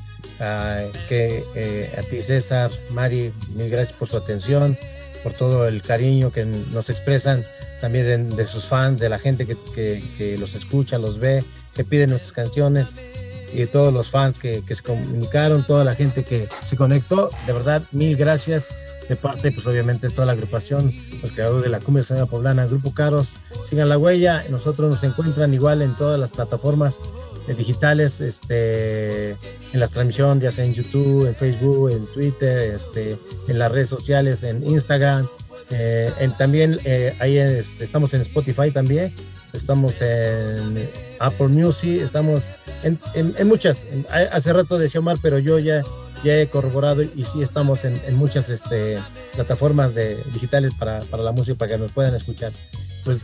a, 0.41 0.81
que, 1.09 1.43
eh, 1.55 1.91
a 1.97 2.03
ti 2.03 2.23
César, 2.23 2.71
Mari, 2.91 3.33
mil 3.55 3.71
gracias 3.71 3.97
por 3.97 4.09
su 4.09 4.19
atención, 4.19 4.77
por 5.23 5.33
todo 5.33 5.67
el 5.67 5.83
cariño 5.83 6.33
que 6.33 6.45
nos 6.45 6.91
expresan 6.91 7.45
también 7.81 8.31
de, 8.31 8.47
sus 8.47 8.65
fans, 8.67 9.01
de 9.01 9.09
la 9.09 9.19
gente 9.19 9.47
que, 9.47 9.57
que- 10.17 10.39
los 10.39 10.55
escucha, 10.55 10.99
los 10.99 11.19
ve, 11.19 11.45
que 11.75 11.85
piden 11.85 12.11
nuestras 12.11 12.33
canciones 12.33 12.89
y 13.53 13.59
de 13.59 13.67
todos 13.67 13.93
los 13.93 14.11
fans 14.11 14.39
que, 14.39 14.63
que 14.67 14.75
se 14.75 14.83
comunicaron, 14.83 15.65
toda 15.67 15.85
la 15.85 15.95
gente 15.95 16.25
que 16.25 16.49
se 16.65 16.77
conectó, 16.77 17.31
de 17.47 17.53
verdad, 17.53 17.83
mil 17.93 18.17
gracias 18.17 18.67
de 19.09 19.15
parte, 19.15 19.53
pues 19.53 19.65
obviamente, 19.67 20.09
toda 20.11 20.27
la 20.27 20.33
agrupación, 20.33 20.93
los 21.23 21.31
creadores 21.33 21.63
de 21.63 21.69
la 21.69 21.79
Cumbia 21.79 22.03
Sonora 22.03 22.27
Poblana, 22.27 22.67
Grupo 22.67 22.93
Caros, 22.93 23.29
sigan 23.71 23.89
la 23.89 23.99
huella, 23.99 24.45
nosotros 24.51 24.91
nos 24.91 25.05
encuentran 25.05 25.55
igual 25.55 25.81
en 25.83 25.95
todas 25.95 26.19
las 26.19 26.31
plataformas 26.31 26.99
eh, 27.47 27.55
digitales, 27.55 28.21
este, 28.21 29.31
en 29.31 29.39
la 29.81 29.87
transmisión, 29.87 30.41
ya 30.41 30.51
sea 30.51 30.65
en 30.65 30.75
YouTube, 30.75 31.27
en 31.29 31.37
Facebook, 31.37 31.91
en 31.93 32.05
Twitter, 32.07 32.75
este, 32.75 33.17
en 33.47 33.59
las 33.61 33.71
redes 33.71 33.89
sociales, 33.91 34.43
en 34.43 34.69
Instagram, 34.69 35.29
eh, 35.71 36.11
también 36.39 36.79
eh, 36.85 37.15
ahí 37.21 37.39
este, 37.39 37.85
estamos 37.85 38.15
en 38.15 38.23
Spotify 38.23 38.71
también, 38.71 39.13
estamos 39.53 40.01
en 40.01 40.89
Apple 41.19 41.49
Music, 41.49 42.03
estamos 42.03 42.45
en, 42.83 42.99
en- 43.15 43.49
muchas, 43.49 43.79
hace 44.33 44.53
rato 44.53 44.79
decía 44.79 45.01
Omar, 45.01 45.17
pero 45.23 45.39
yo 45.39 45.59
ya, 45.59 45.81
ya 46.23 46.39
he 46.39 46.47
corroborado 46.47 47.03
y 47.03 47.25
sí 47.31 47.43
estamos 47.43 47.85
en, 47.85 48.01
en 48.07 48.17
muchas 48.17 48.49
este, 48.49 48.99
plataformas 49.35 49.95
de, 49.95 50.17
digitales 50.33 50.75
para, 50.79 51.01
para 51.01 51.23
la 51.23 51.33
música, 51.33 51.57
para 51.59 51.73
que 51.73 51.79
nos 51.79 51.93
puedan 51.93 52.15
escuchar. 52.15 52.53
Pues 53.05 53.19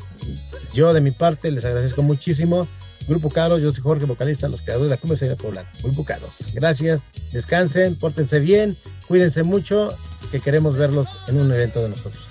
yo 0.73 0.93
de 0.93 1.01
mi 1.01 1.11
parte 1.11 1.51
les 1.51 1.65
agradezco 1.65 2.03
muchísimo. 2.03 2.67
Grupo 3.09 3.31
Caros, 3.31 3.61
yo 3.61 3.73
soy 3.73 3.83
Jorge, 3.83 4.05
vocalista, 4.07 4.49
los 4.49 4.61
creadores 4.63 4.89
de 4.89 4.95
la 4.95 5.01
Cumbia 5.01 5.29
de 5.29 5.35
Poblana. 5.37 5.69
Grupo 5.83 6.05
Caros. 6.05 6.31
Gracias, 6.55 7.03
descansen, 7.33 7.97
pórtense 7.97 8.39
bien, 8.39 8.77
cuídense 9.09 9.43
mucho, 9.43 9.93
que 10.31 10.39
queremos 10.39 10.77
verlos 10.77 11.09
en 11.27 11.39
un 11.39 11.51
evento 11.53 11.83
de 11.83 11.89
nosotros. 11.89 12.27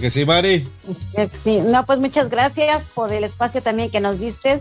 Que 0.00 0.10
sí, 0.10 0.24
Mari. 0.26 0.66
Eh, 1.14 1.28
Sí, 1.44 1.60
no, 1.60 1.86
pues 1.86 1.98
muchas 1.98 2.28
gracias 2.28 2.84
por 2.94 3.12
el 3.12 3.24
espacio 3.24 3.62
también 3.62 3.90
que 3.90 4.00
nos 4.00 4.18
diste. 4.18 4.60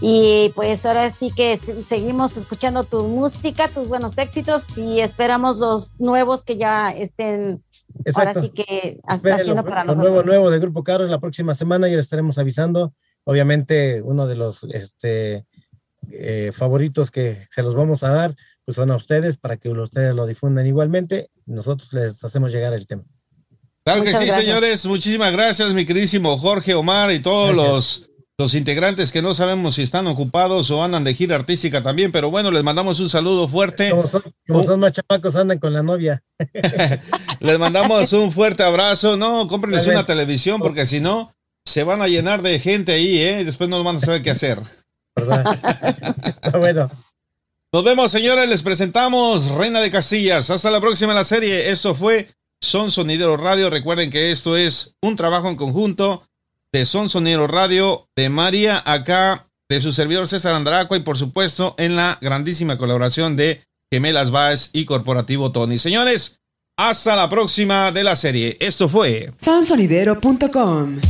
Y 0.00 0.50
pues 0.56 0.84
ahora 0.86 1.10
sí 1.10 1.30
que 1.34 1.56
se- 1.58 1.82
seguimos 1.84 2.36
escuchando 2.36 2.82
tu 2.84 3.04
música, 3.04 3.68
tus 3.68 3.88
buenos 3.88 4.18
éxitos 4.18 4.64
y 4.76 5.00
esperamos 5.00 5.58
los 5.58 5.98
nuevos 6.00 6.42
que 6.42 6.56
ya 6.56 6.90
estén 6.90 7.62
ahora 8.16 8.34
sí 8.40 8.50
que 8.50 8.98
Esperen 9.08 9.40
haciendo 9.40 9.62
lo, 9.62 9.64
para 9.68 9.84
lo 9.84 9.94
nosotros. 9.94 10.10
nuevo, 10.12 10.22
nuevo 10.26 10.50
de 10.50 10.58
Grupo 10.58 10.82
Caros 10.82 11.08
la 11.08 11.20
próxima 11.20 11.54
semana, 11.54 11.88
ya 11.88 11.96
les 11.96 12.06
estaremos 12.06 12.38
avisando. 12.38 12.92
Obviamente, 13.22 14.02
uno 14.02 14.26
de 14.26 14.34
los 14.34 14.64
este, 14.64 15.46
eh, 16.10 16.50
favoritos 16.52 17.10
que 17.12 17.46
se 17.54 17.62
los 17.62 17.74
vamos 17.76 18.02
a 18.02 18.10
dar, 18.10 18.34
pues 18.64 18.74
son 18.74 18.90
a 18.90 18.96
ustedes 18.96 19.36
para 19.38 19.56
que 19.58 19.68
ustedes 19.68 20.14
lo 20.14 20.26
difundan 20.26 20.66
igualmente. 20.66 21.30
Nosotros 21.46 21.92
les 21.92 22.22
hacemos 22.24 22.50
llegar 22.52 22.72
el 22.74 22.86
tema. 22.88 23.04
Claro 23.84 24.02
que 24.02 24.08
sí, 24.08 24.14
gracias. 24.14 24.40
señores. 24.40 24.86
Muchísimas 24.86 25.32
gracias, 25.32 25.74
mi 25.74 25.84
queridísimo 25.84 26.38
Jorge, 26.38 26.74
Omar 26.74 27.12
y 27.12 27.20
todos 27.20 27.54
los, 27.54 28.08
los 28.38 28.54
integrantes 28.54 29.12
que 29.12 29.20
no 29.20 29.34
sabemos 29.34 29.74
si 29.74 29.82
están 29.82 30.06
ocupados 30.06 30.70
o 30.70 30.82
andan 30.82 31.04
de 31.04 31.12
gira 31.12 31.36
artística 31.36 31.82
también, 31.82 32.10
pero 32.10 32.30
bueno, 32.30 32.50
les 32.50 32.64
mandamos 32.64 32.98
un 33.00 33.10
saludo 33.10 33.46
fuerte. 33.46 33.90
Como 33.90 34.06
son, 34.06 34.22
como 34.46 34.64
son 34.64 34.80
más 34.80 34.92
chamacos, 34.92 35.36
andan 35.36 35.58
con 35.58 35.74
la 35.74 35.82
novia. 35.82 36.22
Les 37.40 37.58
mandamos 37.58 38.12
un 38.14 38.32
fuerte 38.32 38.62
abrazo. 38.62 39.18
No, 39.18 39.46
cómprenles 39.48 39.86
una 39.86 40.06
televisión 40.06 40.60
porque 40.60 40.86
si 40.86 41.00
no, 41.00 41.34
se 41.64 41.84
van 41.84 42.00
a 42.00 42.08
llenar 42.08 42.40
de 42.40 42.58
gente 42.58 42.92
ahí, 42.92 43.18
¿eh? 43.18 43.40
Y 43.42 43.44
después 43.44 43.68
no 43.68 43.84
van 43.84 43.96
a 43.96 44.00
saber 44.00 44.22
qué 44.22 44.30
hacer. 44.30 44.60
bueno. 46.58 46.90
Nos 47.72 47.84
vemos, 47.84 48.10
señores. 48.10 48.48
Les 48.48 48.62
presentamos 48.62 49.50
Reina 49.50 49.80
de 49.80 49.90
Castillas. 49.90 50.48
Hasta 50.48 50.70
la 50.70 50.80
próxima 50.80 51.12
en 51.12 51.16
la 51.16 51.24
serie. 51.24 51.70
Esto 51.70 51.94
fue 51.94 52.28
Son 52.64 52.90
Sonidero 52.90 53.36
Radio. 53.36 53.70
Recuerden 53.70 54.10
que 54.10 54.30
esto 54.30 54.56
es 54.56 54.96
un 55.02 55.16
trabajo 55.16 55.48
en 55.48 55.56
conjunto 55.56 56.26
de 56.72 56.86
Son 56.86 57.08
Sonidero 57.08 57.46
Radio, 57.46 58.08
de 58.16 58.28
María 58.30 58.82
acá, 58.84 59.46
de 59.68 59.80
su 59.80 59.92
servidor 59.92 60.26
César 60.26 60.54
Andracua 60.54 60.96
y 60.96 61.00
por 61.00 61.16
supuesto 61.16 61.74
en 61.78 61.94
la 61.94 62.18
grandísima 62.20 62.78
colaboración 62.78 63.36
de 63.36 63.62
Gemelas 63.92 64.30
Baez 64.30 64.70
y 64.72 64.86
Corporativo 64.86 65.52
Tony. 65.52 65.78
Señores, 65.78 66.40
hasta 66.76 67.14
la 67.14 67.28
próxima 67.28 67.92
de 67.92 68.02
la 68.02 68.16
serie. 68.16 68.56
Esto 68.58 68.88
fue 68.88 69.30
Sonsonidero.com 69.40 71.00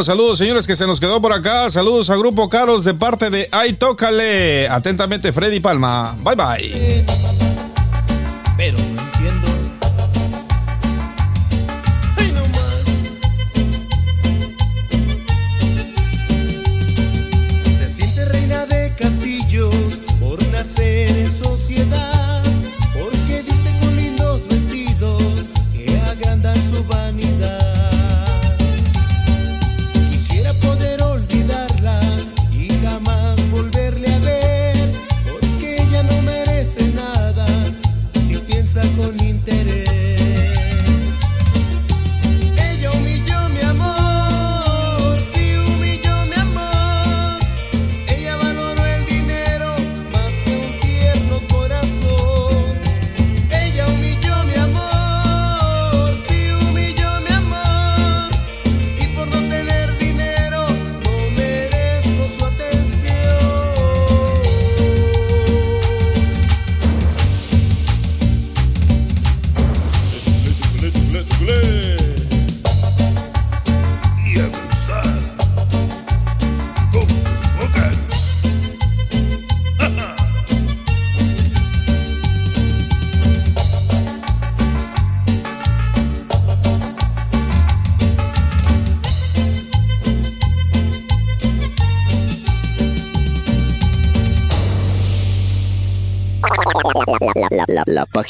Un 0.00 0.02
último 0.02 0.16
saludo, 0.16 0.34
señores, 0.34 0.66
que 0.66 0.76
se 0.76 0.86
nos 0.86 0.98
quedó 0.98 1.20
por 1.20 1.30
acá. 1.30 1.70
Saludos 1.70 2.08
a 2.08 2.16
Grupo 2.16 2.48
Caros 2.48 2.84
de 2.84 2.94
parte 2.94 3.28
de 3.28 3.50
Ay 3.52 3.74
Tócale. 3.74 4.66
Atentamente, 4.66 5.30
Freddy 5.30 5.60
Palma. 5.60 6.16
Bye 6.22 6.36
bye. 6.36 7.04
Pero 8.56 8.78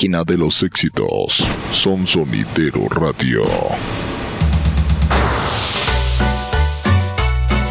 página 0.01 0.25
de 0.25 0.39
los 0.39 0.63
éxitos. 0.63 1.47
Son 1.73 2.07
Sonidero 2.07 2.89
Radio. 2.89 3.43